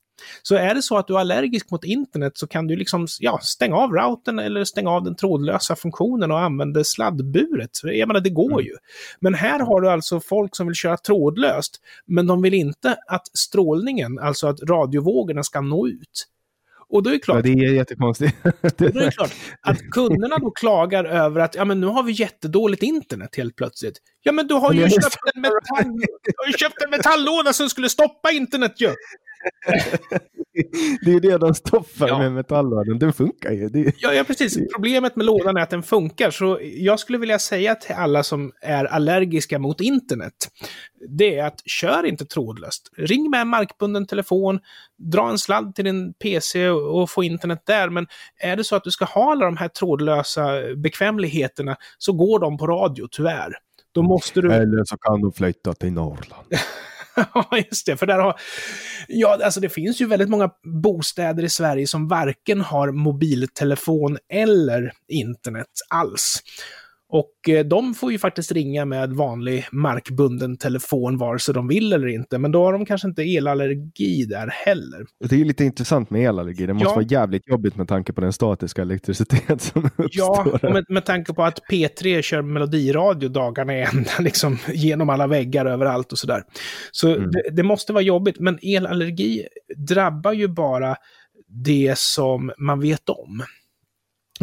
Så 0.43 0.55
är 0.55 0.75
det 0.75 0.83
så 0.83 0.97
att 0.99 1.07
du 1.07 1.15
är 1.15 1.19
allergisk 1.19 1.71
mot 1.71 1.85
internet 1.85 2.33
så 2.35 2.47
kan 2.47 2.67
du 2.67 2.77
liksom 2.77 3.07
ja, 3.21 3.39
stänga 3.43 3.77
av 3.77 3.91
routern 3.91 4.39
eller 4.39 4.65
stänga 4.65 4.91
av 4.91 5.05
den 5.05 5.17
trådlösa 5.17 5.77
funktionen 5.77 6.31
och 6.31 6.41
använda 6.41 6.85
sladdburet. 6.85 7.71
Jag 7.83 8.09
menar, 8.09 8.21
det 8.21 8.31
går 8.31 8.51
Mm. 8.51 8.65
ju. 8.65 8.73
Men 9.21 9.35
här 9.35 9.61
har 9.61 9.81
du 9.81 9.89
alltså 9.91 10.21
folk 10.21 10.57
som 10.57 10.67
vill 10.67 10.77
köra 10.77 10.97
trådlöst, 10.97 11.81
men 12.07 12.27
de 12.27 12.43
vill 12.43 12.55
inte 12.55 12.97
att 13.09 13.39
strålningen, 13.39 14.19
alltså 14.19 14.47
att 14.49 14.61
radiovågorna 14.61 15.43
ska 15.43 15.61
nå 15.61 15.89
ut. 15.89 16.27
Och 16.93 17.03
då 17.03 17.11
är 17.11 17.15
det 17.15 17.21
klart, 17.21 17.37
Ja, 17.37 17.43
det 17.43 17.65
är 17.65 17.73
jättekonstigt. 17.75 18.37
då 18.77 18.85
är 18.85 19.05
det 19.05 19.11
klart 19.11 19.31
att 19.61 19.79
kunderna 19.91 20.39
då 20.39 20.51
klagar 20.51 21.05
över 21.05 21.41
att 21.41 21.55
ja, 21.55 21.65
men 21.65 21.81
nu 21.81 21.87
har 21.87 22.03
vi 22.03 22.13
jättedåligt 22.13 22.83
internet 22.83 23.37
helt 23.37 23.57
plötsligt. 23.57 23.99
Ja, 24.23 24.33
men 24.33 24.47
du 24.47 24.55
har 24.55 24.73
ju 24.73 24.89
köpt 24.91 25.17
en, 25.35 25.41
metall, 25.41 26.01
du 26.23 26.33
har 26.37 26.47
ju 26.47 26.53
köpt 26.53 26.83
en 26.85 26.91
metalllåda 26.91 27.53
som 27.53 27.69
skulle 27.69 27.89
stoppa 27.89 28.31
internet 28.31 28.81
ju! 28.81 28.95
det 31.05 31.13
är 31.13 31.21
det 31.21 31.39
de 31.39 31.55
stoppar 31.55 32.09
ja. 32.09 32.19
med 32.19 32.33
metalllådan. 32.33 32.99
Den 32.99 33.13
funkar 33.13 33.51
ju. 33.51 33.69
Det... 33.69 33.95
Ja, 33.99 34.13
ja, 34.13 34.25
precis. 34.25 34.59
Problemet 34.75 35.17
med 35.17 35.27
lådan 35.27 35.57
är 35.57 35.61
att 35.61 35.71
den 35.71 35.83
funkar. 35.83 36.31
Så 36.31 36.59
jag 36.63 37.01
skulle 37.01 37.19
vilja 37.19 37.39
säga 37.39 37.75
till 37.75 37.95
alla 37.95 38.23
som 38.23 38.53
är 38.61 38.85
allergiska 38.85 39.59
mot 39.59 39.81
internet, 39.81 40.49
det 41.09 41.39
är 41.39 41.47
att 41.47 41.61
kör 41.65 42.07
inte 42.07 42.25
trådlöst. 42.25 42.91
Ring 42.97 43.31
med 43.31 43.41
en 43.41 43.49
markbunden 43.49 44.07
telefon, 44.07 44.61
dra 44.99 45.31
en 45.31 45.39
sladd 45.39 45.75
till 45.75 45.85
din 45.85 46.15
PC 46.15 46.69
och 46.69 47.11
få 47.11 47.25
internet 47.25 47.63
där. 47.67 47.89
Men 47.89 48.07
är 48.41 48.57
det 48.57 48.65
så 48.65 48.77
att 48.77 48.85
du 48.85 48.91
ska 48.91 49.05
ha 49.05 49.33
alla 49.33 49.45
de 49.45 49.57
här 49.57 49.69
trådlösa 49.69 50.75
bekvämligheterna 50.77 51.77
så 51.99 52.13
går 52.13 52.39
de 52.39 52.59
på 52.59 52.67
radio, 52.67 53.09
tyvärr. 53.11 53.53
Då 53.93 54.03
måste 54.03 54.41
du... 54.41 54.53
Eller 54.53 54.85
så 54.85 54.97
kan 54.97 55.21
du 55.21 55.33
flytta 55.33 55.73
till 55.73 55.93
Norrland. 55.93 56.47
Ja, 57.35 57.59
just 57.71 57.87
det. 57.87 57.97
För 57.97 58.07
där 58.07 58.19
har... 58.19 58.41
Ja, 59.09 59.39
alltså 59.45 59.61
det 59.61 59.69
finns 59.69 60.01
ju 60.01 60.07
väldigt 60.07 60.29
många 60.29 60.51
bostäder 60.83 61.45
i 61.45 61.49
Sverige 61.49 61.87
som 61.87 62.09
varken 62.09 62.61
har 62.61 62.93
mobiltelefon 62.93 64.19
eller 64.33 64.93
internet 65.09 65.67
alls. 65.89 66.43
Och 67.13 67.49
eh, 67.49 67.65
de 67.65 67.95
får 67.95 68.13
ju 68.13 68.19
faktiskt 68.19 68.53
ringa 68.53 68.85
med 68.85 69.13
vanlig 69.13 69.67
markbunden 69.73 70.57
telefon 70.57 71.19
vare 71.19 71.39
sig 71.39 71.55
de 71.55 71.69
vill 71.69 71.93
eller 71.93 72.07
inte. 72.07 72.39
Men 72.39 72.53
då 72.53 72.65
har 72.65 72.73
de 72.73 72.87
kanske 72.87 73.09
inte 73.09 73.23
elallergi 73.23 74.25
där 74.25 74.47
heller. 74.47 75.07
Det 75.29 75.35
är 75.35 75.39
ju 75.39 75.45
lite 75.45 75.65
intressant 75.65 76.11
med 76.11 76.23
elallergi. 76.29 76.67
Det 76.67 76.73
måste 76.73 76.89
ja. 76.89 76.95
vara 76.95 77.05
jävligt 77.05 77.49
jobbigt 77.49 77.77
med 77.77 77.89
tanke 77.89 78.13
på 78.13 78.21
den 78.21 78.33
statiska 78.33 78.83
elektricitet 78.83 79.61
som 79.61 79.85
uppstår. 79.97 80.09
Ja, 80.11 80.59
och 80.63 80.73
med, 80.73 80.85
med 80.89 81.05
tanke 81.05 81.35
på 81.35 81.43
att 81.43 81.59
P3 81.71 82.23
kör 82.23 82.43
melodiradio 82.43 83.29
dagarna 83.29 83.79
i 83.79 83.83
ända, 83.83 84.11
liksom 84.19 84.59
genom 84.73 85.11
alla 85.11 85.27
väggar 85.27 85.67
överallt 85.67 86.13
och 86.13 86.19
sådär. 86.19 86.43
Så 86.93 87.15
mm. 87.15 87.31
det, 87.31 87.51
det 87.53 87.63
måste 87.63 87.93
vara 87.93 88.03
jobbigt. 88.03 88.41
Men 88.41 88.59
elallergi 88.63 89.47
drabbar 89.77 90.33
ju 90.33 90.49
bara 90.49 90.97
det 91.49 91.99
som 91.99 92.53
man 92.59 92.81
vet 92.81 93.09
om. 93.09 93.43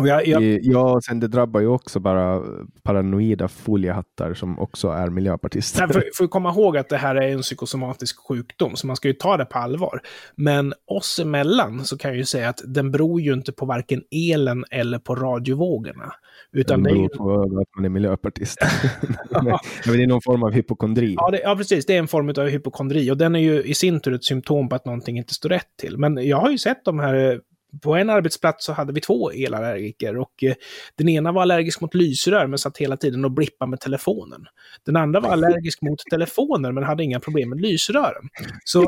Jag, 0.06 0.28
jag... 0.28 0.60
Ja, 0.62 1.00
sen 1.08 1.20
det 1.20 1.28
drabbar 1.28 1.60
ju 1.60 1.68
också 1.68 2.00
bara 2.00 2.44
paranoida 2.84 3.48
foliehattar 3.48 4.34
som 4.34 4.60
också 4.60 4.88
är 4.88 5.10
miljöpartister. 5.10 5.88
Nej, 5.94 6.04
för, 6.18 6.24
att 6.24 6.30
komma 6.30 6.50
ihåg 6.50 6.78
att 6.78 6.90
det 6.90 6.98
här 6.98 7.16
är 7.16 7.28
en 7.28 7.42
psykosomatisk 7.42 8.28
sjukdom, 8.28 8.76
så 8.76 8.88
man 8.88 8.96
ska 8.96 9.08
ju 9.08 9.14
ta 9.14 9.38
det 9.38 9.46
på 9.46 9.58
allvar. 9.58 10.02
Men 10.36 10.74
oss 10.86 11.20
emellan 11.20 11.86
så 11.86 11.98
kan 11.98 12.12
jag 12.12 12.18
ju 12.18 12.26
säga 12.26 12.50
att 12.50 12.62
den 12.66 12.92
beror 12.92 13.22
ju 13.22 13.34
inte 13.34 13.52
på 13.52 13.66
varken 13.66 14.04
elen 14.12 14.66
eller 14.72 15.00
på 15.00 15.16
radiovågorna. 15.16 16.14
Utan 16.52 16.84
den 16.84 16.94
beror 16.94 17.10
på 17.10 17.60
att 17.62 17.76
man 17.76 17.86
är 17.86 17.90
miljöpartist. 17.90 18.58
ja. 19.32 19.60
det 19.86 20.04
är 20.04 20.08
någon 20.08 20.22
form 20.22 20.44
av 20.44 20.52
hypokondri. 20.52 21.14
Ja, 21.18 21.32
det, 21.32 21.42
ja, 21.44 21.56
precis. 21.56 21.86
Det 21.86 21.96
är 21.96 22.00
en 22.00 22.08
form 22.08 22.30
av 22.30 22.48
hypokondri. 22.48 23.12
Och 23.12 23.18
den 23.18 23.36
är 23.36 23.40
ju 23.40 23.64
i 23.64 23.74
sin 23.74 24.00
tur 24.00 24.14
ett 24.14 24.24
symptom 24.24 24.70
på 24.70 24.76
att 24.76 24.86
någonting 24.86 25.18
inte 25.18 25.34
står 25.34 25.50
rätt 25.50 25.78
till. 25.82 25.98
Men 25.98 26.28
jag 26.28 26.38
har 26.38 26.52
ju 26.52 26.58
sett 26.58 26.86
de 26.86 27.00
här 27.00 27.42
på 27.84 27.96
en 27.96 28.10
arbetsplats 28.10 28.66
så 28.66 28.74
hade 28.74 28.94
vi 28.94 29.02
två 29.02 29.32
elallergiker 29.32 30.18
och 30.18 30.44
eh, 30.44 30.54
den 30.96 31.10
ena 31.10 31.32
var 31.32 31.42
allergisk 31.42 31.82
mot 31.82 31.94
lysrör 31.94 32.48
men 32.48 32.60
satt 32.60 32.78
hela 32.78 32.98
tiden 32.98 33.26
och 33.26 33.32
blippade 33.32 33.70
med 33.70 33.80
telefonen. 33.80 34.46
Den 34.86 34.96
andra 34.96 35.20
var 35.20 35.30
allergisk 35.30 35.82
mot 35.82 36.00
telefoner 36.12 36.72
men 36.72 36.84
hade 36.84 37.04
inga 37.04 37.20
problem 37.20 37.50
med 37.50 37.62
lysrören. 37.62 38.30
Så 38.64 38.86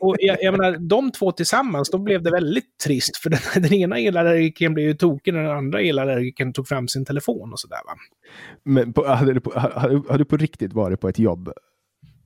och 0.00 0.16
jag, 0.18 0.36
jag 0.40 0.58
menar, 0.58 0.76
de 0.78 1.12
två 1.12 1.32
tillsammans, 1.32 1.90
då 1.90 1.98
blev 1.98 2.22
det 2.22 2.30
väldigt 2.30 2.78
trist. 2.84 3.16
För 3.16 3.30
den, 3.30 3.40
den 3.62 3.72
ena 3.72 3.98
elallergikern 3.98 4.74
blev 4.74 4.86
ju 4.86 4.94
tokig 4.94 5.34
när 5.34 5.42
den 5.42 5.56
andra 5.56 5.82
elallergikern 5.82 6.52
tog 6.52 6.68
fram 6.68 6.88
sin 6.88 7.04
telefon 7.04 7.52
och 7.52 7.60
sådär. 7.60 7.80
Va? 7.86 7.92
Men 8.64 8.92
på, 8.92 9.06
hade, 9.06 9.34
du 9.34 9.40
på, 9.40 9.58
hade, 9.58 10.02
hade 10.08 10.18
du 10.18 10.24
på 10.24 10.36
riktigt 10.36 10.72
varit 10.72 11.00
på 11.00 11.08
ett 11.08 11.18
jobb 11.18 11.52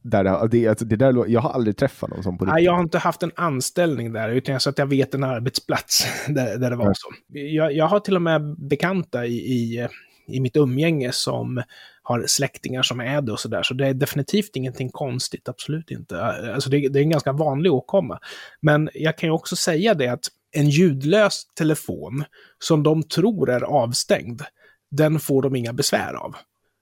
där 0.05 0.49
det, 0.49 0.69
alltså 0.69 0.85
det 0.85 0.97
där, 0.97 1.27
jag 1.29 1.41
har 1.41 1.51
aldrig 1.51 1.77
träffat 1.77 2.11
någon 2.11 2.23
som 2.23 2.39
på 2.39 2.45
riktigt. 2.45 2.55
Nej, 2.55 2.65
jag 2.65 2.73
har 2.73 2.81
inte 2.81 2.99
haft 2.99 3.23
en 3.23 3.33
anställning 3.37 4.13
där, 4.13 4.29
utan 4.29 4.61
så 4.61 4.71
att 4.71 4.79
jag 4.79 4.87
vet 4.87 5.15
en 5.15 5.25
arbetsplats 5.25 6.07
där, 6.29 6.59
där 6.59 6.71
det 6.71 6.77
var 6.77 6.87
ja. 6.87 6.93
så. 6.95 7.09
Jag, 7.29 7.73
jag, 7.73 7.87
har 7.87 8.01
till 8.01 8.17
och 8.17 8.23
med 8.23 8.57
bekanta 8.59 9.27
i, 9.27 9.37
i, 9.37 9.89
i 10.27 10.41
mitt 10.41 10.57
umgänge 10.57 11.13
som 11.13 11.63
har 12.03 12.25
släktingar 12.27 12.83
som 12.83 13.01
är 13.01 13.23
det 13.23 13.33
och 13.33 13.41
sådär. 13.41 13.63
Så 13.63 13.75
det 13.75 13.87
är 13.87 13.95
definitivt 13.95 14.57
ingenting 14.57 14.91
konstigt, 14.91 15.49
absolut 15.49 15.91
inte. 15.91 16.23
Alltså 16.23 16.71
det, 16.71 16.89
det 16.89 16.99
är 16.99 17.03
en 17.03 17.11
ganska 17.11 17.33
vanlig 17.33 17.73
åkomma. 17.73 18.19
Men 18.61 18.91
jag 18.95 19.19
kan 19.19 19.29
ju 19.29 19.33
också 19.33 19.57
säga 19.57 19.95
det 19.95 20.09
att 20.09 20.25
en 20.53 20.69
ljudlös 20.69 21.45
telefon 21.55 22.25
som 22.59 22.83
de 22.83 23.03
tror 23.03 23.51
är 23.51 23.61
avstängd, 23.61 24.43
den 24.91 25.21
får 25.21 25.43
de 25.43 25.57
inga 25.57 25.73
besvär 25.73 26.15
av. 26.15 26.35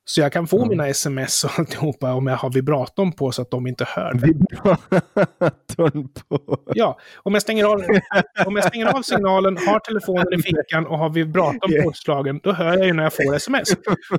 Så 0.05 0.21
jag 0.21 0.33
kan 0.33 0.47
få 0.47 0.57
mm. 0.57 0.69
mina 0.69 0.89
sms 0.89 1.45
och 1.45 1.51
alltihopa 1.59 2.13
om 2.13 2.27
jag 2.27 2.37
har 2.37 2.51
vibratorn 2.51 3.13
på 3.13 3.33
så 3.33 3.43
att 3.43 3.51
de 3.51 3.67
inte 3.67 3.85
hör. 3.89 4.13
Vibratorn 4.15 6.09
på? 6.09 6.59
Ja, 6.75 6.99
om 7.17 7.35
jag, 7.35 7.43
stänger 7.43 7.65
av, 7.65 7.85
om 8.47 8.57
jag 8.57 8.65
stänger 8.65 8.87
av 8.87 9.03
signalen, 9.03 9.57
har 9.57 9.79
telefonen 9.79 10.35
i 10.35 10.43
fickan 10.43 10.87
och 10.87 10.99
har 10.99 11.11
vibratorn 11.11 11.85
påslagen, 11.85 12.41
då 12.43 12.53
hör 12.53 12.79
jag 12.79 12.87
ju 12.87 12.93
när 12.93 13.03
jag 13.03 13.13
får 13.13 13.35
sms. 13.35 13.69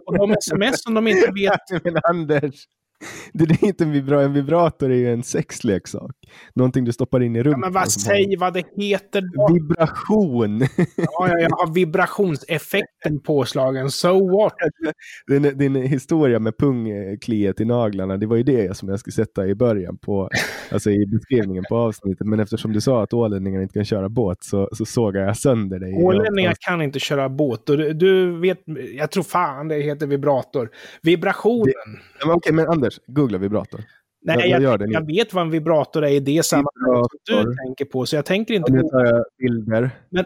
Och 0.05 0.17
de 0.17 0.31
sms 0.31 0.83
som 0.83 0.93
de 0.93 1.07
inte 1.07 1.31
vet... 1.31 1.83
Men 1.83 1.97
Anders, 2.03 2.65
det 3.33 3.43
är 3.43 3.65
inte 3.65 3.83
en 3.83 3.91
vibrator. 3.91 4.23
En 4.23 4.33
vibrator 4.33 4.91
är 4.91 4.95
ju 4.95 5.13
en 5.13 5.23
sexleksak. 5.23 6.15
Någonting 6.55 6.85
du 6.85 6.93
stoppar 6.93 7.23
in 7.23 7.35
i 7.35 7.43
rummet. 7.43 7.57
Ja, 7.61 7.65
men 7.65 7.73
vad 7.73 7.91
säg 7.91 8.37
vad 8.37 8.53
det 8.53 8.63
heter 8.77 9.21
då. 9.21 9.53
Vibration. 9.53 10.59
ja, 10.95 11.39
jag 11.39 11.49
har 11.49 11.73
vibrationseffekten 11.73 13.19
påslagen. 13.23 13.89
So 13.89 14.37
what? 14.37 14.53
Din, 15.27 15.57
din 15.57 15.75
historia 15.75 16.39
med 16.39 16.57
pungkliet 16.57 17.61
i 17.61 17.65
naglarna, 17.65 18.17
det 18.17 18.25
var 18.25 18.35
ju 18.35 18.43
det 18.43 18.77
som 18.77 18.89
jag 18.89 18.99
skulle 18.99 19.13
sätta 19.13 19.47
i 19.47 19.55
början 19.55 19.97
på, 19.97 20.29
alltså 20.71 20.91
i 20.91 21.05
beskrivningen 21.05 21.63
på 21.69 21.77
avsnittet. 21.77 22.27
Men 22.27 22.39
eftersom 22.39 22.73
du 22.73 22.81
sa 22.81 23.03
att 23.03 23.13
ålänningar 23.13 23.61
inte 23.61 23.73
kan 23.73 23.85
köra 23.85 24.09
båt 24.09 24.43
så, 24.43 24.69
så 24.71 24.85
såg 24.85 25.15
jag 25.15 25.37
sönder 25.37 25.79
dig. 25.79 25.93
Ålänningar 25.93 26.53
kan 26.59 26.81
inte 26.81 26.99
köra 26.99 27.29
båt. 27.29 27.69
Och 27.69 27.77
du, 27.77 27.93
du, 27.93 28.39
vet, 28.39 28.59
jag 28.97 29.11
tror 29.11 29.23
fan 29.23 29.67
det 29.67 29.75
heter 29.75 30.07
vibrator. 30.07 30.69
Vibrationen. 31.01 31.65
Det, 31.65 32.25
men 32.25 32.35
okej, 32.35 32.53
men 32.53 32.67
Anders, 32.67 32.92
Anders, 32.93 32.99
googla 33.07 33.37
vibrator. 33.37 33.81
Nej, 34.25 34.49
jag, 34.49 34.61
jag, 34.61 34.91
jag, 34.91 35.05
vet 35.07 35.33
vad 35.33 35.43
en 35.43 35.49
vibrator 35.49 36.03
är 36.03 36.09
i 36.09 36.19
det 36.19 36.45
sammanhanget 36.45 37.11
du 37.25 37.55
tänker 37.65 37.85
på, 37.85 38.05
så 38.05 38.15
jag 38.15 38.25
tänker 38.25 38.53
inte... 38.53 38.71
Och 38.71 38.77
nu 38.77 38.81
tar 38.81 39.05
jag 39.05 39.25
bilder. 39.37 39.89
Men... 40.09 40.25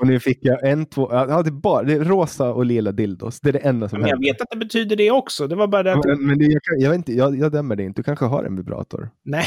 Och 0.00 0.06
nu 0.06 0.20
fick 0.20 0.38
jag 0.42 0.68
en, 0.68 0.86
två... 0.86 1.08
Ja, 1.10 1.42
det 1.42 1.48
är 1.48 1.50
bara 1.50 1.82
det 1.82 1.92
är 1.92 2.00
rosa 2.00 2.52
och 2.52 2.64
lila 2.66 2.92
dildos. 2.92 3.40
Det 3.40 3.48
är 3.48 3.52
det 3.52 3.58
enda 3.58 3.88
som 3.88 3.98
men 3.98 4.08
händer. 4.08 4.26
Jag 4.26 4.34
vet 4.34 4.42
att 4.42 4.50
det 4.50 4.56
betyder 4.56 4.96
det 4.96 5.10
också. 5.10 5.46
Det 5.46 5.54
var 5.54 5.66
bara 5.66 5.82
det 5.82 5.92
att... 5.92 6.04
Men, 6.04 6.26
men 6.26 6.38
det, 6.38 6.44
jag, 6.44 6.60
jag, 6.78 6.94
inte, 6.94 7.12
jag, 7.12 7.38
jag 7.38 7.52
dömer 7.52 7.76
det 7.76 7.82
inte. 7.82 7.98
Du 8.00 8.04
kanske 8.04 8.24
har 8.24 8.44
en 8.44 8.56
vibrator? 8.56 9.10
Nej. 9.22 9.46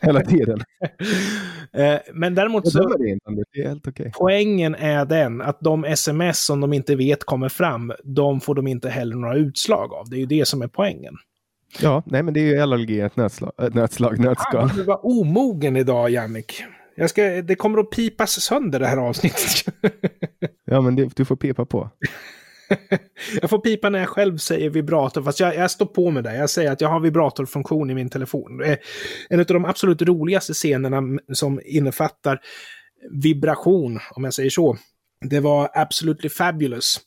Hela 0.00 0.20
tiden. 0.20 0.58
Eh, 1.72 1.98
men 2.12 2.34
däremot 2.34 2.68
så... 2.68 2.88
Det 2.88 3.10
inte, 3.10 3.44
det 3.52 3.60
är 3.60 3.68
helt 3.68 3.88
okay. 3.88 4.10
Poängen 4.18 4.74
är 4.74 5.04
den 5.04 5.42
att 5.42 5.60
de 5.60 5.84
sms 5.84 6.44
som 6.44 6.60
de 6.60 6.72
inte 6.72 6.96
vet 6.96 7.24
kommer 7.24 7.48
fram, 7.48 7.92
de 8.04 8.40
får 8.40 8.54
de 8.54 8.66
inte 8.66 8.88
heller 8.88 9.16
några 9.16 9.36
utslag 9.36 9.92
av. 9.92 10.10
Det 10.10 10.16
är 10.16 10.20
ju 10.20 10.26
det 10.26 10.48
som 10.48 10.62
är 10.62 10.68
poängen. 10.68 11.14
Ja, 11.80 12.02
nej 12.06 12.22
men 12.22 12.34
det 12.34 12.40
är 12.40 12.44
ju 12.44 12.60
allergi 12.60 13.00
ett 13.00 13.16
nötslag, 13.16 13.52
ett 13.58 13.74
nötskal. 14.20 14.70
du 14.76 14.82
var 14.82 15.06
omogen 15.06 15.76
idag, 15.76 16.10
Jannik. 16.10 16.64
Jag 16.96 17.10
ska, 17.10 17.22
det 17.22 17.54
kommer 17.54 17.78
att 17.78 17.90
pipas 17.90 18.40
sönder 18.40 18.78
det 18.78 18.86
här 18.86 18.96
avsnittet. 18.96 19.74
ja, 20.64 20.80
men 20.80 20.96
det, 20.96 21.16
du 21.16 21.24
får 21.24 21.36
pipa 21.36 21.64
på. 21.64 21.90
jag 23.40 23.50
får 23.50 23.58
pipa 23.58 23.90
när 23.90 23.98
jag 23.98 24.08
själv 24.08 24.38
säger 24.38 24.70
vibrator, 24.70 25.22
fast 25.22 25.40
jag, 25.40 25.56
jag 25.56 25.70
står 25.70 25.86
på 25.86 26.10
med 26.10 26.24
det. 26.24 26.36
Jag 26.36 26.50
säger 26.50 26.72
att 26.72 26.80
jag 26.80 26.88
har 26.88 27.00
vibratorfunktion 27.00 27.90
i 27.90 27.94
min 27.94 28.08
telefon. 28.08 28.62
En 29.28 29.40
av 29.40 29.46
de 29.46 29.64
absolut 29.64 30.02
roligaste 30.02 30.52
scenerna 30.52 31.02
som 31.32 31.60
innefattar 31.64 32.40
vibration, 33.10 34.00
om 34.10 34.24
jag 34.24 34.34
säger 34.34 34.50
så. 34.50 34.76
Det 35.20 35.40
var 35.40 35.70
Absolutely 35.74 36.28
Fabulous. 36.28 37.00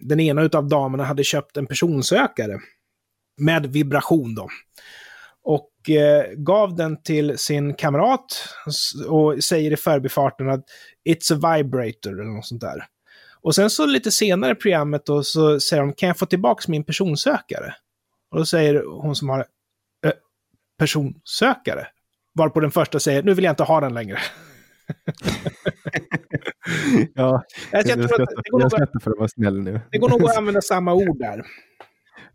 Den 0.00 0.20
ena 0.20 0.48
av 0.52 0.68
damerna 0.68 1.04
hade 1.04 1.24
köpt 1.24 1.56
en 1.56 1.66
personsökare 1.66 2.60
med 3.36 3.66
vibration 3.66 4.34
då. 4.34 4.48
Och 5.42 5.90
eh, 5.90 6.24
gav 6.36 6.74
den 6.74 7.02
till 7.02 7.38
sin 7.38 7.74
kamrat 7.74 8.48
och 9.08 9.44
säger 9.44 9.72
i 9.72 9.76
förbifarten 9.76 10.50
att 10.50 10.64
It's 11.08 11.34
a 11.34 11.54
vibrator 11.54 12.12
eller 12.12 12.30
något 12.30 12.46
sånt 12.46 12.60
där. 12.60 12.86
Och 13.42 13.54
sen 13.54 13.70
så 13.70 13.86
lite 13.86 14.10
senare 14.10 14.52
i 14.52 14.54
programmet 14.54 15.06
då 15.06 15.22
så 15.22 15.60
säger 15.60 15.82
de, 15.82 15.92
kan 15.92 16.06
jag 16.06 16.18
få 16.18 16.26
tillbaka 16.26 16.64
min 16.68 16.84
personsökare? 16.84 17.74
Och 18.30 18.38
då 18.38 18.44
säger 18.46 18.84
hon 19.02 19.16
som 19.16 19.28
har 19.28 19.38
eh, 20.06 20.12
personsökare. 20.78 21.86
Varpå 22.34 22.60
den 22.60 22.70
första 22.70 23.00
säger, 23.00 23.22
nu 23.22 23.34
vill 23.34 23.44
jag 23.44 23.52
inte 23.52 23.62
ha 23.62 23.80
den 23.80 23.94
längre. 23.94 24.18
ja, 27.14 27.44
jag, 27.72 27.86
jag, 27.86 27.98
jag, 27.98 28.10
för 29.02 29.10
att 29.10 29.18
vara 29.18 29.28
snäll 29.28 29.60
nu. 29.60 29.80
Det 29.90 29.98
går 29.98 30.08
nog 30.08 30.24
att 30.24 30.36
använda 30.36 30.60
samma 30.60 30.94
ord 30.94 31.18
där. 31.18 31.44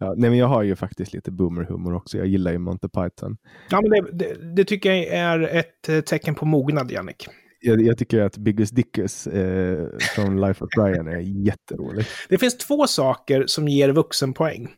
Ja, 0.02 0.14
nej, 0.18 0.30
men 0.30 0.40
jag 0.40 0.48
har 0.48 0.64
ju 0.64 0.76
faktiskt 0.76 1.14
lite 1.14 1.32
boomerhumor 1.32 1.94
också. 1.94 2.18
Jag 2.18 2.28
gillar 2.28 2.52
ju 2.52 2.58
Monty 2.58 2.88
Python. 2.88 3.38
Ja, 3.70 3.82
men 3.82 3.90
det, 3.90 4.12
det, 4.12 4.56
det, 4.56 4.64
tycker 4.64 4.92
jag 4.94 5.08
är 5.08 5.40
ett 5.40 5.90
eh, 5.90 6.02
tecken 6.02 6.36
på 6.36 6.46
mognad, 6.46 6.92
Jannik. 6.92 7.28
jag, 7.62 7.82
jag, 7.82 7.98
tycker 7.98 8.22
att 8.22 8.38
Biggest 8.38 8.76
Dickus 8.76 9.28
eh, 9.28 9.88
från 10.16 10.42
Life 10.42 10.64
of 10.64 10.70
Brian 10.78 11.08
är 11.08 11.20
jätterolig. 11.20 12.06
Det 12.30 12.38
finns 12.38 12.58
två 12.58 12.88
saker 12.88 13.44
som 13.48 13.68
ger 13.68 13.90
vuxenpoäng. 13.90 14.70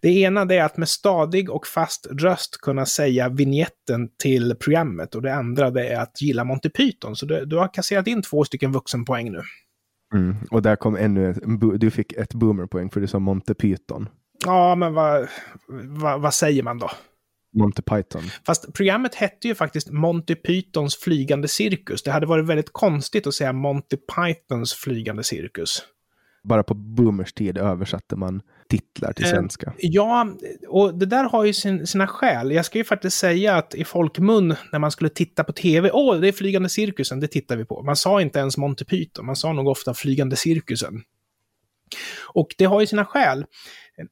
Det 0.00 0.08
ena 0.08 0.40
är 0.40 0.62
att 0.62 0.76
med 0.76 0.88
stadig 0.88 1.50
och 1.50 1.66
fast 1.66 2.06
röst 2.10 2.60
kunna 2.60 2.86
säga 2.86 3.28
vignetten 3.28 4.08
till 4.22 4.54
programmet 4.54 5.14
och 5.14 5.22
det 5.22 5.34
andra 5.34 5.70
det 5.70 5.88
är 5.88 6.00
att 6.00 6.22
gilla 6.22 6.44
Monty 6.44 6.68
Python. 6.68 7.16
Så 7.16 7.26
du, 7.26 7.44
du 7.44 7.56
har 7.56 7.74
kasserat 7.74 8.06
in 8.06 8.22
två 8.22 8.44
stycken 8.44 8.72
vuxenpoäng 8.72 9.32
nu. 9.32 9.40
Mm. 10.14 10.36
Och 10.50 10.62
där 10.62 10.76
kom 10.76 10.96
ännu 10.96 11.30
ett, 11.30 11.38
du 11.80 11.90
fick 11.90 12.12
ett 12.12 12.34
boomerpoäng 12.34 12.90
för 12.90 13.00
du 13.00 13.06
sa 13.06 13.18
Monty 13.18 13.54
Python. 13.54 14.08
Ja, 14.44 14.74
men 14.74 14.94
vad, 14.94 15.28
vad, 15.68 16.20
vad 16.20 16.34
säger 16.34 16.62
man 16.62 16.78
då? 16.78 16.90
Monty 17.54 17.82
Python. 17.82 18.22
Fast 18.46 18.72
programmet 18.74 19.14
hette 19.14 19.48
ju 19.48 19.54
faktiskt 19.54 19.90
Monty 19.90 20.34
Pythons 20.34 20.96
flygande 20.96 21.48
cirkus. 21.48 22.02
Det 22.02 22.10
hade 22.10 22.26
varit 22.26 22.46
väldigt 22.46 22.72
konstigt 22.72 23.26
att 23.26 23.34
säga 23.34 23.52
Monty 23.52 23.96
Pythons 23.96 24.74
flygande 24.74 25.24
cirkus. 25.24 25.82
Bara 26.44 26.62
på 26.62 26.74
boomers 26.74 27.32
tid 27.32 27.58
översatte 27.58 28.16
man 28.16 28.42
titlar 28.68 29.12
till 29.12 29.24
eh, 29.24 29.30
svenska. 29.30 29.66
Eh, 29.66 29.72
ja, 29.78 30.26
och 30.68 30.98
det 30.98 31.06
där 31.06 31.24
har 31.24 31.44
ju 31.44 31.52
sin, 31.52 31.86
sina 31.86 32.06
skäl. 32.06 32.52
Jag 32.52 32.64
ska 32.64 32.78
ju 32.78 32.84
faktiskt 32.84 33.18
säga 33.18 33.56
att 33.56 33.74
i 33.74 33.84
folkmun, 33.84 34.54
när 34.72 34.78
man 34.78 34.90
skulle 34.90 35.10
titta 35.10 35.44
på 35.44 35.52
tv, 35.52 35.90
åh, 35.92 36.20
det 36.20 36.28
är 36.28 36.32
flygande 36.32 36.68
cirkusen, 36.68 37.20
det 37.20 37.28
tittar 37.28 37.56
vi 37.56 37.64
på. 37.64 37.82
Man 37.82 37.96
sa 37.96 38.20
inte 38.20 38.38
ens 38.38 38.56
Monty 38.56 38.84
Python, 38.84 39.26
man 39.26 39.36
sa 39.36 39.52
nog 39.52 39.68
ofta 39.68 39.94
flygande 39.94 40.36
cirkusen. 40.36 41.02
Och 42.34 42.54
det 42.58 42.64
har 42.64 42.80
ju 42.80 42.86
sina 42.86 43.04
skäl. 43.04 43.44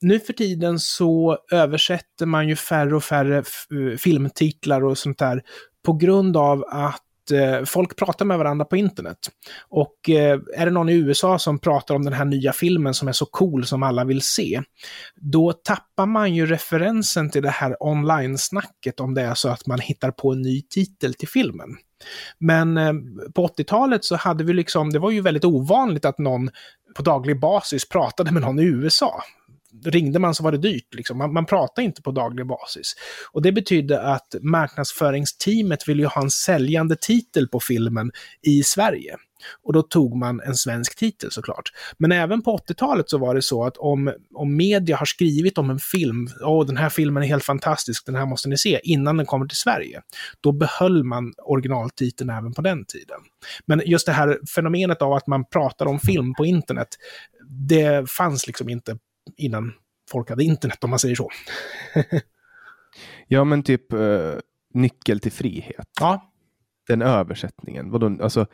Nu 0.01 0.21
för 0.21 0.33
tiden 0.33 0.79
så 0.79 1.39
översätter 1.53 2.27
man 2.27 2.49
ju 2.49 2.57
färre 2.57 2.97
och 2.97 3.05
färre 3.05 3.39
eh, 3.39 3.97
filmtitlar 3.99 4.85
och 4.85 4.99
sånt 4.99 5.19
där 5.19 5.43
på 5.85 5.93
grund 5.93 6.37
av 6.37 6.65
att 6.69 7.31
eh, 7.31 7.65
folk 7.65 7.97
pratar 7.97 8.25
med 8.25 8.39
varandra 8.39 8.65
på 8.65 8.77
internet. 8.77 9.19
Och 9.69 10.11
eh, 10.11 10.41
är 10.57 10.65
det 10.65 10.71
någon 10.71 10.89
i 10.89 10.95
USA 10.95 11.39
som 11.39 11.59
pratar 11.59 11.95
om 11.95 12.05
den 12.05 12.13
här 12.13 12.25
nya 12.25 12.53
filmen 12.53 12.95
som 12.95 13.09
är 13.09 13.13
så 13.13 13.27
cool 13.27 13.67
som 13.67 13.83
alla 13.83 14.05
vill 14.05 14.23
se, 14.23 14.63
då 15.17 15.53
tappar 15.53 16.07
man 16.07 16.35
ju 16.35 16.47
referensen 16.47 17.31
till 17.31 17.43
det 17.43 17.51
här 17.51 17.77
online-snacket 17.81 19.01
om 19.01 19.15
det 19.15 19.23
är 19.23 19.35
så 19.35 19.49
att 19.49 19.67
man 19.67 19.81
hittar 19.81 20.11
på 20.11 20.33
en 20.33 20.43
ny 20.43 20.63
titel 20.63 21.15
till 21.15 21.29
filmen. 21.29 21.69
Men 22.39 22.79
på 23.35 23.47
80-talet 23.47 24.05
så 24.05 24.17
hade 24.17 24.45
vi 24.45 24.53
liksom, 24.53 24.91
det 24.91 24.99
var 24.99 25.11
ju 25.11 25.21
väldigt 25.21 25.45
ovanligt 25.45 26.05
att 26.05 26.19
någon 26.19 26.51
på 26.95 27.03
daglig 27.03 27.41
basis 27.41 27.89
pratade 27.89 28.33
med 28.33 28.43
någon 28.43 28.59
i 28.59 28.65
USA 28.65 29.23
ringde 29.85 30.19
man 30.19 30.35
så 30.35 30.43
var 30.43 30.53
det 30.53 30.59
dyrt. 30.59 30.95
Liksom. 30.95 31.19
Man, 31.19 31.33
man 31.33 31.47
pratar 31.47 31.83
inte 31.83 32.03
på 32.03 32.11
daglig 32.11 32.47
basis. 32.47 32.95
Och 33.33 33.43
det 33.43 33.53
betydde 33.53 34.03
att 34.03 34.35
marknadsföringsteamet 34.41 35.89
ville 35.89 36.03
ju 36.03 36.09
ha 36.09 36.23
en 36.23 36.31
säljande 36.31 36.97
titel 36.97 37.49
på 37.49 37.61
filmen 37.61 38.13
i 38.43 38.63
Sverige. 38.63 39.17
Och 39.63 39.73
då 39.73 39.83
tog 39.83 40.17
man 40.17 40.41
en 40.41 40.55
svensk 40.55 40.97
titel 40.99 41.31
såklart. 41.31 41.73
Men 41.99 42.13
även 42.13 42.43
på 42.43 42.57
80-talet 42.57 43.11
så 43.11 43.19
var 43.19 43.35
det 43.35 43.43
så 43.43 43.65
att 43.65 43.77
om, 43.77 44.15
om 44.35 44.57
media 44.57 44.97
har 44.97 45.07
skrivit 45.07 45.59
om 45.59 45.71
en 45.71 45.79
film, 45.79 46.29
åh 46.41 46.67
den 46.67 46.77
här 46.77 46.89
filmen 46.89 47.23
är 47.23 47.27
helt 47.27 47.45
fantastisk, 47.45 48.07
den 48.07 48.15
här 48.15 48.27
måste 48.27 48.49
ni 48.49 48.59
se, 48.59 48.81
innan 48.83 49.17
den 49.17 49.27
kommer 49.27 49.47
till 49.47 49.57
Sverige, 49.57 50.03
då 50.41 50.53
behöll 50.53 51.05
man 51.05 51.33
originaltiteln 51.39 52.31
även 52.31 52.53
på 52.53 52.63
den 52.63 52.85
tiden. 52.85 53.21
Men 53.67 53.83
just 53.87 54.07
det 54.07 54.13
här 54.13 54.39
fenomenet 54.55 55.03
av 55.03 55.13
att 55.13 55.27
man 55.27 55.45
pratar 55.45 55.87
om 55.87 56.01
film 56.01 56.35
på 56.35 56.47
internet, 56.47 56.89
det 57.49 58.11
fanns 58.11 58.47
liksom 58.47 58.69
inte 58.69 58.99
innan 59.37 59.73
folk 60.11 60.31
hade 60.31 60.45
internet, 60.45 60.85
om 60.85 60.91
man 60.91 60.99
säger 60.99 61.15
så. 61.15 61.31
ja, 63.29 63.45
men 63.45 63.63
typ 63.63 63.93
uh, 63.93 64.35
nyckel 64.75 65.21
till 65.21 65.33
frihet. 65.33 65.89
Ja. 66.01 66.33
Den 66.89 67.03
översättningen. 67.03 67.91
Vadå, 67.91 68.17
alltså, 68.23 68.47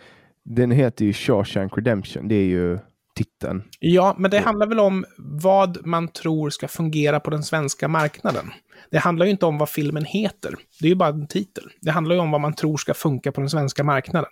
den 0.44 0.70
heter 0.70 1.04
ju 1.04 1.12
Shawshank 1.12 1.76
Redemption. 1.76 2.28
Det 2.28 2.34
är 2.34 2.46
ju 2.46 2.78
titeln. 3.16 3.62
Ja, 3.78 4.14
men 4.18 4.30
det 4.30 4.38
handlar 4.38 4.66
väl 4.66 4.80
om 4.80 5.04
vad 5.18 5.86
man 5.86 6.08
tror 6.08 6.50
ska 6.50 6.68
fungera 6.68 7.20
på 7.20 7.30
den 7.30 7.42
svenska 7.42 7.88
marknaden. 7.88 8.50
Det 8.90 8.98
handlar 8.98 9.26
ju 9.26 9.32
inte 9.32 9.46
om 9.46 9.58
vad 9.58 9.68
filmen 9.68 10.04
heter. 10.04 10.54
Det 10.80 10.86
är 10.86 10.88
ju 10.88 10.94
bara 10.94 11.08
en 11.08 11.26
titel. 11.26 11.64
Det 11.80 11.90
handlar 11.90 12.14
ju 12.14 12.20
om 12.20 12.30
vad 12.30 12.40
man 12.40 12.54
tror 12.54 12.76
ska 12.76 12.94
funka 12.94 13.32
på 13.32 13.40
den 13.40 13.50
svenska 13.50 13.84
marknaden. 13.84 14.30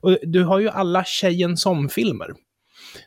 Och 0.00 0.18
du 0.22 0.44
har 0.44 0.58
ju 0.58 0.68
alla 0.68 1.04
Tjejen 1.04 1.56
som-filmer 1.56 2.34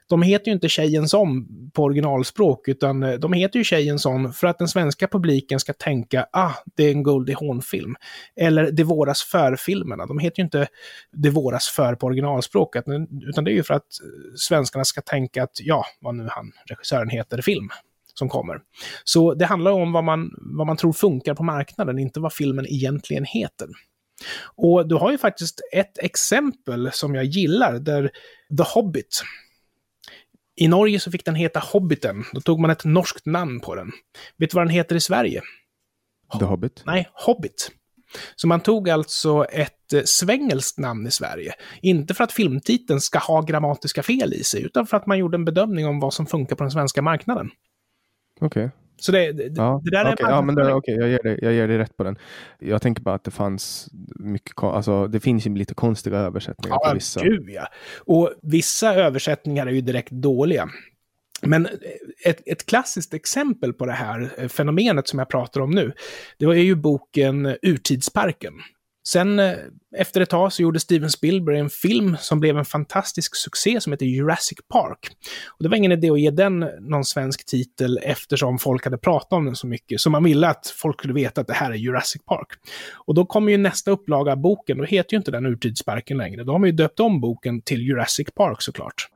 de 0.09 0.21
heter 0.21 0.47
ju 0.47 0.53
inte 0.53 0.69
Tjejen 0.69 1.07
som 1.07 1.47
på 1.73 1.83
originalspråk, 1.83 2.67
utan 2.67 3.03
eh, 3.03 3.13
de 3.13 3.33
heter 3.33 3.59
ju 3.59 3.63
Tjejen 3.63 3.99
som 3.99 4.33
för 4.33 4.47
att 4.47 4.59
den 4.59 4.67
svenska 4.67 5.07
publiken 5.07 5.59
ska 5.59 5.73
tänka 5.73 6.27
ah, 6.31 6.53
det 6.75 6.83
är 6.83 6.91
en 6.91 7.03
Goldie 7.03 7.35
Hawn-film. 7.39 7.95
Eller 8.35 8.71
Det 8.71 8.83
våras 8.83 9.23
för-filmerna. 9.23 10.05
De 10.05 10.19
heter 10.19 10.39
ju 10.39 10.43
inte 10.43 10.67
Det 11.11 11.29
våras 11.29 11.67
för 11.67 11.95
på 11.95 12.05
originalspråket, 12.07 12.85
utan 13.29 13.43
det 13.43 13.51
är 13.51 13.55
ju 13.55 13.63
för 13.63 13.73
att 13.73 13.81
eh, 13.81 14.35
svenskarna 14.35 14.85
ska 14.85 15.01
tänka 15.01 15.43
att 15.43 15.59
ja, 15.59 15.85
vad 16.01 16.15
nu 16.15 16.27
han, 16.31 16.51
regissören 16.65 17.09
heter, 17.09 17.41
film 17.41 17.69
som 18.13 18.29
kommer. 18.29 18.59
Så 19.03 19.33
det 19.33 19.45
handlar 19.45 19.71
om 19.71 19.91
vad 19.91 20.03
man, 20.03 20.29
vad 20.37 20.67
man 20.67 20.77
tror 20.77 20.93
funkar 20.93 21.33
på 21.33 21.43
marknaden, 21.43 21.99
inte 21.99 22.19
vad 22.19 22.33
filmen 22.33 22.65
egentligen 22.69 23.25
heter. 23.25 23.67
Och 24.55 24.87
du 24.87 24.95
har 24.95 25.11
ju 25.11 25.17
faktiskt 25.17 25.59
ett 25.73 25.97
exempel 25.97 26.91
som 26.91 27.15
jag 27.15 27.25
gillar, 27.25 27.79
där 27.79 28.11
The 28.57 28.63
Hobbit, 28.63 29.23
i 30.55 30.67
Norge 30.67 30.99
så 30.99 31.11
fick 31.11 31.25
den 31.25 31.35
heta 31.35 31.59
Hobbiten. 31.59 32.23
Då 32.33 32.41
tog 32.41 32.59
man 32.59 32.69
ett 32.69 32.85
norskt 32.85 33.25
namn 33.25 33.59
på 33.59 33.75
den. 33.75 33.91
Vet 34.37 34.49
du 34.49 34.55
vad 34.55 34.65
den 34.65 34.73
heter 34.73 34.95
i 34.95 34.99
Sverige? 34.99 35.41
The 36.39 36.45
Hobbit? 36.45 36.83
Nej, 36.85 37.09
Hobbit. 37.13 37.71
Så 38.35 38.47
man 38.47 38.59
tog 38.59 38.89
alltså 38.89 39.45
ett 39.45 39.93
eh, 39.93 40.01
svengelskt 40.05 40.79
namn 40.79 41.07
i 41.07 41.11
Sverige. 41.11 41.53
Inte 41.81 42.13
för 42.13 42.23
att 42.23 42.31
filmtiteln 42.31 43.01
ska 43.01 43.19
ha 43.19 43.41
grammatiska 43.41 44.03
fel 44.03 44.33
i 44.33 44.43
sig, 44.43 44.63
utan 44.63 44.87
för 44.87 44.97
att 44.97 45.07
man 45.07 45.17
gjorde 45.17 45.37
en 45.37 45.45
bedömning 45.45 45.87
om 45.87 45.99
vad 45.99 46.13
som 46.13 46.25
funkar 46.25 46.55
på 46.55 46.63
den 46.63 46.71
svenska 46.71 47.01
marknaden. 47.01 47.49
Okej. 48.41 48.65
Okay. 48.65 48.80
Så 49.01 49.11
det, 49.11 49.31
det, 49.31 49.51
ja, 49.55 49.81
det 49.83 49.91
där 49.91 50.05
är 50.05 50.13
okay, 50.13 50.29
ja, 50.29 50.41
men 50.41 50.55
det, 50.55 50.73
okay, 50.73 50.95
jag, 50.95 51.09
ger 51.09 51.23
dig, 51.23 51.39
jag 51.41 51.53
ger 51.53 51.67
dig 51.67 51.77
rätt 51.77 51.97
på 51.97 52.03
den. 52.03 52.17
Jag 52.59 52.81
tänker 52.81 53.01
bara 53.01 53.15
att 53.15 53.23
det 53.23 53.31
fanns 53.31 53.89
mycket, 54.15 54.63
alltså 54.63 55.07
det 55.07 55.19
finns 55.19 55.47
ju 55.47 55.55
lite 55.55 55.73
konstiga 55.73 56.17
översättningar 56.17 56.77
ja, 56.81 56.89
på 56.89 56.93
vissa. 56.93 57.23
Gud, 57.23 57.49
ja. 57.49 57.67
Och 57.99 58.33
vissa 58.41 58.95
översättningar 58.95 59.67
är 59.67 59.71
ju 59.71 59.81
direkt 59.81 60.11
dåliga. 60.11 60.69
Men 61.41 61.67
ett, 62.25 62.41
ett 62.45 62.65
klassiskt 62.65 63.13
exempel 63.13 63.73
på 63.73 63.85
det 63.85 63.91
här 63.91 64.47
fenomenet 64.47 65.07
som 65.07 65.19
jag 65.19 65.29
pratar 65.29 65.61
om 65.61 65.71
nu, 65.71 65.93
det 66.37 66.45
är 66.45 66.53
ju 66.53 66.75
boken 66.75 67.55
Urtidsparken 67.61 68.53
Sen 69.07 69.39
eh, 69.39 69.53
efter 69.97 70.21
ett 70.21 70.29
tag 70.29 70.53
så 70.53 70.61
gjorde 70.61 70.79
Steven 70.79 71.09
Spielberg 71.09 71.59
en 71.59 71.69
film 71.69 72.17
som 72.19 72.39
blev 72.39 72.57
en 72.57 72.65
fantastisk 72.65 73.35
succé 73.35 73.81
som 73.81 73.93
heter 73.93 74.05
Jurassic 74.05 74.57
Park. 74.73 75.11
Och 75.47 75.63
det 75.63 75.69
var 75.69 75.77
ingen 75.77 75.91
idé 75.91 76.09
att 76.09 76.21
ge 76.21 76.31
den 76.31 76.59
någon 76.79 77.05
svensk 77.05 77.45
titel 77.45 77.99
eftersom 78.03 78.59
folk 78.59 78.83
hade 78.83 78.97
pratat 78.97 79.33
om 79.33 79.45
den 79.45 79.55
så 79.55 79.67
mycket. 79.67 80.01
Så 80.01 80.09
man 80.09 80.23
ville 80.23 80.47
att 80.47 80.67
folk 80.67 80.99
skulle 80.99 81.13
veta 81.13 81.41
att 81.41 81.47
det 81.47 81.53
här 81.53 81.71
är 81.71 81.75
Jurassic 81.75 82.25
Park. 82.25 82.47
Och 83.05 83.15
då 83.15 83.25
kommer 83.25 83.51
ju 83.51 83.57
nästa 83.57 83.91
upplaga 83.91 84.31
av 84.31 84.37
boken, 84.37 84.77
då 84.77 84.83
heter 84.83 85.13
ju 85.13 85.17
inte 85.17 85.31
den 85.31 85.45
Urtidsparken 85.45 86.17
längre. 86.17 86.43
Då 86.43 86.51
har 86.51 86.59
man 86.59 86.69
ju 86.69 86.75
döpt 86.75 86.99
om 86.99 87.21
boken 87.21 87.61
till 87.61 87.81
Jurassic 87.81 88.27
Park 88.35 88.61
såklart. 88.61 89.09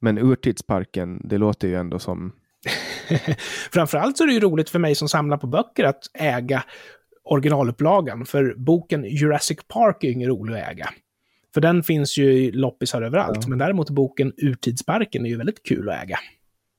Men 0.00 0.18
Urtidsparken, 0.18 1.28
det 1.28 1.38
låter 1.38 1.68
ju 1.68 1.74
ändå 1.74 1.98
som 1.98 2.32
Framförallt 3.72 4.16
så 4.16 4.24
är 4.24 4.28
det 4.28 4.34
ju 4.34 4.40
roligt 4.40 4.70
för 4.70 4.78
mig 4.78 4.94
som 4.94 5.08
samlar 5.08 5.36
på 5.36 5.46
böcker 5.46 5.84
att 5.84 6.02
äga 6.14 6.64
originalupplagan, 7.24 8.26
för 8.26 8.54
boken 8.56 9.04
Jurassic 9.04 9.58
Park 9.68 10.04
är 10.04 10.10
ingen 10.10 10.28
rolig 10.28 10.54
att 10.54 10.68
äga. 10.70 10.88
För 11.54 11.60
den 11.60 11.82
finns 11.82 12.18
ju 12.18 12.32
i 12.32 12.52
loppisar 12.52 13.02
överallt, 13.02 13.38
ja. 13.42 13.48
men 13.48 13.58
däremot 13.58 13.90
boken 13.90 14.32
Urtidsparken 14.36 15.26
är 15.26 15.30
ju 15.30 15.36
väldigt 15.36 15.62
kul 15.62 15.88
att 15.88 16.04
äga. 16.04 16.18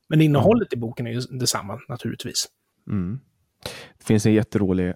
Men 0.08 0.20
innehållet 0.20 0.68
ja. 0.70 0.76
i 0.76 0.80
boken 0.80 1.06
är 1.06 1.12
ju 1.12 1.20
detsamma 1.20 1.80
naturligtvis. 1.88 2.46
Mm. 2.90 3.20
Det 3.98 4.04
finns 4.04 4.26
en 4.26 4.32
jätterolig, 4.32 4.94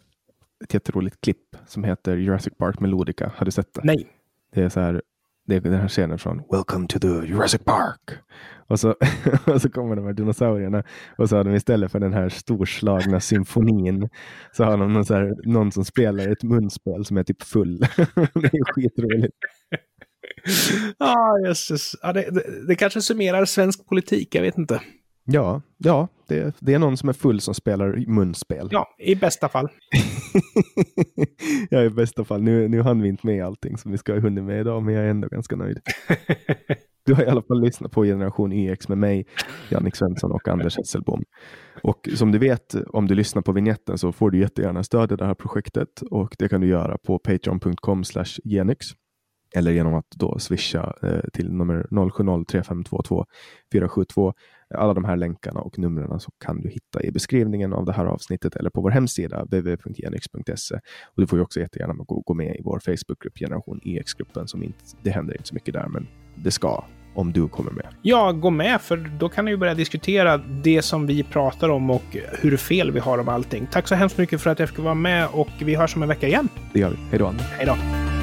ett 0.64 0.74
jätteroligt 0.74 1.20
klipp 1.20 1.56
som 1.66 1.84
heter 1.84 2.16
Jurassic 2.16 2.52
Park 2.58 2.80
Melodica. 2.80 3.32
Har 3.36 3.44
du 3.44 3.50
sett 3.50 3.74
det? 3.74 3.80
Nej. 3.84 4.06
Det 4.54 4.62
är 4.62 4.68
så 4.68 4.80
här, 4.80 5.02
det 5.48 5.56
är 5.56 5.60
den 5.60 5.80
här 5.80 5.88
scenen 5.88 6.18
från 6.18 6.42
Welcome 6.50 6.86
to 6.86 6.98
the 6.98 7.08
Jurassic 7.08 7.60
Park. 7.64 8.00
Och 8.66 8.80
så, 8.80 8.94
och 9.46 9.62
så 9.62 9.70
kommer 9.70 9.96
de 9.96 10.04
här 10.04 10.12
dinosaurierna 10.12 10.82
och 11.18 11.28
så 11.28 11.36
har 11.36 11.44
de 11.44 11.54
istället 11.54 11.92
för 11.92 12.00
den 12.00 12.12
här 12.12 12.28
storslagna 12.28 13.20
symfonin 13.20 14.08
så 14.52 14.64
har 14.64 14.78
de 14.78 14.92
någon, 14.92 15.04
så 15.04 15.14
här, 15.14 15.34
någon 15.44 15.72
som 15.72 15.84
spelar 15.84 16.28
ett 16.28 16.42
munspel 16.42 17.04
som 17.04 17.16
är 17.16 17.24
typ 17.24 17.42
full. 17.42 17.78
det 18.34 18.54
är 18.54 18.72
skitroligt. 18.72 19.36
ah, 20.98 21.38
jösses. 21.46 21.96
Ja, 22.02 22.12
det, 22.12 22.30
det, 22.30 22.66
det 22.68 22.74
kanske 22.74 23.02
summerar 23.02 23.44
svensk 23.44 23.88
politik, 23.88 24.34
jag 24.34 24.42
vet 24.42 24.58
inte. 24.58 24.80
Ja, 25.24 25.62
ja 25.78 26.08
det, 26.26 26.56
det, 26.58 26.74
är 26.74 26.78
någon 26.78 26.96
som 26.96 27.08
är 27.08 27.12
full 27.12 27.40
som 27.40 27.54
spelar 27.54 28.04
munspel. 28.06 28.68
Ja, 28.70 28.88
i 28.98 29.14
bästa 29.14 29.48
fall. 29.48 29.68
ja, 31.70 31.82
i 31.84 31.90
bästa 31.90 32.24
fall. 32.24 32.42
Nu, 32.42 32.68
nu 32.68 32.82
hann 32.82 33.02
vi 33.02 33.08
inte 33.08 33.26
med 33.26 33.44
allting 33.44 33.78
som 33.78 33.92
vi 33.92 33.98
ska 33.98 34.12
ha 34.12 34.20
hunnit 34.20 34.44
med 34.44 34.60
idag, 34.60 34.82
men 34.82 34.94
jag 34.94 35.04
är 35.04 35.10
ändå 35.10 35.28
ganska 35.28 35.56
nöjd. 35.56 35.80
du 37.06 37.14
har 37.14 37.22
i 37.22 37.26
alla 37.26 37.42
fall 37.42 37.60
lyssnat 37.60 37.92
på 37.92 38.04
Generation 38.04 38.52
YX 38.52 38.88
med 38.88 38.98
mig, 38.98 39.26
Jannik 39.70 39.96
Svensson 39.96 40.32
och 40.32 40.48
Anders 40.48 40.76
Hesselbom. 40.76 41.22
Och 41.82 42.08
som 42.14 42.32
du 42.32 42.38
vet, 42.38 42.74
om 42.88 43.06
du 43.06 43.14
lyssnar 43.14 43.42
på 43.42 43.52
vignetten 43.52 43.98
så 43.98 44.12
får 44.12 44.30
du 44.30 44.38
jättegärna 44.38 44.82
stödja 44.82 45.16
det 45.16 45.26
här 45.26 45.34
projektet 45.34 46.02
och 46.10 46.34
det 46.38 46.48
kan 46.48 46.60
du 46.60 46.66
göra 46.66 46.98
på 46.98 47.18
patreon.com 47.18 48.02
genix. 48.44 48.86
Eller 49.54 49.70
genom 49.70 49.94
att 49.94 50.10
då 50.10 50.38
swisha 50.38 50.94
eh, 51.02 51.30
till 51.32 51.52
nummer 51.52 51.86
070-3522 51.90 53.24
472. 53.72 54.34
Alla 54.74 54.94
de 54.94 55.04
här 55.04 55.16
länkarna 55.16 55.60
och 55.60 55.78
numren 55.78 56.20
så 56.20 56.30
kan 56.44 56.60
du 56.60 56.68
hitta 56.68 57.02
i 57.02 57.10
beskrivningen 57.10 57.72
av 57.72 57.84
det 57.84 57.92
här 57.92 58.06
avsnittet 58.06 58.56
eller 58.56 58.70
på 58.70 58.80
vår 58.80 58.90
hemsida 58.90 59.44
www.genix.se. 59.44 60.74
Och 61.14 61.20
du 61.20 61.26
får 61.26 61.38
ju 61.38 61.42
också 61.42 61.60
jättegärna 61.60 61.94
gå, 61.94 62.20
gå 62.20 62.34
med 62.34 62.56
i 62.56 62.62
vår 62.64 62.78
Facebookgrupp 62.78 63.38
Generation 63.38 63.80
EX-gruppen. 63.84 64.48
som 64.48 64.62
inte, 64.62 64.78
Det 65.02 65.10
händer 65.10 65.34
inte 65.34 65.48
så 65.48 65.54
mycket 65.54 65.74
där, 65.74 65.88
men 65.88 66.06
det 66.34 66.50
ska 66.50 66.84
om 67.14 67.32
du 67.32 67.48
kommer 67.48 67.70
med. 67.70 67.86
Ja, 68.02 68.32
gå 68.32 68.50
med 68.50 68.80
för 68.80 68.96
då 68.96 69.28
kan 69.28 69.44
ni 69.44 69.50
ju 69.50 69.56
börja 69.56 69.74
diskutera 69.74 70.36
det 70.38 70.82
som 70.82 71.06
vi 71.06 71.22
pratar 71.22 71.68
om 71.68 71.90
och 71.90 72.16
hur 72.40 72.56
fel 72.56 72.90
vi 72.90 73.00
har 73.00 73.18
om 73.18 73.28
allting. 73.28 73.68
Tack 73.72 73.88
så 73.88 73.94
hemskt 73.94 74.18
mycket 74.18 74.40
för 74.40 74.50
att 74.50 74.58
jag 74.58 74.68
fick 74.68 74.78
vara 74.78 74.94
med 74.94 75.28
och 75.32 75.50
vi 75.60 75.74
hörs 75.74 75.96
om 75.96 76.02
en 76.02 76.08
vecka 76.08 76.26
igen. 76.26 76.48
Det 76.72 76.80
gör 76.80 76.90
vi. 76.90 76.96
Hej 77.10 77.18
då, 77.18 77.34
Hej 77.56 77.66
då. 77.66 78.17